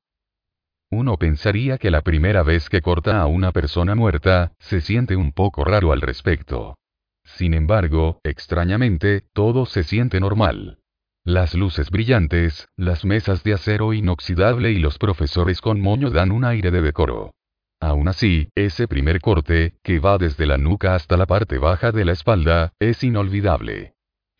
Uno 0.96 1.18
pensaría 1.18 1.80
que 1.80 1.90
la 1.90 2.02
primera 2.02 2.44
vez 2.44 2.70
que 2.70 2.84
corta 2.84 3.20
a 3.20 3.26
una 3.26 3.52
persona 3.52 3.96
muerta, 3.96 4.54
se 4.60 4.80
siente 4.80 5.16
un 5.16 5.32
poco 5.32 5.64
raro 5.64 5.92
al 5.92 6.02
respecto. 6.02 6.78
Sin 7.24 7.56
embargo, 7.56 8.20
extrañamente, 8.24 9.24
todo 9.34 9.66
se 9.66 9.84
siente 9.84 10.20
normal. 10.20 10.78
Las 11.26 11.56
luces 11.56 11.90
brillantes, 11.90 12.68
las 12.78 13.06
mesas 13.06 13.44
de 13.44 13.54
acero 13.54 13.94
inoxidable 13.94 14.72
y 14.72 14.78
los 14.78 15.00
profesores 15.00 15.62
con 15.62 15.82
moño 15.82 16.12
dan 16.12 16.32
un 16.32 16.46
aire 16.46 16.70
de 16.70 16.84
decoro. 16.84 17.32
Aún 17.80 18.08
así, 18.08 18.50
ese 18.54 18.88
primer 18.88 19.20
corte, 19.20 19.74
que 19.82 19.98
va 19.98 20.20
desde 20.20 20.46
la 20.46 20.60
nuca 20.60 20.94
hasta 20.94 21.18
la 21.18 21.26
parte 21.26 21.58
baja 21.58 21.92
de 21.92 22.06
la 22.06 22.12
espalda, 22.12 22.74
es 22.80 23.04
inolvidable. 23.04 23.93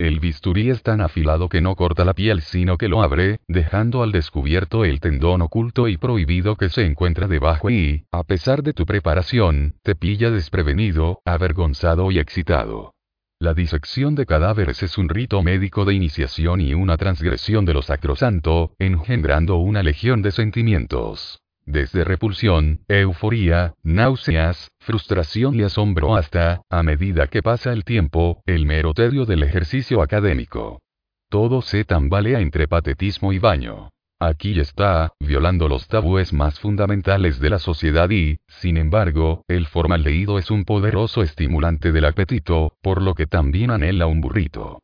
El 0.04 0.20
bisturí 0.20 0.68
es 0.68 0.82
tan 0.82 1.00
afilado 1.00 1.48
que 1.48 1.62
no 1.62 1.76
corta 1.76 2.04
la 2.04 2.12
piel 2.12 2.42
sino 2.42 2.76
que 2.76 2.88
lo 2.88 3.02
abre, 3.02 3.40
dejando 3.48 4.02
al 4.02 4.12
descubierto 4.12 4.84
el 4.84 5.00
tendón 5.00 5.40
oculto 5.40 5.88
y 5.88 5.96
prohibido 5.96 6.56
que 6.56 6.68
se 6.68 6.84
encuentra 6.84 7.26
debajo 7.26 7.70
y, 7.70 8.04
a 8.12 8.22
pesar 8.22 8.62
de 8.62 8.74
tu 8.74 8.84
preparación, 8.84 9.76
te 9.82 9.94
pilla 9.94 10.30
desprevenido, 10.30 11.22
avergonzado 11.24 12.10
y 12.10 12.18
excitado. 12.18 12.92
La 13.40 13.54
disección 13.54 14.14
de 14.14 14.26
cadáveres 14.26 14.82
es 14.82 14.98
un 14.98 15.08
rito 15.08 15.42
médico 15.42 15.86
de 15.86 15.94
iniciación 15.94 16.60
y 16.60 16.74
una 16.74 16.98
transgresión 16.98 17.64
de 17.64 17.72
lo 17.72 17.80
sacrosanto, 17.80 18.74
engendrando 18.78 19.56
una 19.56 19.82
legión 19.82 20.20
de 20.20 20.32
sentimientos. 20.32 21.40
Desde 21.66 22.04
repulsión, 22.04 22.80
euforía, 22.88 23.74
náuseas, 23.82 24.70
frustración 24.80 25.54
y 25.54 25.62
asombro 25.62 26.14
hasta, 26.14 26.60
a 26.68 26.82
medida 26.82 27.26
que 27.26 27.42
pasa 27.42 27.72
el 27.72 27.84
tiempo, 27.84 28.42
el 28.44 28.66
mero 28.66 28.92
tedio 28.92 29.24
del 29.24 29.42
ejercicio 29.42 30.02
académico. 30.02 30.82
Todo 31.30 31.62
se 31.62 31.84
tambalea 31.84 32.40
entre 32.40 32.68
patetismo 32.68 33.32
y 33.32 33.38
baño. 33.38 33.90
Aquí 34.20 34.58
está, 34.60 35.12
violando 35.20 35.68
los 35.68 35.88
tabúes 35.88 36.32
más 36.32 36.60
fundamentales 36.60 37.40
de 37.40 37.50
la 37.50 37.58
sociedad 37.58 38.08
y, 38.10 38.38
sin 38.46 38.76
embargo, 38.76 39.42
el 39.48 39.66
formaldehído 39.66 40.38
es 40.38 40.50
un 40.50 40.64
poderoso 40.64 41.22
estimulante 41.22 41.92
del 41.92 42.04
apetito, 42.04 42.76
por 42.82 43.02
lo 43.02 43.14
que 43.14 43.26
también 43.26 43.70
anhela 43.70 44.06
un 44.06 44.20
burrito. 44.20 44.83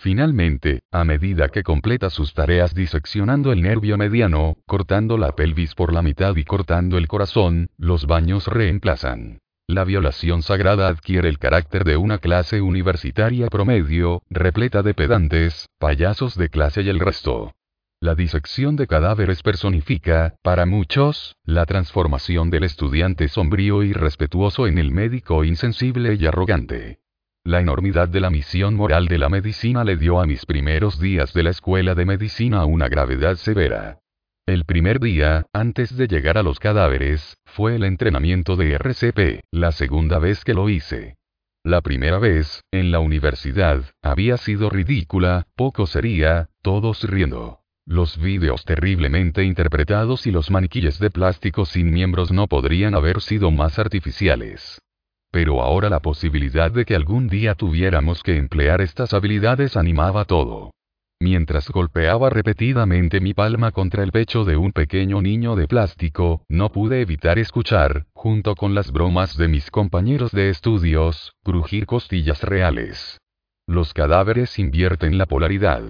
Finalmente, 0.00 0.82
a 0.92 1.02
medida 1.02 1.48
que 1.48 1.64
completa 1.64 2.08
sus 2.08 2.32
tareas 2.32 2.72
diseccionando 2.72 3.50
el 3.50 3.62
nervio 3.62 3.98
mediano, 3.98 4.56
cortando 4.64 5.18
la 5.18 5.32
pelvis 5.32 5.74
por 5.74 5.92
la 5.92 6.02
mitad 6.02 6.36
y 6.36 6.44
cortando 6.44 6.98
el 6.98 7.08
corazón, 7.08 7.70
los 7.78 8.06
baños 8.06 8.46
reemplazan. 8.46 9.40
La 9.66 9.82
violación 9.82 10.42
sagrada 10.42 10.86
adquiere 10.86 11.28
el 11.28 11.40
carácter 11.40 11.82
de 11.82 11.96
una 11.96 12.18
clase 12.18 12.60
universitaria 12.60 13.48
promedio, 13.48 14.22
repleta 14.30 14.84
de 14.84 14.94
pedantes, 14.94 15.66
payasos 15.80 16.36
de 16.36 16.48
clase 16.48 16.82
y 16.82 16.90
el 16.90 17.00
resto. 17.00 17.56
La 18.00 18.14
disección 18.14 18.76
de 18.76 18.86
cadáveres 18.86 19.42
personifica, 19.42 20.36
para 20.44 20.64
muchos, 20.64 21.34
la 21.42 21.66
transformación 21.66 22.50
del 22.50 22.62
estudiante 22.62 23.26
sombrío 23.26 23.82
y 23.82 23.92
respetuoso 23.92 24.68
en 24.68 24.78
el 24.78 24.92
médico 24.92 25.42
insensible 25.42 26.14
y 26.14 26.24
arrogante. 26.24 27.00
La 27.48 27.60
enormidad 27.60 28.08
de 28.08 28.20
la 28.20 28.28
misión 28.28 28.74
moral 28.74 29.06
de 29.08 29.16
la 29.16 29.30
medicina 29.30 29.82
le 29.82 29.96
dio 29.96 30.20
a 30.20 30.26
mis 30.26 30.44
primeros 30.44 31.00
días 31.00 31.32
de 31.32 31.44
la 31.44 31.48
escuela 31.48 31.94
de 31.94 32.04
medicina 32.04 32.66
una 32.66 32.90
gravedad 32.90 33.36
severa. 33.36 34.00
El 34.44 34.66
primer 34.66 35.00
día, 35.00 35.46
antes 35.54 35.96
de 35.96 36.08
llegar 36.08 36.36
a 36.36 36.42
los 36.42 36.58
cadáveres, 36.58 37.38
fue 37.46 37.76
el 37.76 37.84
entrenamiento 37.84 38.54
de 38.56 38.74
RCP, 38.74 39.44
la 39.50 39.72
segunda 39.72 40.18
vez 40.18 40.44
que 40.44 40.52
lo 40.52 40.68
hice. 40.68 41.16
La 41.64 41.80
primera 41.80 42.18
vez, 42.18 42.64
en 42.70 42.90
la 42.90 43.00
universidad, 43.00 43.82
había 44.02 44.36
sido 44.36 44.68
ridícula, 44.68 45.46
poco 45.56 45.86
sería, 45.86 46.50
todos 46.60 47.02
riendo. 47.04 47.60
Los 47.86 48.18
vídeos 48.18 48.66
terriblemente 48.66 49.42
interpretados 49.42 50.26
y 50.26 50.32
los 50.32 50.50
maniquíes 50.50 50.98
de 50.98 51.10
plástico 51.10 51.64
sin 51.64 51.94
miembros 51.94 52.30
no 52.30 52.46
podrían 52.46 52.94
haber 52.94 53.22
sido 53.22 53.50
más 53.50 53.78
artificiales. 53.78 54.82
Pero 55.30 55.62
ahora 55.62 55.90
la 55.90 56.00
posibilidad 56.00 56.70
de 56.70 56.84
que 56.84 56.94
algún 56.94 57.28
día 57.28 57.54
tuviéramos 57.54 58.22
que 58.22 58.36
emplear 58.36 58.80
estas 58.80 59.12
habilidades 59.12 59.76
animaba 59.76 60.24
todo. 60.24 60.72
Mientras 61.20 61.68
golpeaba 61.70 62.30
repetidamente 62.30 63.20
mi 63.20 63.34
palma 63.34 63.72
contra 63.72 64.04
el 64.04 64.12
pecho 64.12 64.44
de 64.44 64.56
un 64.56 64.72
pequeño 64.72 65.20
niño 65.20 65.56
de 65.56 65.66
plástico, 65.66 66.44
no 66.48 66.70
pude 66.70 67.00
evitar 67.00 67.40
escuchar, 67.40 68.06
junto 68.12 68.54
con 68.54 68.74
las 68.74 68.92
bromas 68.92 69.36
de 69.36 69.48
mis 69.48 69.70
compañeros 69.70 70.30
de 70.30 70.48
estudios, 70.50 71.34
crujir 71.42 71.86
costillas 71.86 72.42
reales. 72.44 73.18
Los 73.66 73.92
cadáveres 73.92 74.58
invierten 74.60 75.18
la 75.18 75.26
polaridad. 75.26 75.82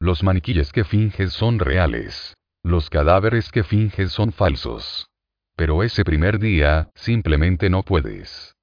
Los 0.00 0.22
maniquíes 0.22 0.70
que 0.70 0.84
finges 0.84 1.32
son 1.32 1.58
reales. 1.58 2.34
Los 2.62 2.90
cadáveres 2.90 3.50
que 3.50 3.64
finges 3.64 4.12
son 4.12 4.32
falsos. 4.32 5.08
Pero 5.56 5.82
ese 5.82 6.04
primer 6.04 6.38
día, 6.38 6.90
simplemente 6.94 7.70
no 7.70 7.82
puedes. 7.82 8.54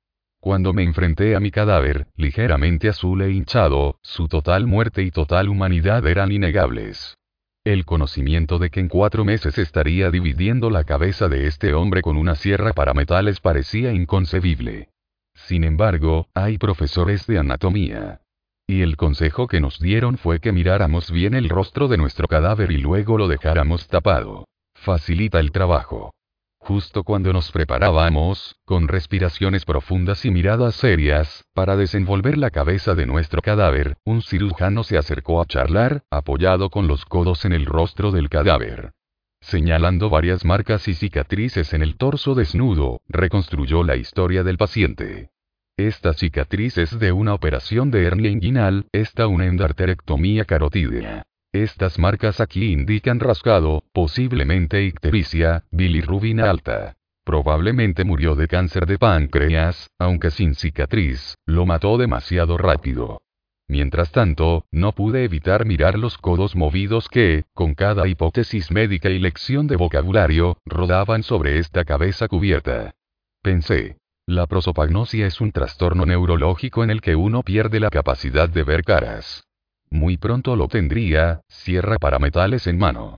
Cuando 0.45 0.73
me 0.73 0.83
enfrenté 0.83 1.35
a 1.35 1.39
mi 1.39 1.49
cadáver, 1.49 2.05
ligeramente 2.17 2.87
azul 2.87 3.23
e 3.23 3.31
hinchado, 3.31 3.97
su 4.03 4.27
total 4.27 4.67
muerte 4.67 5.01
y 5.01 5.09
total 5.09 5.49
humanidad 5.49 6.05
eran 6.05 6.31
innegables. 6.31 7.17
El 7.63 7.83
conocimiento 7.83 8.59
de 8.59 8.69
que 8.69 8.79
en 8.79 8.87
cuatro 8.87 9.25
meses 9.25 9.57
estaría 9.57 10.11
dividiendo 10.11 10.69
la 10.69 10.83
cabeza 10.83 11.29
de 11.29 11.47
este 11.47 11.73
hombre 11.73 12.03
con 12.03 12.15
una 12.15 12.35
sierra 12.35 12.73
para 12.73 12.93
metales 12.93 13.39
parecía 13.39 13.91
inconcebible. 13.91 14.89
Sin 15.33 15.63
embargo, 15.63 16.27
hay 16.35 16.59
profesores 16.59 17.25
de 17.25 17.39
anatomía, 17.39 18.21
y 18.67 18.83
el 18.83 18.97
consejo 18.97 19.47
que 19.47 19.59
nos 19.59 19.79
dieron 19.79 20.19
fue 20.19 20.39
que 20.41 20.51
miráramos 20.51 21.09
bien 21.09 21.33
el 21.33 21.49
rostro 21.49 21.87
de 21.87 21.97
nuestro 21.97 22.27
cadáver 22.27 22.69
y 22.69 22.77
luego 22.77 23.17
lo 23.17 23.27
dejáramos 23.27 23.87
tapado. 23.87 24.45
Facilita 24.75 25.39
el 25.39 25.51
trabajo. 25.51 26.11
Justo 26.65 27.03
cuando 27.03 27.31
nos 27.31 27.51
preparábamos, 27.51 28.55
con 28.65 28.87
respiraciones 28.87 29.65
profundas 29.65 30.25
y 30.25 30.31
miradas 30.31 30.73
serias, 30.73 31.45
para 31.53 31.75
desenvolver 31.75 32.39
la 32.39 32.49
cabeza 32.49 32.95
de 32.95 33.05
nuestro 33.05 33.43
cadáver, 33.43 33.97
un 34.03 34.23
cirujano 34.23 34.83
se 34.83 34.97
acercó 34.97 35.39
a 35.39 35.45
charlar, 35.45 36.01
apoyado 36.09 36.71
con 36.71 36.87
los 36.87 37.05
codos 37.05 37.45
en 37.45 37.53
el 37.53 37.67
rostro 37.67 38.09
del 38.09 38.29
cadáver. 38.29 38.93
Señalando 39.41 40.09
varias 40.09 40.43
marcas 40.43 40.87
y 40.87 40.95
cicatrices 40.95 41.71
en 41.73 41.83
el 41.83 41.97
torso 41.97 42.33
desnudo, 42.33 42.99
reconstruyó 43.07 43.83
la 43.83 43.95
historia 43.95 44.41
del 44.41 44.57
paciente. 44.57 45.29
Esta 45.77 46.13
cicatriz 46.13 46.79
es 46.79 46.97
de 46.97 47.11
una 47.11 47.35
operación 47.35 47.91
de 47.91 48.05
hernia 48.05 48.31
inguinal, 48.31 48.87
esta 48.91 49.27
una 49.27 49.45
endarterectomía 49.45 50.45
carotídea. 50.45 51.27
Estas 51.63 51.97
marcas 51.99 52.41
aquí 52.41 52.73
indican 52.73 53.21
rascado, 53.21 53.85
posiblemente 53.93 54.83
ictericia, 54.83 55.63
bilirrubina 55.71 56.49
alta. 56.49 56.97
Probablemente 57.23 58.03
murió 58.03 58.35
de 58.35 58.49
cáncer 58.49 58.85
de 58.85 58.97
páncreas, 58.99 59.89
aunque 59.97 60.31
sin 60.31 60.53
cicatriz, 60.53 61.35
lo 61.45 61.65
mató 61.65 61.97
demasiado 61.97 62.57
rápido. 62.57 63.21
Mientras 63.69 64.11
tanto, 64.11 64.65
no 64.69 64.91
pude 64.91 65.23
evitar 65.23 65.65
mirar 65.65 65.97
los 65.97 66.17
codos 66.17 66.57
movidos 66.57 67.07
que, 67.07 67.45
con 67.53 67.73
cada 67.73 68.05
hipótesis 68.05 68.69
médica 68.69 69.09
y 69.09 69.19
lección 69.19 69.67
de 69.67 69.77
vocabulario, 69.77 70.57
rodaban 70.65 71.23
sobre 71.23 71.57
esta 71.59 71.85
cabeza 71.85 72.27
cubierta. 72.27 72.95
Pensé, 73.41 73.95
la 74.27 74.45
prosopagnosia 74.45 75.25
es 75.25 75.39
un 75.39 75.53
trastorno 75.53 76.05
neurológico 76.05 76.83
en 76.83 76.89
el 76.89 76.99
que 76.99 77.15
uno 77.15 77.43
pierde 77.43 77.79
la 77.79 77.91
capacidad 77.91 78.49
de 78.49 78.63
ver 78.63 78.83
caras. 78.83 79.47
Muy 79.95 80.17
pronto 80.17 80.57
lo 80.57 80.67
tendría, 80.67 81.39
cierra 81.47 81.97
para 81.99 82.19
metales 82.19 82.67
en 82.67 82.77
mano. 82.77 83.15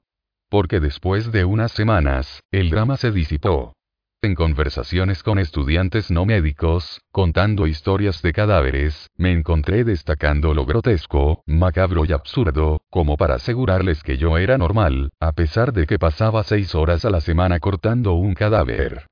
Porque 0.48 0.80
después 0.80 1.32
de 1.32 1.44
unas 1.44 1.72
semanas, 1.72 2.41
el 2.52 2.70
drama 2.70 2.98
se 2.98 3.12
disipó. 3.12 3.74
En 4.22 4.36
conversaciones 4.36 5.24
con 5.24 5.40
estudiantes 5.40 6.12
no 6.12 6.28
médicos, 6.28 7.02
contando 7.12 7.66
historias 7.66 8.22
de 8.22 8.32
cadáveres, 8.32 9.10
me 9.18 9.32
encontré 9.32 9.84
destacando 9.86 10.54
lo 10.54 10.68
grotesco, 10.68 11.41
macabro 11.48 12.06
y 12.06 12.12
absurdo, 12.12 12.80
como 12.91 13.18
para 13.18 13.36
asegurarles 13.36 14.04
que 14.04 14.18
yo 14.18 14.38
era 14.38 14.60
normal, 14.60 15.10
a 15.20 15.32
pesar 15.32 15.74
de 15.74 15.88
que 15.88 15.98
pasaba 15.98 16.44
seis 16.44 16.76
horas 16.76 17.06
a 17.06 17.10
la 17.10 17.22
semana 17.22 17.60
cortando 17.60 18.14
un 18.14 18.36
cadáver. 18.36 19.08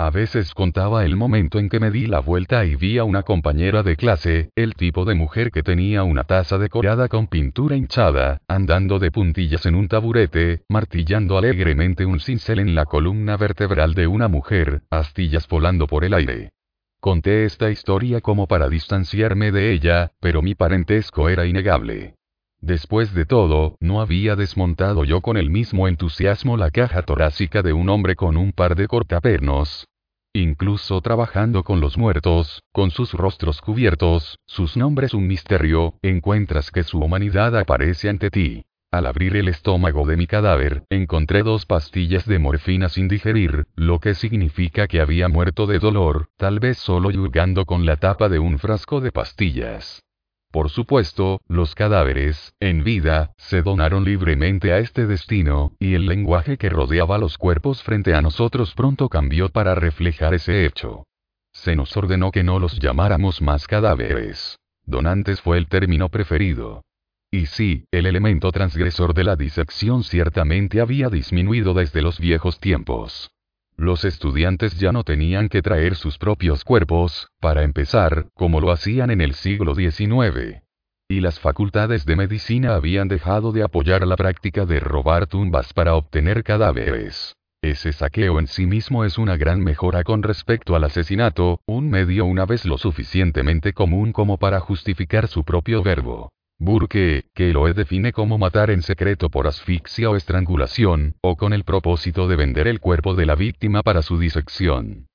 A 0.00 0.10
veces 0.10 0.54
contaba 0.54 1.04
el 1.04 1.16
momento 1.16 1.58
en 1.58 1.68
que 1.68 1.80
me 1.80 1.90
di 1.90 2.06
la 2.06 2.20
vuelta 2.20 2.64
y 2.64 2.76
vi 2.76 2.98
a 2.98 3.04
una 3.04 3.24
compañera 3.24 3.82
de 3.82 3.96
clase, 3.96 4.50
el 4.54 4.74
tipo 4.74 5.04
de 5.04 5.16
mujer 5.16 5.50
que 5.50 5.64
tenía 5.64 6.04
una 6.04 6.22
taza 6.22 6.56
decorada 6.56 7.08
con 7.08 7.26
pintura 7.26 7.74
hinchada, 7.74 8.40
andando 8.46 9.00
de 9.00 9.10
puntillas 9.10 9.66
en 9.66 9.74
un 9.74 9.88
taburete, 9.88 10.62
martillando 10.68 11.36
alegremente 11.36 12.06
un 12.06 12.20
cincel 12.20 12.60
en 12.60 12.76
la 12.76 12.84
columna 12.84 13.36
vertebral 13.36 13.94
de 13.94 14.06
una 14.06 14.28
mujer, 14.28 14.82
astillas 14.88 15.48
volando 15.48 15.88
por 15.88 16.04
el 16.04 16.14
aire. 16.14 16.52
Conté 17.00 17.44
esta 17.44 17.68
historia 17.68 18.20
como 18.20 18.46
para 18.46 18.68
distanciarme 18.68 19.50
de 19.50 19.72
ella, 19.72 20.12
pero 20.20 20.42
mi 20.42 20.54
parentesco 20.54 21.28
era 21.28 21.44
innegable. 21.44 22.17
Después 22.60 23.14
de 23.14 23.24
todo, 23.24 23.76
no 23.80 24.00
había 24.00 24.34
desmontado 24.34 25.04
yo 25.04 25.20
con 25.20 25.36
el 25.36 25.48
mismo 25.48 25.88
entusiasmo 25.88 26.56
la 26.56 26.70
caja 26.70 27.02
torácica 27.02 27.62
de 27.62 27.72
un 27.72 27.88
hombre 27.88 28.16
con 28.16 28.36
un 28.36 28.52
par 28.52 28.74
de 28.74 28.88
cortapernos. 28.88 29.86
Incluso 30.34 31.00
trabajando 31.00 31.62
con 31.62 31.80
los 31.80 31.96
muertos, 31.96 32.62
con 32.72 32.90
sus 32.90 33.12
rostros 33.12 33.60
cubiertos, 33.60 34.38
sus 34.46 34.76
nombres 34.76 35.14
un 35.14 35.26
misterio, 35.26 35.94
encuentras 36.02 36.70
que 36.70 36.82
su 36.82 36.98
humanidad 36.98 37.56
aparece 37.56 38.08
ante 38.08 38.30
ti. 38.30 38.64
Al 38.90 39.06
abrir 39.06 39.36
el 39.36 39.48
estómago 39.48 40.06
de 40.06 40.16
mi 40.16 40.26
cadáver, 40.26 40.84
encontré 40.90 41.42
dos 41.42 41.66
pastillas 41.66 42.26
de 42.26 42.38
morfina 42.38 42.88
sin 42.88 43.06
digerir, 43.06 43.66
lo 43.74 44.00
que 44.00 44.14
significa 44.14 44.88
que 44.88 45.00
había 45.00 45.28
muerto 45.28 45.66
de 45.66 45.78
dolor, 45.78 46.28
tal 46.36 46.58
vez 46.58 46.78
solo 46.78 47.10
yurgando 47.10 47.66
con 47.66 47.84
la 47.84 47.96
tapa 47.96 48.28
de 48.28 48.38
un 48.38 48.58
frasco 48.58 49.00
de 49.00 49.12
pastillas. 49.12 50.02
Por 50.50 50.70
supuesto, 50.70 51.40
los 51.46 51.74
cadáveres, 51.74 52.54
en 52.58 52.82
vida, 52.82 53.32
se 53.36 53.62
donaron 53.62 54.04
libremente 54.04 54.72
a 54.72 54.78
este 54.78 55.06
destino, 55.06 55.72
y 55.78 55.94
el 55.94 56.06
lenguaje 56.06 56.56
que 56.56 56.70
rodeaba 56.70 57.18
los 57.18 57.36
cuerpos 57.36 57.82
frente 57.82 58.14
a 58.14 58.22
nosotros 58.22 58.74
pronto 58.74 59.10
cambió 59.10 59.50
para 59.50 59.74
reflejar 59.74 60.32
ese 60.32 60.64
hecho. 60.64 61.04
Se 61.52 61.76
nos 61.76 61.94
ordenó 61.96 62.30
que 62.30 62.44
no 62.44 62.58
los 62.58 62.78
llamáramos 62.78 63.42
más 63.42 63.66
cadáveres. 63.66 64.58
Donantes 64.86 65.42
fue 65.42 65.58
el 65.58 65.68
término 65.68 66.08
preferido. 66.08 66.82
Y 67.30 67.44
sí, 67.46 67.84
el 67.90 68.06
elemento 68.06 68.50
transgresor 68.50 69.12
de 69.12 69.24
la 69.24 69.36
disección 69.36 70.02
ciertamente 70.02 70.80
había 70.80 71.10
disminuido 71.10 71.74
desde 71.74 72.00
los 72.00 72.18
viejos 72.18 72.58
tiempos. 72.58 73.30
Los 73.78 74.04
estudiantes 74.04 74.76
ya 74.76 74.90
no 74.90 75.04
tenían 75.04 75.48
que 75.48 75.62
traer 75.62 75.94
sus 75.94 76.18
propios 76.18 76.64
cuerpos, 76.64 77.28
para 77.38 77.62
empezar, 77.62 78.26
como 78.34 78.60
lo 78.60 78.72
hacían 78.72 79.12
en 79.12 79.20
el 79.20 79.34
siglo 79.34 79.76
XIX. 79.76 80.62
Y 81.08 81.20
las 81.20 81.38
facultades 81.38 82.04
de 82.04 82.16
medicina 82.16 82.74
habían 82.74 83.06
dejado 83.06 83.52
de 83.52 83.62
apoyar 83.62 84.04
la 84.04 84.16
práctica 84.16 84.66
de 84.66 84.80
robar 84.80 85.28
tumbas 85.28 85.72
para 85.72 85.94
obtener 85.94 86.42
cadáveres. 86.42 87.36
Ese 87.62 87.92
saqueo 87.92 88.40
en 88.40 88.48
sí 88.48 88.66
mismo 88.66 89.04
es 89.04 89.16
una 89.16 89.36
gran 89.36 89.60
mejora 89.62 90.02
con 90.02 90.24
respecto 90.24 90.74
al 90.74 90.82
asesinato, 90.82 91.60
un 91.64 91.88
medio 91.88 92.24
una 92.24 92.46
vez 92.46 92.64
lo 92.64 92.78
suficientemente 92.78 93.74
común 93.74 94.10
como 94.10 94.38
para 94.38 94.58
justificar 94.58 95.28
su 95.28 95.44
propio 95.44 95.84
verbo. 95.84 96.30
Burke, 96.60 97.26
que 97.34 97.52
lo 97.52 97.72
define 97.72 98.12
como 98.12 98.36
matar 98.36 98.70
en 98.70 98.82
secreto 98.82 99.30
por 99.30 99.46
asfixia 99.46 100.10
o 100.10 100.16
estrangulación, 100.16 101.14
o 101.22 101.36
con 101.36 101.52
el 101.52 101.62
propósito 101.62 102.26
de 102.26 102.34
vender 102.34 102.66
el 102.66 102.80
cuerpo 102.80 103.14
de 103.14 103.26
la 103.26 103.36
víctima 103.36 103.82
para 103.82 104.02
su 104.02 104.18
disección. 104.18 105.06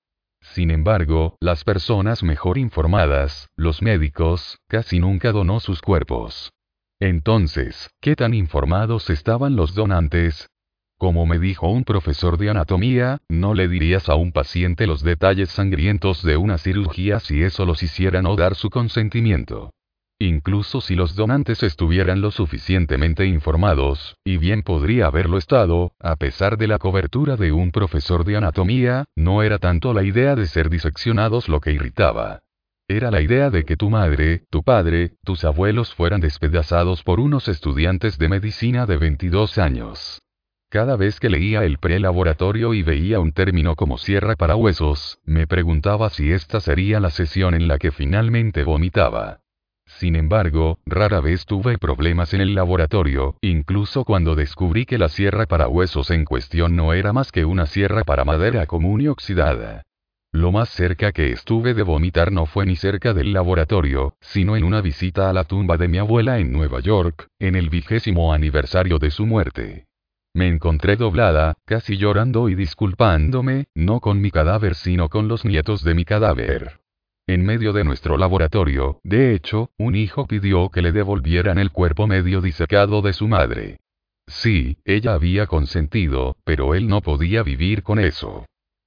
Sin 0.41 0.71
embargo, 0.71 1.37
las 1.41 1.65
personas 1.65 2.23
mejor 2.23 2.57
informadas, 2.57 3.49
los 3.57 3.81
médicos, 3.81 4.57
casi 4.67 4.99
nunca 4.99 5.33
donó 5.33 5.59
sus 5.59 5.81
cuerpos. 5.81 6.51
Entonces, 6.99 7.89
¿qué 7.99 8.15
tan 8.15 8.33
informados 8.33 9.09
estaban 9.09 9.57
los 9.57 9.75
donantes? 9.75 10.47
Como 10.97 11.25
me 11.25 11.39
dijo 11.39 11.69
un 11.69 11.83
profesor 11.83 12.37
de 12.37 12.51
anatomía, 12.51 13.17
no 13.27 13.53
le 13.53 13.67
dirías 13.67 14.07
a 14.07 14.15
un 14.15 14.31
paciente 14.31 14.87
los 14.87 15.03
detalles 15.03 15.49
sangrientos 15.49 16.23
de 16.23 16.37
una 16.37 16.57
cirugía 16.57 17.19
si 17.19 17.43
eso 17.43 17.65
los 17.65 17.83
hiciera 17.83 18.21
no 18.21 18.37
dar 18.37 18.55
su 18.55 18.69
consentimiento. 18.69 19.71
Incluso 20.19 20.79
si 20.79 20.95
los 20.95 21.15
donantes 21.15 21.63
estuvieran 21.63 22.21
lo 22.21 22.31
suficientemente 22.31 23.25
informados, 23.25 24.15
y 24.23 24.37
bien 24.37 24.61
podría 24.61 25.07
haberlo 25.07 25.37
estado, 25.37 25.91
a 25.99 26.15
pesar 26.15 26.57
de 26.57 26.67
la 26.67 26.79
cobertura 26.79 27.35
de 27.35 27.51
un 27.51 27.71
profesor 27.71 28.23
de 28.23 28.37
anatomía, 28.37 29.05
no 29.15 29.43
era 29.43 29.59
tanto 29.59 29.93
la 29.93 30.03
idea 30.03 30.35
de 30.35 30.45
ser 30.45 30.69
diseccionados 30.69 31.49
lo 31.49 31.59
que 31.59 31.73
irritaba. 31.73 32.41
Era 32.87 33.11
la 33.11 33.21
idea 33.21 33.49
de 33.49 33.65
que 33.65 33.77
tu 33.77 33.89
madre, 33.89 34.43
tu 34.49 34.61
padre, 34.63 35.13
tus 35.23 35.43
abuelos 35.45 35.93
fueran 35.93 36.21
despedazados 36.21 37.01
por 37.03 37.19
unos 37.19 37.47
estudiantes 37.47 38.17
de 38.17 38.29
medicina 38.29 38.85
de 38.85 38.97
22 38.97 39.57
años. 39.57 40.19
Cada 40.69 40.95
vez 40.95 41.19
que 41.19 41.29
leía 41.29 41.63
el 41.65 41.77
prelaboratorio 41.77 42.73
y 42.73 42.81
veía 42.81 43.19
un 43.19 43.31
término 43.31 43.75
como 43.75 43.97
sierra 43.97 44.35
para 44.35 44.55
huesos, 44.55 45.19
me 45.23 45.47
preguntaba 45.47 46.09
si 46.09 46.31
esta 46.31 46.59
sería 46.59 46.99
la 46.99 47.11
sesión 47.11 47.53
en 47.53 47.67
la 47.67 47.77
que 47.77 47.91
finalmente 47.91 48.63
vomitaba. 48.63 49.42
Sin 49.97 50.15
embargo, 50.15 50.79
rara 50.85 51.21
vez 51.21 51.45
tuve 51.45 51.77
problemas 51.77 52.33
en 52.33 52.41
el 52.41 52.55
laboratorio, 52.55 53.37
incluso 53.41 54.03
cuando 54.03 54.35
descubrí 54.35 54.85
que 54.85 54.97
la 54.97 55.07
sierra 55.07 55.45
para 55.45 55.67
huesos 55.67 56.09
en 56.11 56.25
cuestión 56.25 56.75
no 56.75 56.93
era 56.93 57.13
más 57.13 57.31
que 57.31 57.45
una 57.45 57.67
sierra 57.67 58.03
para 58.03 58.25
madera 58.25 58.65
común 58.65 59.01
y 59.01 59.07
oxidada. 59.07 59.83
Lo 60.31 60.51
más 60.51 60.69
cerca 60.69 61.11
que 61.11 61.31
estuve 61.31 61.75
de 61.75 61.83
vomitar 61.83 62.31
no 62.31 62.47
fue 62.47 62.65
ni 62.65 62.75
cerca 62.75 63.13
del 63.13 63.33
laboratorio, 63.33 64.15
sino 64.19 64.57
en 64.57 64.63
una 64.63 64.81
visita 64.81 65.29
a 65.29 65.33
la 65.33 65.43
tumba 65.43 65.77
de 65.77 65.87
mi 65.87 65.99
abuela 65.99 66.39
en 66.39 66.51
Nueva 66.51 66.79
York, 66.79 67.27
en 67.39 67.55
el 67.55 67.69
vigésimo 67.69 68.33
aniversario 68.33 68.97
de 68.97 69.11
su 69.11 69.27
muerte. 69.27 69.85
Me 70.33 70.47
encontré 70.47 70.95
doblada, 70.95 71.53
casi 71.65 71.97
llorando 71.97 72.49
y 72.49 72.55
disculpándome, 72.55 73.65
no 73.75 73.99
con 73.99 74.21
mi 74.21 74.31
cadáver 74.31 74.73
sino 74.73 75.07
con 75.07 75.27
los 75.27 75.45
nietos 75.45 75.83
de 75.83 75.93
mi 75.93 76.03
cadáver. 76.03 76.82
En 77.25 77.45
medio 77.45 77.71
de 77.71 77.85
nuestro 77.85 78.17
laboratorio, 78.17 78.99
de 79.03 79.33
hecho, 79.33 79.69
un 79.77 79.95
hijo 79.95 80.27
pidió 80.27 80.69
que 80.69 80.81
le 80.81 80.91
devolvieran 80.91 81.57
el 81.57 81.71
cuerpo 81.71 82.05
medio 82.05 82.41
disecado 82.41 83.01
de 83.01 83.13
su 83.13 83.29
madre. 83.29 83.79
Sí, 84.27 84.77
ella 84.83 85.13
había 85.13 85.47
consentido, 85.47 86.35
pero 86.43 86.75
él 86.75 86.87
no 86.87 87.01
podía 87.01 87.41
vivir 87.43 87.81
con 87.81 87.99
eso. 87.99 88.45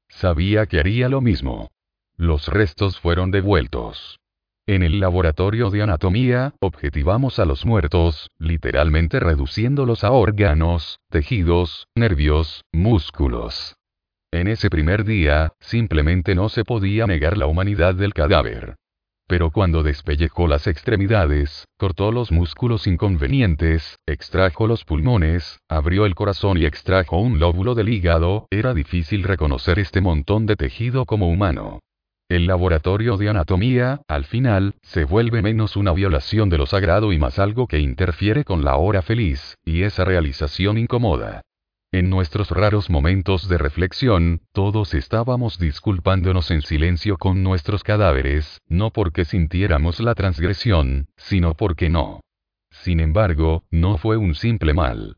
Sabía 0.09 0.67
que 0.67 0.81
haría 0.81 1.09
lo 1.09 1.23
mismo. 1.23 1.71
Los 2.17 2.49
restos 2.49 3.01
fueron 3.01 3.31
devueltos. 3.31 4.21
En 4.67 4.83
el 4.83 5.01
laboratorio 5.01 5.71
de 5.71 5.83
anatomía, 5.83 6.55
objetivamos 6.61 7.39
a 7.39 7.45
los 7.45 7.65
muertos, 7.65 8.31
literalmente 8.39 9.21
reduciéndolos 9.21 10.05
a 10.05 10.11
órganos, 10.11 10.99
tejidos, 11.09 11.87
nervios, 11.95 12.65
músculos. 12.73 13.76
En 14.37 14.49
ese 14.49 14.69
primer 14.69 15.05
día, 15.05 15.55
simplemente 15.61 16.35
no 16.35 16.51
se 16.51 16.63
podía 16.63 17.07
negar 17.07 17.39
la 17.39 17.47
humanidad 17.47 17.95
del 17.95 18.13
cadáver. 18.13 18.77
Pero 19.27 19.51
cuando 19.51 19.83
despellejó 19.83 20.47
las 20.47 20.67
extremidades, 20.67 21.65
cortó 21.79 22.13
los 22.13 22.31
músculos 22.31 22.87
inconvenientes, 22.87 23.97
extrajo 24.05 24.67
los 24.67 24.85
pulmones, 24.85 25.61
abrió 25.71 26.05
el 26.05 26.15
corazón 26.15 26.59
y 26.59 26.67
extrajo 26.67 27.19
un 27.19 27.39
lóbulo 27.39 27.75
del 27.75 27.89
hígado, 27.89 28.47
era 28.51 28.75
difícil 28.75 29.23
reconocer 29.23 29.79
este 29.79 30.03
montón 30.03 30.45
de 30.45 30.57
tejido 30.57 31.07
como 31.07 31.31
humano. 31.31 31.81
El 32.29 32.47
laboratorio 32.47 33.17
de 33.17 33.31
anatomía, 33.31 34.03
al 34.07 34.27
final, 34.27 34.75
se 34.83 35.05
vuelve 35.05 35.41
menos 35.41 35.77
una 35.77 35.93
violación 35.93 36.51
de 36.51 36.59
lo 36.59 36.67
sagrado 36.67 37.15
y 37.15 37.19
más 37.19 37.39
algo 37.39 37.67
que 37.67 37.79
interfiere 37.79 38.45
con 38.45 38.67
la 38.67 38.77
hora 38.77 39.01
feliz, 39.01 39.57
y 39.65 39.85
esa 39.85 40.05
realización 40.05 40.77
incomoda. 40.77 41.41
En 41.97 42.11
nuestros 42.11 42.51
raros 42.51 42.91
momentos 42.91 43.49
de 43.49 43.57
reflexión, 43.57 44.43
todos 44.53 44.93
estábamos 44.93 45.59
disculpándonos 45.59 46.51
en 46.51 46.61
silencio 46.61 47.17
con 47.17 47.43
nuestros 47.43 47.83
cadáveres, 47.83 48.61
no 48.69 48.91
porque 48.91 49.25
sintiéramos 49.25 50.01
la 50.01 50.15
transgresión, 50.15 51.09
sino 51.17 51.55
porque 51.55 51.89
no. 51.89 52.21
Sin 52.71 53.01
embargo, 53.01 53.65
no 53.71 53.97
fue 53.97 54.19
un 54.19 54.35
simple 54.35 54.75
mal. 54.75 55.17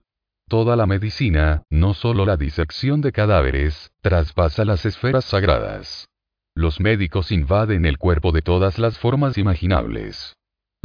Toda 0.49 0.77
la 0.77 0.87
medicina, 0.87 1.65
no 1.69 1.95
solo 1.95 2.25
la 2.25 2.37
disección 2.37 3.01
de 3.01 3.11
cadáveres, 3.11 3.91
traspasa 4.01 4.65
las 4.65 4.87
esferas 4.87 5.25
sagradas. 5.25 6.07
Los 6.55 6.79
médicos 6.79 7.33
invaden 7.33 7.87
el 7.87 7.99
cuerpo 7.99 8.31
de 8.31 8.43
todas 8.43 8.79
las 8.79 9.01
formas 9.01 9.37
imaginables. 9.37 10.37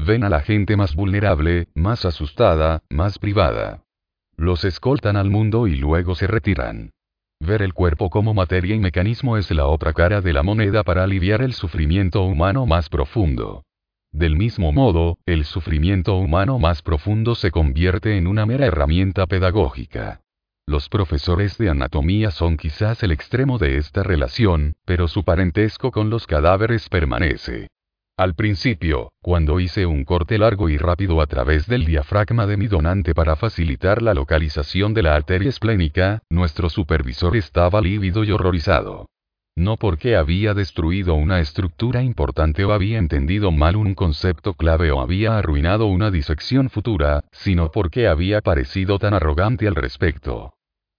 Ven 0.03 0.23
a 0.23 0.29
la 0.29 0.41
gente 0.41 0.75
más 0.75 0.95
vulnerable, 0.95 1.67
más 1.75 2.03
asustada, 2.03 2.81
más 2.89 3.19
privada. 3.19 3.82
Los 4.43 4.65
escoltan 4.65 5.15
al 5.15 5.29
mundo 5.29 5.67
y 5.67 5.77
luego 5.77 6.15
se 6.15 6.27
retiran. 6.27 6.91
Ver 7.39 7.61
el 7.61 7.73
cuerpo 7.73 8.09
como 8.09 8.33
materia 8.33 8.75
y 8.75 8.79
mecanismo 8.79 9.37
es 9.37 9.49
la 9.51 9.67
otra 9.67 9.93
cara 9.93 10.19
de 10.19 10.33
la 10.33 10.43
moneda 10.43 10.83
para 10.83 11.05
aliviar 11.05 11.41
el 11.41 11.53
sufrimiento 11.53 12.23
humano 12.23 12.65
más 12.65 12.89
profundo. 12.89 13.63
Del 14.11 14.35
mismo 14.35 14.73
modo, 14.73 15.17
el 15.25 15.45
sufrimiento 15.45 16.17
humano 16.17 16.59
más 16.59 16.81
profundo 16.81 17.35
se 17.35 17.51
convierte 17.51 18.17
en 18.17 18.27
una 18.27 18.45
mera 18.45 18.65
herramienta 18.65 19.27
pedagógica. 19.27 20.19
Los 20.67 20.89
profesores 20.89 21.57
de 21.57 21.69
anatomía 21.69 22.29
son 22.29 22.57
quizás 22.57 23.01
el 23.01 23.13
extremo 23.13 23.57
de 23.59 23.77
esta 23.77 24.03
relación, 24.03 24.73
pero 24.83 25.07
su 25.07 25.23
parentesco 25.23 25.89
con 25.89 26.09
los 26.09 26.27
cadáveres 26.27 26.89
permanece. 26.89 27.69
Al 28.15 28.35
principio, 28.35 29.11
cuando 29.23 29.59
hice 29.59 29.87
un 29.87 30.03
corte 30.03 30.37
largo 30.37 30.69
y 30.69 30.77
rápido 30.77 31.19
a 31.19 31.25
través 31.25 31.65
del 31.65 31.83
diafragma 31.83 32.45
de 32.45 32.57
mi 32.57 32.67
donante 32.67 33.15
para 33.15 33.35
facilitar 33.35 34.03
la 34.03 34.13
localización 34.13 34.93
de 34.93 35.01
la 35.01 35.15
arteria 35.15 35.49
esplénica, 35.49 36.21
nuestro 36.29 36.69
supervisor 36.69 37.35
estaba 37.35 37.81
lívido 37.81 38.23
y 38.23 38.29
horrorizado. 38.29 39.07
No 39.55 39.77
porque 39.77 40.15
había 40.15 40.53
destruido 40.53 41.15
una 41.15 41.39
estructura 41.39 42.03
importante 42.03 42.63
o 42.65 42.71
había 42.71 42.99
entendido 42.99 43.51
mal 43.51 43.75
un 43.75 43.95
concepto 43.95 44.53
clave 44.53 44.91
o 44.91 45.01
había 45.01 45.39
arruinado 45.39 45.87
una 45.87 46.11
disección 46.11 46.69
futura, 46.69 47.23
sino 47.31 47.71
porque 47.71 48.07
había 48.07 48.41
parecido 48.41 48.99
tan 48.99 49.15
arrogante 49.15 49.67
al 49.67 49.73
respecto. 49.73 50.53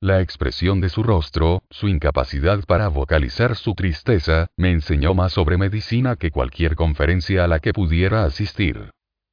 La 0.05 0.21
expresión 0.21 0.83
de 0.83 0.91
su 0.91 1.03
rostro, 1.03 1.63
su 1.71 1.89
incapacidad 1.89 2.63
para 2.67 2.89
vocalizar 2.89 3.57
su 3.57 3.75
tristeza, 3.75 4.49
me 4.55 4.71
enseñó 4.71 5.15
más 5.15 5.33
sobre 5.33 5.57
medicina 5.57 6.17
que 6.17 6.31
cualquier 6.31 6.77
conferencia 6.77 7.43
a 7.43 7.49
la 7.49 7.59
que 7.59 7.73
pudiera 7.73 8.25
asistir. 8.25 8.91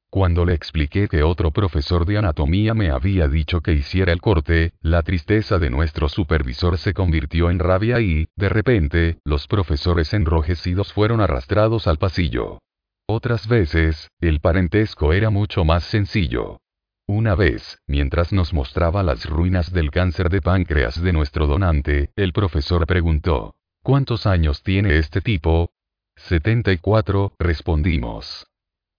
Cuando 0.08 0.46
le 0.46 0.54
expliqué 0.54 1.08
que 1.08 1.24
otro 1.24 1.50
profesor 1.50 2.06
de 2.06 2.16
anatomía 2.16 2.72
me 2.72 2.88
había 2.88 3.28
dicho 3.28 3.60
que 3.60 3.74
hiciera 3.74 4.14
el 4.14 4.22
corte, 4.22 4.72
la 4.80 5.02
tristeza 5.02 5.58
de 5.58 5.68
nuestro 5.68 6.08
supervisor 6.08 6.78
se 6.78 6.94
convirtió 6.94 7.50
en 7.50 7.58
rabia 7.58 8.00
y, 8.00 8.28
de 8.34 8.48
repente, 8.48 9.18
los 9.26 9.46
profesores 9.48 10.14
enrojecidos 10.14 10.90
fueron 10.94 11.20
arrastrados 11.20 11.86
al 11.86 11.98
pasillo. 11.98 12.60
Otras 13.06 13.46
veces, 13.46 14.08
el 14.20 14.40
parentesco 14.40 15.12
era 15.12 15.28
mucho 15.28 15.66
más 15.66 15.84
sencillo. 15.84 16.61
Una 17.08 17.34
vez, 17.34 17.78
mientras 17.86 18.32
nos 18.32 18.52
mostraba 18.52 19.02
las 19.02 19.26
ruinas 19.26 19.72
del 19.72 19.90
cáncer 19.90 20.30
de 20.30 20.40
páncreas 20.40 21.02
de 21.02 21.12
nuestro 21.12 21.46
donante, 21.46 22.10
el 22.16 22.32
profesor 22.32 22.86
preguntó, 22.86 23.56
¿Cuántos 23.82 24.26
años 24.26 24.62
tiene 24.62 24.98
este 24.98 25.20
tipo? 25.20 25.72
74, 26.16 27.34
respondimos. 27.38 28.46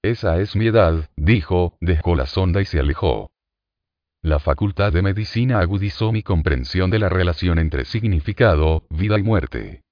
Esa 0.04 0.40
es 0.42 0.58
mi 0.58 0.68
edad, 0.68 1.10
dijo, 1.16 1.78
dejó 1.80 2.16
la 2.16 2.26
sonda 2.26 2.62
y 2.62 2.66
se 2.66 2.80
alejó. 2.80 3.32
La 4.22 4.40
facultad 4.40 4.92
de 4.92 5.02
medicina 5.02 5.60
agudizó 5.60 6.12
mi 6.12 6.24
comprensión 6.24 6.90
de 6.90 7.00
la 7.00 7.08
relación 7.08 7.60
entre 7.60 7.86
significado, 7.86 8.86
vida 8.90 9.18
y 9.18 9.24
muerte. 9.24 9.84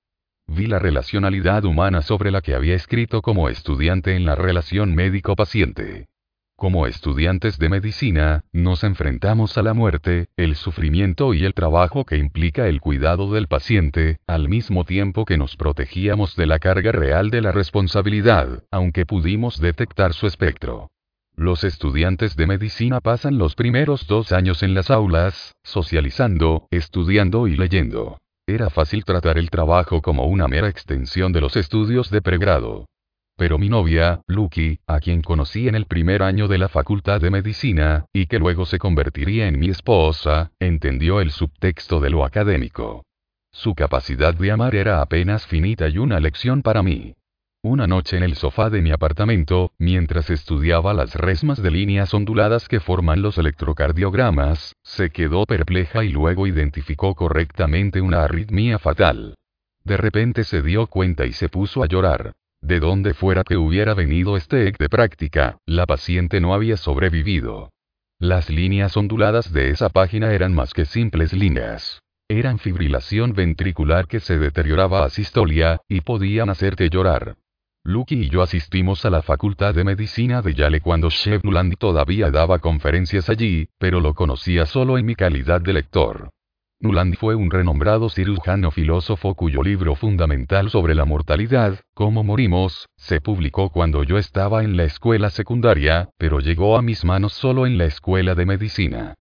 Vi 0.48 0.68
la 0.68 0.80
relacionalidad 0.80 1.64
humana 1.64 2.02
sobre 2.02 2.32
la 2.32 2.42
que 2.42 2.56
había 2.56 2.76
escrito 2.76 3.22
como 3.22 3.48
estudiante 3.48 4.16
en 4.18 4.26
la 4.26 4.36
relación 4.36 4.94
médico-paciente. 4.96 6.11
Como 6.62 6.86
estudiantes 6.86 7.58
de 7.58 7.70
medicina, 7.70 8.44
nos 8.54 8.84
enfrentamos 8.84 9.58
a 9.58 9.64
la 9.64 9.74
muerte, 9.74 10.28
el 10.38 10.56
sufrimiento 10.56 11.34
y 11.34 11.44
el 11.44 11.56
trabajo 11.56 12.06
que 12.06 12.18
implica 12.18 12.68
el 12.68 12.82
cuidado 12.82 13.34
del 13.34 13.48
paciente, 13.48 14.20
al 14.28 14.48
mismo 14.48 14.84
tiempo 14.84 15.26
que 15.26 15.40
nos 15.40 15.56
protegíamos 15.56 16.36
de 16.36 16.46
la 16.46 16.60
carga 16.60 16.92
real 16.92 17.32
de 17.32 17.42
la 17.42 17.52
responsabilidad, 17.52 18.64
aunque 18.70 19.08
pudimos 19.08 19.60
detectar 19.60 20.14
su 20.14 20.28
espectro. 20.28 20.92
Los 21.36 21.64
estudiantes 21.64 22.36
de 22.36 22.46
medicina 22.46 23.00
pasan 23.00 23.40
los 23.40 23.56
primeros 23.56 24.06
dos 24.06 24.32
años 24.32 24.62
en 24.62 24.76
las 24.76 24.92
aulas, 24.92 25.56
socializando, 25.64 26.68
estudiando 26.70 27.48
y 27.48 27.58
leyendo. 27.58 28.20
Era 28.46 28.70
fácil 28.70 29.04
tratar 29.04 29.40
el 29.40 29.50
trabajo 29.50 30.04
como 30.04 30.26
una 30.26 30.48
mera 30.48 30.70
extensión 30.70 31.34
de 31.34 31.42
los 31.42 31.56
estudios 31.56 32.12
de 32.12 32.22
pregrado. 32.22 32.86
Pero 33.42 33.58
mi 33.58 33.70
novia, 33.70 34.22
Lucky, 34.28 34.78
a 34.86 35.00
quien 35.00 35.24
conocí 35.24 35.68
en 35.68 35.74
el 35.74 35.88
primer 35.88 36.22
año 36.22 36.48
de 36.48 36.60
la 36.60 36.70
facultad 36.70 37.20
de 37.20 37.32
medicina, 37.32 38.06
y 38.14 38.28
que 38.28 38.38
luego 38.38 38.68
se 38.68 38.78
convertiría 38.78 39.48
en 39.48 39.58
mi 39.58 39.70
esposa, 39.70 40.52
entendió 40.60 41.20
el 41.22 41.32
subtexto 41.32 42.00
de 42.00 42.12
lo 42.12 42.24
académico. 42.24 43.04
Su 43.52 43.74
capacidad 43.74 44.36
de 44.36 44.52
amar 44.52 44.76
era 44.76 45.02
apenas 45.02 45.48
finita 45.48 45.90
y 45.90 45.98
una 45.98 46.20
lección 46.20 46.62
para 46.62 46.84
mí. 46.84 47.16
Una 47.64 47.88
noche 47.88 48.16
en 48.16 48.22
el 48.22 48.36
sofá 48.36 48.70
de 48.70 48.84
mi 48.84 48.92
apartamento, 48.92 49.72
mientras 49.80 50.30
estudiaba 50.30 50.94
las 50.94 51.16
resmas 51.16 51.64
de 51.64 51.72
líneas 51.72 52.14
onduladas 52.14 52.68
que 52.68 52.80
forman 52.80 53.24
los 53.24 53.40
electrocardiogramas, 53.40 54.76
se 54.84 55.10
quedó 55.10 55.48
perpleja 55.48 56.04
y 56.04 56.10
luego 56.10 56.46
identificó 56.46 57.16
correctamente 57.16 58.02
una 58.02 58.24
arritmia 58.24 58.78
fatal. 58.78 59.34
De 59.84 59.98
repente 59.98 60.44
se 60.44 60.62
dio 60.62 60.86
cuenta 60.86 61.26
y 61.26 61.32
se 61.32 61.50
puso 61.50 61.82
a 61.82 61.88
llorar. 61.88 62.34
De 62.62 62.80
donde 62.80 63.14
fuera 63.14 63.44
que 63.44 63.58
hubiera 63.58 63.94
venido 63.94 64.38
este 64.38 64.68
EC 64.68 64.78
de 64.78 64.90
práctica, 64.90 65.58
la 65.66 65.86
paciente 65.86 66.40
no 66.40 66.54
había 66.54 66.78
sobrevivido. 66.78 67.72
Las 68.20 68.50
líneas 68.50 68.96
onduladas 68.96 69.52
de 69.52 69.72
esa 69.72 69.90
página 69.90 70.32
eran 70.32 70.54
más 70.54 70.74
que 70.74 70.86
simples 70.86 71.34
líneas. 71.34 72.02
Eran 72.30 72.60
fibrilación 72.60 73.34
ventricular 73.34 74.08
que 74.08 74.20
se 74.20 74.38
deterioraba 74.38 75.04
a 75.04 75.10
sistolia, 75.10 75.82
y 75.90 76.02
podían 76.02 76.50
hacerte 76.50 76.90
llorar. 76.90 77.36
Lucky 77.84 78.26
y 78.26 78.30
yo 78.30 78.44
asistimos 78.44 79.06
a 79.06 79.10
la 79.10 79.24
Facultad 79.24 79.74
de 79.74 79.84
Medicina 79.84 80.44
de 80.44 80.54
Yale 80.54 80.82
cuando 80.82 81.10
Shep 81.10 81.42
todavía 81.80 82.30
daba 82.30 82.60
conferencias 82.60 83.28
allí, 83.28 83.70
pero 83.80 84.00
lo 84.00 84.14
conocía 84.14 84.68
solo 84.68 85.00
en 85.00 85.06
mi 85.08 85.16
calidad 85.16 85.62
de 85.62 85.74
lector. 85.74 86.30
Nuland 86.82 87.16
fue 87.16 87.36
un 87.36 87.52
renombrado 87.52 88.10
cirujano 88.10 88.72
filósofo 88.72 89.36
cuyo 89.36 89.62
libro 89.62 89.94
fundamental 89.94 90.72
sobre 90.72 90.96
la 90.96 91.06
mortalidad, 91.06 91.80
Cómo 91.94 92.24
morimos, 92.24 92.88
se 92.98 93.22
publicó 93.22 93.70
cuando 93.70 94.04
yo 94.04 94.18
estaba 94.18 94.64
en 94.64 94.76
la 94.76 94.86
escuela 94.86 95.30
secundaria, 95.30 96.10
pero 96.18 96.40
llegó 96.40 96.78
a 96.78 96.82
mis 96.82 97.06
manos 97.06 97.34
solo 97.34 97.68
en 97.68 97.78
la 97.78 97.86
escuela 97.86 98.34
de 98.34 98.48
medicina. 98.48 99.14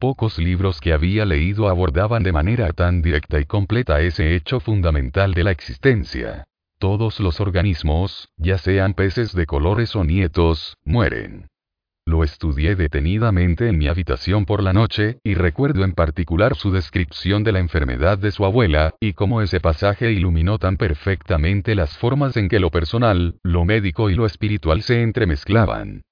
Pocos 0.00 0.40
libros 0.40 0.80
que 0.80 0.92
había 0.92 1.24
leído 1.24 1.68
abordaban 1.68 2.24
de 2.24 2.32
manera 2.32 2.72
tan 2.72 3.00
directa 3.00 3.38
y 3.38 3.44
completa 3.44 4.00
ese 4.00 4.34
hecho 4.34 4.58
fundamental 4.58 5.34
de 5.34 5.44
la 5.44 5.52
existencia. 5.52 6.48
Todos 6.80 7.20
los 7.20 7.38
organismos, 7.38 8.28
ya 8.36 8.58
sean 8.58 8.94
peces 8.94 9.32
de 9.32 9.46
colores 9.46 9.94
o 9.94 10.02
nietos, 10.02 10.76
mueren. 10.84 11.46
Lo 12.06 12.22
estudié 12.22 12.76
detenidamente 12.76 13.66
en 13.68 13.78
mi 13.78 13.88
habitación 13.88 14.44
por 14.44 14.62
la 14.62 14.74
noche, 14.74 15.18
y 15.24 15.34
recuerdo 15.34 15.84
en 15.84 15.92
particular 15.92 16.54
su 16.54 16.70
descripción 16.70 17.44
de 17.44 17.52
la 17.52 17.60
enfermedad 17.60 18.18
de 18.18 18.30
su 18.30 18.44
abuela, 18.44 18.94
y 19.00 19.14
cómo 19.14 19.40
ese 19.40 19.58
pasaje 19.58 20.12
iluminó 20.12 20.58
tan 20.58 20.76
perfectamente 20.76 21.74
las 21.74 21.96
formas 21.96 22.36
en 22.36 22.50
que 22.50 22.60
lo 22.60 22.70
personal, 22.70 23.36
lo 23.42 23.64
médico 23.64 24.10
y 24.10 24.14
lo 24.14 24.26
espiritual 24.26 24.82
se 24.82 25.02
entremezclaban. 25.02 26.02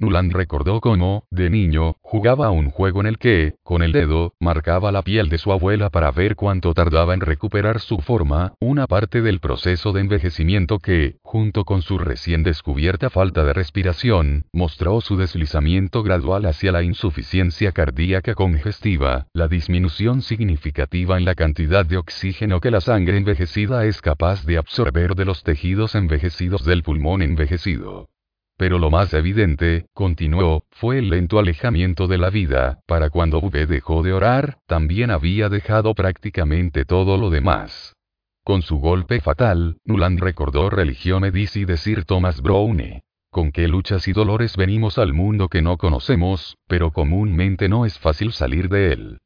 Nuland 0.00 0.32
recordó 0.32 0.80
cómo, 0.80 1.24
de 1.30 1.50
niño, 1.50 1.96
jugaba 2.00 2.46
a 2.46 2.50
un 2.50 2.70
juego 2.70 3.02
en 3.02 3.06
el 3.06 3.18
que, 3.18 3.56
con 3.62 3.82
el 3.82 3.92
dedo, 3.92 4.32
marcaba 4.40 4.90
la 4.92 5.02
piel 5.02 5.28
de 5.28 5.36
su 5.36 5.52
abuela 5.52 5.90
para 5.90 6.10
ver 6.10 6.36
cuánto 6.36 6.72
tardaba 6.72 7.12
en 7.12 7.20
recuperar 7.20 7.80
su 7.80 7.98
forma, 7.98 8.54
una 8.60 8.86
parte 8.86 9.20
del 9.20 9.40
proceso 9.40 9.92
de 9.92 10.00
envejecimiento 10.00 10.78
que, 10.78 11.18
junto 11.22 11.64
con 11.64 11.82
su 11.82 11.98
recién 11.98 12.42
descubierta 12.42 13.10
falta 13.10 13.44
de 13.44 13.52
respiración, 13.52 14.46
mostró 14.54 15.02
su 15.02 15.18
deslizamiento 15.18 16.02
gradual 16.02 16.46
hacia 16.46 16.72
la 16.72 16.82
insuficiencia 16.82 17.72
cardíaca 17.72 18.34
congestiva, 18.34 19.26
la 19.34 19.48
disminución 19.48 20.22
significativa 20.22 21.18
en 21.18 21.26
la 21.26 21.34
cantidad 21.34 21.84
de 21.84 21.98
oxígeno 21.98 22.62
que 22.62 22.70
la 22.70 22.80
sangre 22.80 23.18
envejecida 23.18 23.84
es 23.84 24.00
capaz 24.00 24.46
de 24.46 24.56
absorber 24.56 25.14
de 25.14 25.26
los 25.26 25.42
tejidos 25.42 25.94
envejecidos 25.94 26.64
del 26.64 26.82
pulmón 26.82 27.20
envejecido. 27.20 28.08
Pero 28.60 28.78
lo 28.78 28.90
más 28.90 29.14
evidente, 29.14 29.86
continuó, 29.94 30.64
fue 30.70 30.98
el 30.98 31.08
lento 31.08 31.38
alejamiento 31.38 32.08
de 32.08 32.18
la 32.18 32.28
vida, 32.28 32.80
para 32.86 33.08
cuando 33.08 33.38
V 33.38 33.64
dejó 33.64 34.02
de 34.02 34.12
orar, 34.12 34.58
también 34.66 35.10
había 35.10 35.48
dejado 35.48 35.94
prácticamente 35.94 36.84
todo 36.84 37.16
lo 37.16 37.30
demás. 37.30 37.94
Con 38.44 38.60
su 38.60 38.76
golpe 38.76 39.22
fatal, 39.22 39.78
Nuland 39.86 40.20
recordó 40.20 40.68
religión 40.68 41.22
Medici 41.22 41.64
decir 41.64 42.04
Thomas 42.04 42.42
Browne. 42.42 43.00
Con 43.30 43.50
qué 43.50 43.66
luchas 43.66 44.06
y 44.08 44.12
dolores 44.12 44.58
venimos 44.58 44.98
al 44.98 45.14
mundo 45.14 45.48
que 45.48 45.62
no 45.62 45.78
conocemos, 45.78 46.58
pero 46.68 46.90
comúnmente 46.90 47.70
no 47.70 47.86
es 47.86 47.98
fácil 47.98 48.30
salir 48.30 48.68
de 48.68 48.92
él. 48.92 49.20